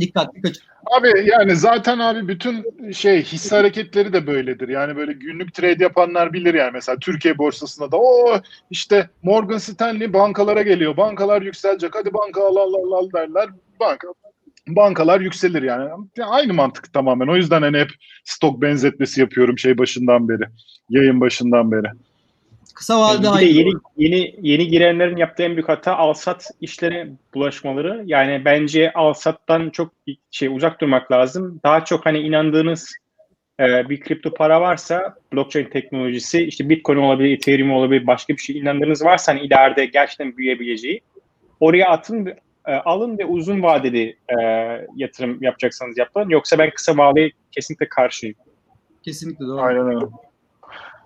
dikkatli 0.00 0.42
kaçın. 0.42 0.62
Abi 0.98 1.08
yani 1.24 1.56
zaten 1.56 1.98
abi 1.98 2.28
bütün 2.28 2.66
şey 2.92 3.22
hisse 3.22 3.56
hareketleri 3.56 4.12
de 4.12 4.26
böyledir. 4.26 4.68
Yani 4.68 4.96
böyle 4.96 5.12
günlük 5.12 5.54
trade 5.54 5.82
yapanlar 5.82 6.32
bilir 6.32 6.54
yani 6.54 6.70
mesela 6.72 6.98
Türkiye 6.98 7.38
borsasında 7.38 7.92
da 7.92 7.96
o 7.96 8.40
işte 8.70 9.10
Morgan 9.22 9.58
Stanley 9.58 10.12
bankalara 10.12 10.62
geliyor. 10.62 10.96
Bankalar 10.96 11.42
yükselecek. 11.42 11.94
Hadi 11.94 12.14
banka 12.14 12.46
al 12.46 12.56
al 12.56 12.74
al, 12.74 12.92
al 12.92 13.10
derler. 13.14 13.48
Banka 13.80 14.08
bankalar 14.68 15.20
yükselir 15.20 15.62
yani. 15.62 15.90
Yani 16.16 16.30
Aynı 16.30 16.54
mantık 16.54 16.92
tamamen. 16.92 17.28
O 17.28 17.36
yüzden 17.36 17.62
hani 17.62 17.78
hep 17.78 17.90
stok 18.24 18.62
benzetmesi 18.62 19.20
yapıyorum 19.20 19.58
şey 19.58 19.78
başından 19.78 20.28
beri. 20.28 20.44
Yayın 20.90 21.20
başından 21.20 21.72
beri. 21.72 21.86
Kısa 22.74 23.00
vadede 23.00 23.18
Bir 23.18 23.24
de 23.24 23.28
aynı. 23.28 23.48
yeni 23.48 23.72
yeni 23.96 24.34
yeni 24.42 24.68
girenlerin 24.68 25.16
yaptığı 25.16 25.42
en 25.42 25.52
büyük 25.52 25.68
hata 25.68 25.96
alsat 25.96 26.50
işlere 26.60 27.08
bulaşmaları. 27.34 28.02
Yani 28.06 28.44
bence 28.44 28.92
alsattan 28.92 29.70
çok 29.70 29.92
şey 30.30 30.48
uzak 30.48 30.80
durmak 30.80 31.12
lazım. 31.12 31.60
Daha 31.64 31.84
çok 31.84 32.06
hani 32.06 32.18
inandığınız 32.18 32.94
e, 33.60 33.88
bir 33.88 34.00
kripto 34.00 34.34
para 34.34 34.60
varsa 34.60 35.14
blockchain 35.32 35.70
teknolojisi 35.70 36.42
işte 36.42 36.68
Bitcoin 36.68 36.96
olabilir, 36.96 37.36
Ethereum 37.36 37.72
olabilir, 37.72 38.06
başka 38.06 38.32
bir 38.32 38.38
şey 38.38 38.58
inandığınız 38.58 39.04
varsa 39.04 39.32
hani 39.32 39.40
ileride 39.40 39.86
gerçekten 39.86 40.36
büyüyebileceği 40.36 41.00
oraya 41.60 41.88
atın 41.88 42.26
e, 42.66 42.72
alın 42.74 43.18
ve 43.18 43.24
uzun 43.24 43.62
vadeli 43.62 44.16
e, 44.28 44.36
yatırım 44.96 45.42
yapacaksanız 45.42 45.98
yapın. 45.98 46.28
Yoksa 46.28 46.58
ben 46.58 46.70
kısa 46.70 46.96
vadeye 46.96 47.30
kesinlikle 47.52 47.88
karşıyım. 47.88 48.36
Kesinlikle 49.02 49.46
doğru. 49.46 49.60
Aynen 49.60 49.86
öyle. 49.86 50.06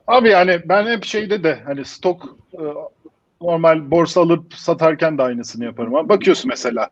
Abi 0.06 0.28
yani 0.28 0.60
ben 0.64 0.86
hep 0.86 1.04
şeyde 1.04 1.44
de 1.44 1.58
hani 1.64 1.84
stok 1.84 2.36
e, 2.52 2.62
normal 3.40 3.90
borsa 3.90 4.20
alıp 4.20 4.54
satarken 4.54 5.18
de 5.18 5.22
aynısını 5.22 5.64
yaparım. 5.64 5.94
Ama 5.94 6.08
bakıyorsun 6.08 6.48
mesela 6.48 6.88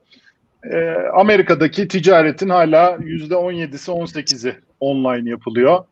e, 0.71 0.95
Amerika'daki 1.15 1.89
ticaretin 1.89 2.49
hala 2.49 2.99
yüzde 3.01 3.35
17'si 3.35 3.91
18'i 3.91 4.57
online 4.81 5.31
yapılıyor. 5.31 5.85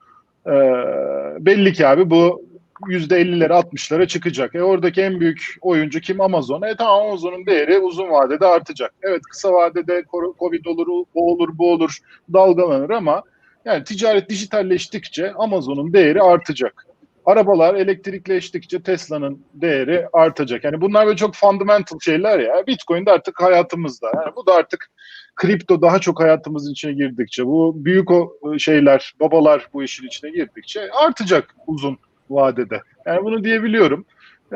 E, 0.47 0.53
belli 1.45 1.73
ki 1.73 1.87
abi 1.87 2.11
bu 2.11 2.43
yüzde 2.89 3.23
50'lere 3.23 3.53
60'lara 3.53 4.07
çıkacak. 4.07 4.55
E 4.55 4.63
oradaki 4.63 5.01
en 5.03 5.21
büyük 5.21 5.57
oyuncu 5.61 6.01
kim? 6.01 6.21
Amazon. 6.21 6.63
E 6.63 6.77
tamam 6.77 7.07
Amazon'un 7.07 7.47
değeri 7.47 7.79
uzun 7.79 8.11
vadede 8.11 8.47
artacak. 8.47 8.95
Evet 9.03 9.23
kısa 9.31 9.53
vadede 9.53 10.05
Covid 10.39 10.65
olur, 10.65 10.87
o 11.15 11.33
olur, 11.33 11.49
bu 11.59 11.73
olur 11.73 11.99
dalgalanır 12.33 12.91
ama 12.91 13.23
yani 13.65 13.85
ticaret 13.85 14.29
dijitalleştikçe 14.29 15.33
Amazon'un 15.33 15.93
değeri 15.93 16.23
artacak. 16.23 16.90
Arabalar 17.27 17.75
elektrikleştikçe 17.75 18.83
Tesla'nın 18.83 19.45
değeri 19.55 20.07
artacak. 20.13 20.65
Yani 20.65 20.81
bunlar 20.81 21.07
böyle 21.07 21.17
çok 21.17 21.35
fundamental 21.35 21.99
şeyler 22.01 22.39
ya. 22.39 22.67
Bitcoin 22.67 23.07
de 23.07 23.11
artık 23.11 23.43
hayatımızda. 23.43 24.07
Yani 24.15 24.37
bu 24.37 24.47
da 24.47 24.55
artık 24.55 24.91
kripto 25.37 25.83
daha 25.83 25.99
çok 25.99 26.21
hayatımızın 26.21 26.73
içine 26.73 26.93
girdikçe, 26.93 27.47
bu 27.47 27.85
büyük 27.85 28.11
o 28.11 28.33
şeyler, 28.59 29.15
babalar 29.21 29.69
bu 29.73 29.83
işin 29.83 30.07
içine 30.07 30.31
girdikçe 30.31 30.91
artacak 30.93 31.55
uzun 31.67 31.99
vadede. 32.31 32.83
Yani 33.07 33.25
bunu 33.25 33.45
diyebiliyorum. 33.45 34.05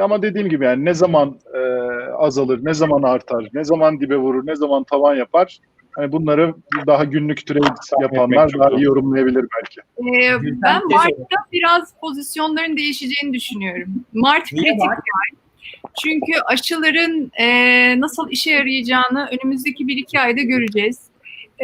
Ama 0.01 0.23
dediğim 0.23 0.49
gibi 0.49 0.65
yani 0.65 0.85
ne 0.85 0.95
zaman 0.95 1.39
e, 1.55 1.59
azalır, 2.12 2.61
ne 2.62 2.75
zaman 2.75 3.03
artar, 3.03 3.49
ne 3.53 3.65
zaman 3.65 4.01
dibe 4.01 4.17
vurur, 4.17 4.47
ne 4.47 4.57
zaman 4.57 4.85
tavan 4.85 5.15
yapar. 5.15 5.59
Hani 5.97 6.12
bunları 6.12 6.55
daha 6.86 7.05
günlük 7.05 7.47
trade 7.47 7.74
yapanlar 8.01 8.53
daha 8.59 8.70
iyi 8.70 8.82
yorumlayabilir 8.82 9.47
belki. 9.55 9.80
Ee, 9.99 10.42
ben 10.62 10.82
Mart'ta 10.90 11.36
biraz 11.53 11.95
pozisyonların 12.01 12.76
değişeceğini 12.76 13.34
düşünüyorum. 13.34 14.05
Mart 14.12 14.53
Niye 14.53 14.72
kritik 14.72 14.80
bir 14.80 14.90
ay. 14.90 15.38
Çünkü 16.03 16.32
aşıların 16.47 17.30
e, 17.40 18.01
nasıl 18.01 18.30
işe 18.30 18.51
yarayacağını 18.51 19.28
önümüzdeki 19.32 19.88
bir 19.88 19.97
iki 19.97 20.20
ayda 20.20 20.42
göreceğiz. 20.42 21.01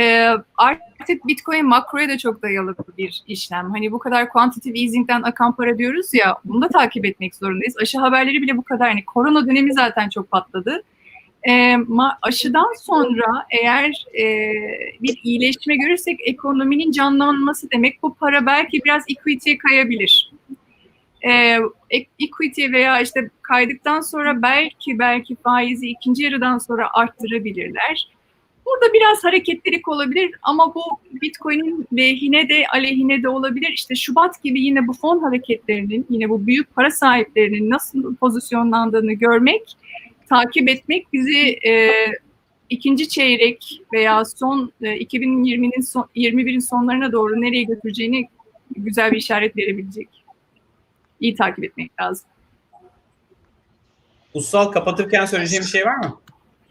E, 0.00 0.28
artık 0.56 1.26
Bitcoin 1.26 1.66
makroya 1.66 2.08
da 2.08 2.18
çok 2.18 2.42
dayalı 2.42 2.74
bir 2.98 3.22
işlem. 3.26 3.70
Hani 3.70 3.92
bu 3.92 3.98
kadar 3.98 4.28
quantitative 4.28 4.78
easing'den 4.78 5.22
akan 5.22 5.56
para 5.56 5.78
diyoruz 5.78 6.14
ya 6.14 6.36
bunu 6.44 6.62
da 6.62 6.68
takip 6.68 7.04
etmek 7.04 7.34
zorundayız. 7.34 7.76
Aşı 7.82 7.98
haberleri 7.98 8.42
bile 8.42 8.56
bu 8.56 8.62
kadar. 8.62 8.88
Hani 8.88 9.04
korona 9.04 9.46
dönemi 9.46 9.72
zaten 9.72 10.08
çok 10.08 10.30
patladı. 10.30 10.82
E, 11.42 11.52
ma- 11.74 12.16
aşıdan 12.22 12.72
sonra 12.82 13.46
eğer 13.50 14.06
e, 14.18 14.24
bir 15.02 15.20
iyileşme 15.22 15.76
görürsek 15.76 16.18
ekonominin 16.24 16.90
canlanması 16.90 17.70
demek 17.70 18.02
bu 18.02 18.14
para 18.14 18.46
belki 18.46 18.80
biraz 18.84 19.04
equity'ye 19.08 19.58
kayabilir. 19.58 20.32
E, 21.22 21.30
e- 21.90 22.06
equity 22.18 22.72
veya 22.72 23.00
işte 23.00 23.30
kaydıktan 23.42 24.00
sonra 24.00 24.42
belki 24.42 24.98
belki 24.98 25.36
faizi 25.36 25.88
ikinci 25.88 26.24
yarıdan 26.24 26.58
sonra 26.58 26.88
arttırabilirler. 26.92 28.08
Burada 28.66 28.92
biraz 28.92 29.24
hareketlilik 29.24 29.88
olabilir 29.88 30.30
ama 30.42 30.74
bu 30.74 30.82
Bitcoin'in 31.22 31.86
lehine 31.96 32.48
de 32.48 32.64
aleyhine 32.72 33.22
de 33.22 33.28
olabilir. 33.28 33.72
İşte 33.74 33.94
Şubat 33.94 34.42
gibi 34.42 34.60
yine 34.60 34.88
bu 34.88 34.92
fon 34.92 35.18
hareketlerinin, 35.18 36.06
yine 36.10 36.28
bu 36.28 36.46
büyük 36.46 36.74
para 36.74 36.90
sahiplerinin 36.90 37.70
nasıl 37.70 38.16
pozisyonlandığını 38.16 39.12
görmek, 39.12 39.76
takip 40.30 40.68
etmek 40.68 41.12
bizi 41.12 41.58
e, 41.66 41.90
ikinci 42.70 43.08
çeyrek 43.08 43.80
veya 43.92 44.24
son 44.24 44.72
e, 44.82 44.86
2020'nin 44.86 45.80
son, 45.80 46.08
21'in 46.16 46.58
sonlarına 46.58 47.12
doğru 47.12 47.40
nereye 47.40 47.62
götüreceğini 47.62 48.28
güzel 48.76 49.12
bir 49.12 49.16
işaret 49.16 49.56
verebilecek. 49.56 50.08
İyi 51.20 51.34
takip 51.34 51.64
etmek 51.64 52.00
lazım. 52.00 52.26
Ussal 54.34 54.64
kapatırken 54.64 55.26
söyleyeceğim 55.26 55.64
bir 55.64 55.70
şey 55.70 55.84
var 55.84 55.96
mı? 55.96 56.20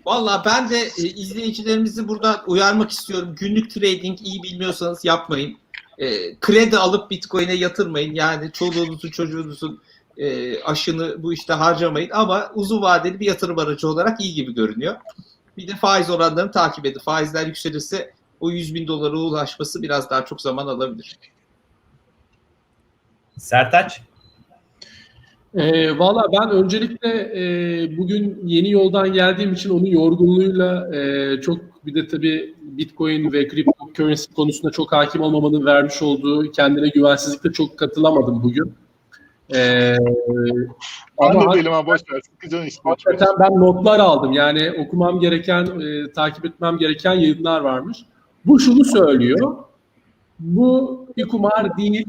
Valla 0.05 0.43
ben 0.45 0.69
de 0.69 0.79
e, 0.79 1.03
izleyicilerimizi 1.03 2.07
burada 2.07 2.43
uyarmak 2.47 2.91
istiyorum. 2.91 3.35
Günlük 3.39 3.71
trading 3.71 4.21
iyi 4.21 4.43
bilmiyorsanız 4.43 5.05
yapmayın. 5.05 5.57
E, 5.99 6.35
kredi 6.39 6.77
alıp 6.77 7.11
Bitcoin'e 7.11 7.53
yatırmayın. 7.53 8.13
Yani 8.13 8.51
çoluğunuzun 8.51 9.09
çocuğunuzun 9.09 9.81
e, 10.17 10.61
aşını 10.63 11.23
bu 11.23 11.33
işte 11.33 11.53
harcamayın. 11.53 12.09
Ama 12.13 12.51
uzun 12.55 12.81
vadeli 12.81 13.19
bir 13.19 13.25
yatırım 13.25 13.59
aracı 13.59 13.87
olarak 13.87 14.21
iyi 14.21 14.33
gibi 14.33 14.55
görünüyor. 14.55 14.95
Bir 15.57 15.67
de 15.67 15.75
faiz 15.75 16.09
oranlarını 16.09 16.51
takip 16.51 16.85
edin. 16.85 16.99
Faizler 16.99 17.47
yükselirse 17.47 18.13
o 18.39 18.51
100 18.51 18.75
bin 18.75 18.87
dolara 18.87 19.17
ulaşması 19.17 19.81
biraz 19.81 20.09
daha 20.09 20.25
çok 20.25 20.41
zaman 20.41 20.67
alabilir. 20.67 21.17
Sertaç? 23.37 24.01
E, 25.53 25.97
Valla 25.99 26.23
ben 26.31 26.49
öncelikle 26.49 27.09
e, 27.09 27.97
bugün 27.97 28.39
yeni 28.43 28.71
yoldan 28.71 29.13
geldiğim 29.13 29.53
için 29.53 29.69
onun 29.69 29.85
yorgunluğuyla 29.85 30.95
e, 30.95 31.41
çok 31.41 31.68
bir 31.85 31.95
de 31.95 32.07
tabii 32.07 32.55
Bitcoin 32.61 33.31
ve 33.31 33.49
cryptocurrency 33.49 34.33
konusunda 34.35 34.71
çok 34.71 34.91
hakim 34.91 35.21
olmamanın 35.21 35.65
vermiş 35.65 36.01
olduğu 36.01 36.51
kendine 36.51 36.89
güvensizlikle 36.89 37.51
çok 37.51 37.77
katılamadım 37.77 38.43
bugün. 38.43 38.73
E, 39.55 39.95
Ben 41.21 41.29
ama 41.29 41.53
de 41.53 41.57
değilim 41.57 41.71
ha 41.71 41.85
boş 41.85 42.01
ver. 42.13 42.21
Sıkıcan 42.21 42.65
işte. 42.65 42.81
boş 42.85 43.07
ver. 43.07 43.13
hakikaten 43.13 43.35
ben 43.39 43.59
notlar 43.59 43.99
aldım. 43.99 44.31
Yani 44.31 44.71
okumam 44.71 45.19
gereken, 45.19 45.65
e, 45.79 46.11
takip 46.11 46.45
etmem 46.45 46.77
gereken 46.77 47.13
yayınlar 47.13 47.61
varmış. 47.61 47.97
Bu 48.45 48.59
şunu 48.59 48.85
söylüyor. 48.85 49.55
Bu 50.39 51.05
bir 51.17 51.27
kumar 51.27 51.77
değil. 51.77 52.05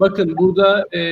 Bakın 0.00 0.36
burada 0.36 0.96
e, 0.96 1.02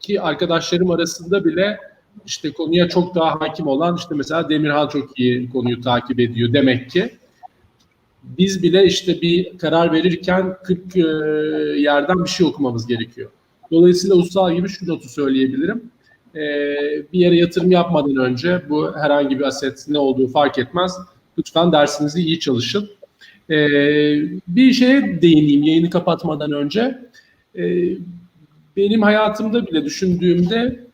ki 0.00 0.20
arkadaşlarım 0.20 0.90
arasında 0.90 1.44
bile 1.44 1.78
işte 2.26 2.52
konuya 2.52 2.88
çok 2.88 3.14
daha 3.14 3.40
hakim 3.40 3.66
olan 3.66 3.96
işte 3.96 4.14
mesela 4.14 4.48
Demirhan 4.48 4.88
çok 4.88 5.18
iyi 5.18 5.50
konuyu 5.50 5.80
takip 5.80 6.20
ediyor 6.20 6.52
demek 6.52 6.90
ki. 6.90 7.10
Biz 8.22 8.62
bile 8.62 8.84
işte 8.84 9.20
bir 9.20 9.58
karar 9.58 9.92
verirken 9.92 10.56
40 10.64 10.96
e, 10.96 11.00
yerden 11.80 12.24
bir 12.24 12.28
şey 12.28 12.46
okumamız 12.46 12.86
gerekiyor. 12.86 13.30
Dolayısıyla 13.70 14.16
Ulusal 14.16 14.54
gibi 14.54 14.68
şu 14.68 14.88
notu 14.88 15.08
söyleyebilirim. 15.08 15.90
E, 16.34 16.40
bir 17.12 17.18
yere 17.18 17.36
yatırım 17.36 17.70
yapmadan 17.70 18.16
önce 18.16 18.62
bu 18.68 18.96
herhangi 18.96 19.38
bir 19.38 19.44
aset 19.44 19.88
ne 19.88 19.98
olduğu 19.98 20.28
fark 20.28 20.58
etmez. 20.58 20.92
Lütfen 21.38 21.72
dersinizi 21.72 22.20
iyi 22.20 22.40
çalışın. 22.40 22.90
E, 23.50 23.56
bir 24.48 24.72
şeye 24.72 25.22
değineyim 25.22 25.62
yayını 25.62 25.90
kapatmadan 25.90 26.52
önce. 26.52 26.98
Benim 28.76 29.02
hayatımda 29.02 29.66
bile 29.66 29.84
düşündüğümde 29.84 30.87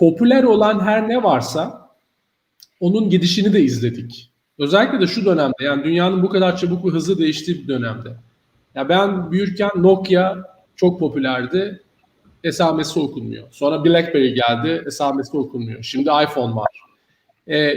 popüler 0.00 0.42
olan 0.42 0.80
her 0.80 1.08
ne 1.08 1.22
varsa 1.22 1.90
onun 2.80 3.10
gidişini 3.10 3.52
de 3.52 3.60
izledik. 3.60 4.30
Özellikle 4.58 5.00
de 5.00 5.06
şu 5.06 5.24
dönemde 5.24 5.64
yani 5.64 5.84
dünyanın 5.84 6.22
bu 6.22 6.28
kadar 6.28 6.56
çabuk 6.56 6.84
ve 6.84 6.88
hızlı 6.88 7.18
değiştiği 7.18 7.62
bir 7.62 7.68
dönemde. 7.68 8.08
Ya 8.74 8.88
ben 8.88 9.32
büyürken 9.32 9.70
Nokia 9.76 10.36
çok 10.76 11.00
popülerdi. 11.00 11.82
Esamesi 12.44 13.00
okunmuyor. 13.00 13.48
Sonra 13.50 13.84
BlackBerry 13.84 14.34
geldi. 14.34 14.82
Esamesi 14.86 15.36
okunmuyor. 15.36 15.82
Şimdi 15.82 16.10
iPhone 16.24 16.54
var. 16.54 16.80
Ee, 17.48 17.74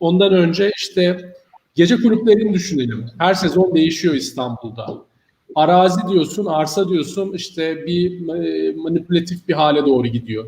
ondan 0.00 0.32
önce 0.32 0.72
işte 0.76 1.34
gece 1.74 1.96
kulüplerini 1.96 2.54
düşünelim. 2.54 3.06
Her 3.18 3.34
sezon 3.34 3.74
değişiyor 3.74 4.14
İstanbul'da. 4.14 4.98
Arazi 5.54 6.00
diyorsun, 6.08 6.46
arsa 6.46 6.88
diyorsun 6.88 7.32
işte 7.32 7.86
bir 7.86 8.28
e, 8.28 8.72
manipülatif 8.72 9.48
bir 9.48 9.54
hale 9.54 9.86
doğru 9.86 10.06
gidiyor. 10.06 10.46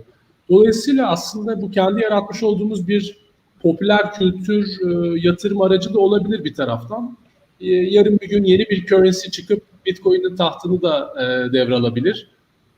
Dolayısıyla 0.50 1.10
aslında 1.10 1.62
bu 1.62 1.70
kendi 1.70 2.02
yaratmış 2.02 2.42
olduğumuz 2.42 2.88
bir 2.88 3.18
popüler 3.62 4.12
kültür 4.12 4.66
e, 4.66 5.20
yatırım 5.20 5.62
aracı 5.62 5.94
da 5.94 6.00
olabilir 6.00 6.44
bir 6.44 6.54
taraftan. 6.54 7.16
E, 7.60 7.70
yarın 7.70 8.20
bir 8.20 8.28
gün 8.28 8.44
yeni 8.44 8.66
bir 8.70 8.86
currency 8.86 9.28
çıkıp 9.30 9.62
Bitcoin'in 9.86 10.36
tahtını 10.36 10.82
da 10.82 11.14
e, 11.18 11.52
devralabilir. 11.52 12.28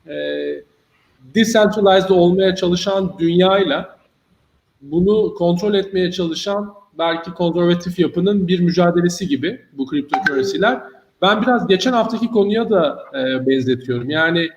E, 0.08 0.16
decentralized 1.34 2.10
olmaya 2.10 2.54
çalışan 2.54 3.14
dünyayla 3.18 3.96
bunu 4.80 5.34
kontrol 5.34 5.74
etmeye 5.74 6.12
çalışan 6.12 6.74
belki 6.98 7.30
konservatif 7.30 7.98
yapının 7.98 8.48
bir 8.48 8.60
mücadelesi 8.60 9.28
gibi 9.28 9.60
bu 9.72 9.90
cryptocurrency'ler. 9.90 10.80
Ben 11.22 11.42
biraz 11.42 11.66
geçen 11.66 11.92
haftaki 11.92 12.30
konuya 12.30 12.70
da 12.70 12.98
e, 13.14 13.46
benzetiyorum. 13.46 14.10
Yani 14.10 14.48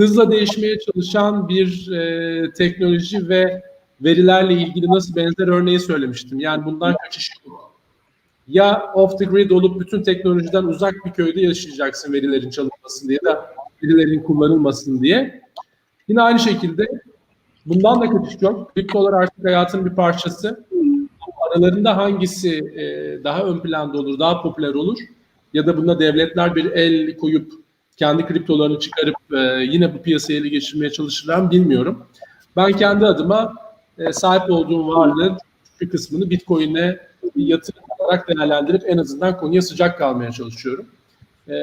hızla 0.00 0.30
değişmeye 0.30 0.78
çalışan 0.78 1.48
bir 1.48 1.92
e, 1.92 2.52
teknoloji 2.52 3.28
ve 3.28 3.62
verilerle 4.00 4.54
ilgili 4.54 4.86
nasıl 4.86 5.16
benzer 5.16 5.48
örneği 5.48 5.80
söylemiştim. 5.80 6.40
Yani 6.40 6.64
bundan 6.64 6.94
kaçış 7.04 7.30
yok. 7.46 7.74
Ya 8.48 8.92
off 8.94 9.18
the 9.18 9.24
grid 9.24 9.50
olup 9.50 9.80
bütün 9.80 10.02
teknolojiden 10.02 10.64
uzak 10.64 10.94
bir 11.06 11.10
köyde 11.10 11.40
yaşayacaksın 11.40 12.12
verilerin 12.12 12.50
çalınmasın 12.50 13.08
diye 13.08 13.18
da 13.24 13.54
verilerin 13.82 14.22
kullanılmasın 14.22 15.02
diye. 15.02 15.42
Yine 16.08 16.22
aynı 16.22 16.38
şekilde 16.38 16.86
bundan 17.66 18.00
da 18.00 18.10
kaçış 18.10 18.42
yok. 18.42 18.74
Kriptolar 18.74 19.22
artık 19.22 19.44
hayatın 19.44 19.86
bir 19.86 19.94
parçası. 19.94 20.64
Aralarında 21.50 21.96
hangisi 21.96 22.58
e, 22.58 22.84
daha 23.24 23.44
ön 23.44 23.58
planda 23.58 23.98
olur, 23.98 24.18
daha 24.18 24.42
popüler 24.42 24.74
olur 24.74 24.98
ya 25.54 25.66
da 25.66 25.76
bunda 25.76 26.00
devletler 26.00 26.54
bir 26.54 26.64
el 26.64 27.16
koyup 27.16 27.59
kendi 28.00 28.26
kriptolarını 28.26 28.78
çıkarıp 28.78 29.16
e, 29.32 29.64
yine 29.64 29.94
bu 29.94 30.02
piyasayı 30.02 30.40
ele 30.40 30.48
geçirmeye 30.48 30.92
çalışırlar 30.92 31.50
bilmiyorum. 31.50 32.06
Ben 32.56 32.72
kendi 32.72 33.06
adıma 33.06 33.54
e, 33.98 34.12
sahip 34.12 34.50
olduğum 34.50 34.88
varlığın 34.88 35.38
bir 35.80 35.90
kısmını 35.90 36.30
Bitcoin'e 36.30 36.98
yatırım 37.36 37.82
olarak 37.98 38.28
değerlendirip 38.28 38.82
en 38.86 38.98
azından 38.98 39.36
konuya 39.36 39.62
sıcak 39.62 39.98
kalmaya 39.98 40.32
çalışıyorum. 40.32 40.86
E, 41.48 41.56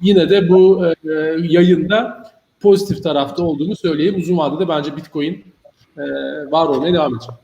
yine 0.00 0.30
de 0.30 0.48
bu 0.48 0.86
e, 0.86 1.10
yayında 1.40 2.30
pozitif 2.60 3.02
tarafta 3.02 3.42
olduğunu 3.42 3.76
söyleyeyim. 3.76 4.14
Uzun 4.18 4.36
vadede 4.36 4.68
bence 4.68 4.96
Bitcoin 4.96 5.44
e, 5.98 6.02
var 6.50 6.66
olmaya 6.66 6.94
devam 6.94 7.14
edecek. 7.14 7.34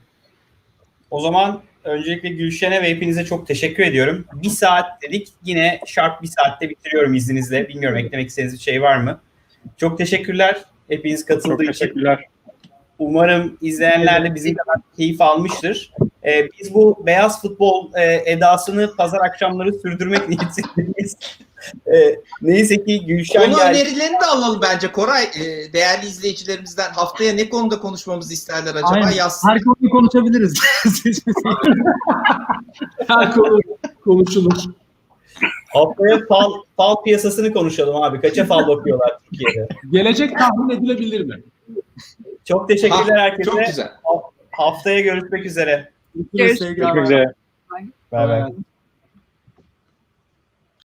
O 1.10 1.20
zaman 1.20 1.60
öncelikle 1.88 2.28
Gülşen'e 2.28 2.82
ve 2.82 2.90
hepinize 2.90 3.24
çok 3.24 3.46
teşekkür 3.46 3.82
ediyorum. 3.82 4.24
Bir 4.32 4.48
saat 4.48 5.02
dedik. 5.02 5.28
Yine 5.44 5.80
şart 5.86 6.22
bir 6.22 6.28
saatte 6.28 6.70
bitiriyorum 6.70 7.14
izninizle. 7.14 7.68
Bilmiyorum 7.68 7.98
eklemek 7.98 8.28
istediğiniz 8.28 8.54
bir 8.54 8.62
şey 8.62 8.82
var 8.82 8.96
mı? 8.96 9.20
Çok 9.76 9.98
teşekkürler. 9.98 10.62
Hepiniz 10.88 11.20
Çok 11.20 11.28
katıldığı 11.28 11.62
için. 11.62 11.72
teşekkürler. 11.72 12.24
Umarım 12.98 13.58
izleyenler 13.60 14.24
de 14.24 14.34
bizim 14.34 14.54
kadar 14.54 14.76
keyif 14.96 15.20
almıştır. 15.20 15.92
Ee, 16.26 16.48
biz 16.60 16.74
bu 16.74 17.02
beyaz 17.06 17.42
futbol 17.42 17.94
e, 17.94 18.22
edasını 18.32 18.96
pazar 18.96 19.20
akşamları 19.20 19.72
sürdürmek 19.74 20.20
niyetindeyiz. 20.28 21.16
Ee, 21.94 22.20
neyse 22.42 22.84
ki 22.84 23.06
Gülşen 23.06 23.42
Konu 23.42 23.56
geldi. 23.56 23.68
önerilerini 23.78 24.20
de 24.20 24.26
alalım 24.26 24.60
bence 24.62 24.92
Koray. 24.92 25.22
Ee, 25.24 25.72
değerli 25.72 26.06
izleyicilerimizden 26.06 26.90
haftaya 26.90 27.32
ne 27.32 27.48
konuda 27.48 27.80
konuşmamızı 27.80 28.32
isterler 28.32 28.74
acaba 28.74 28.90
Aynen. 28.90 29.10
yazsın. 29.10 29.48
Her 29.48 29.60
konuyu 29.60 29.90
konuşabiliriz. 29.90 30.60
Her 33.08 33.32
konu 33.34 33.60
konuşulur. 34.04 34.52
Haftaya 35.72 36.26
fal, 36.28 36.52
fal 36.76 37.02
piyasasını 37.04 37.52
konuşalım 37.52 37.96
abi. 37.96 38.20
Kaça 38.20 38.44
fal 38.44 38.68
bakıyorlar 38.68 39.18
Türkiye'de? 39.30 39.68
Gelecek 39.90 40.38
tahmin 40.38 40.76
edilebilir 40.76 41.24
mi? 41.24 41.42
Çok 42.44 42.68
teşekkürler 42.68 43.16
Ha, 43.16 43.22
herkese. 43.22 43.50
Çok 43.50 43.66
güzel. 43.66 43.88
Haftaya 44.50 45.00
görüşmek 45.00 45.46
üzere. 45.46 45.90
Görüşmek 46.34 46.96
üzere. 47.04 47.32
Bay 48.12 48.28
bay. 48.28 48.52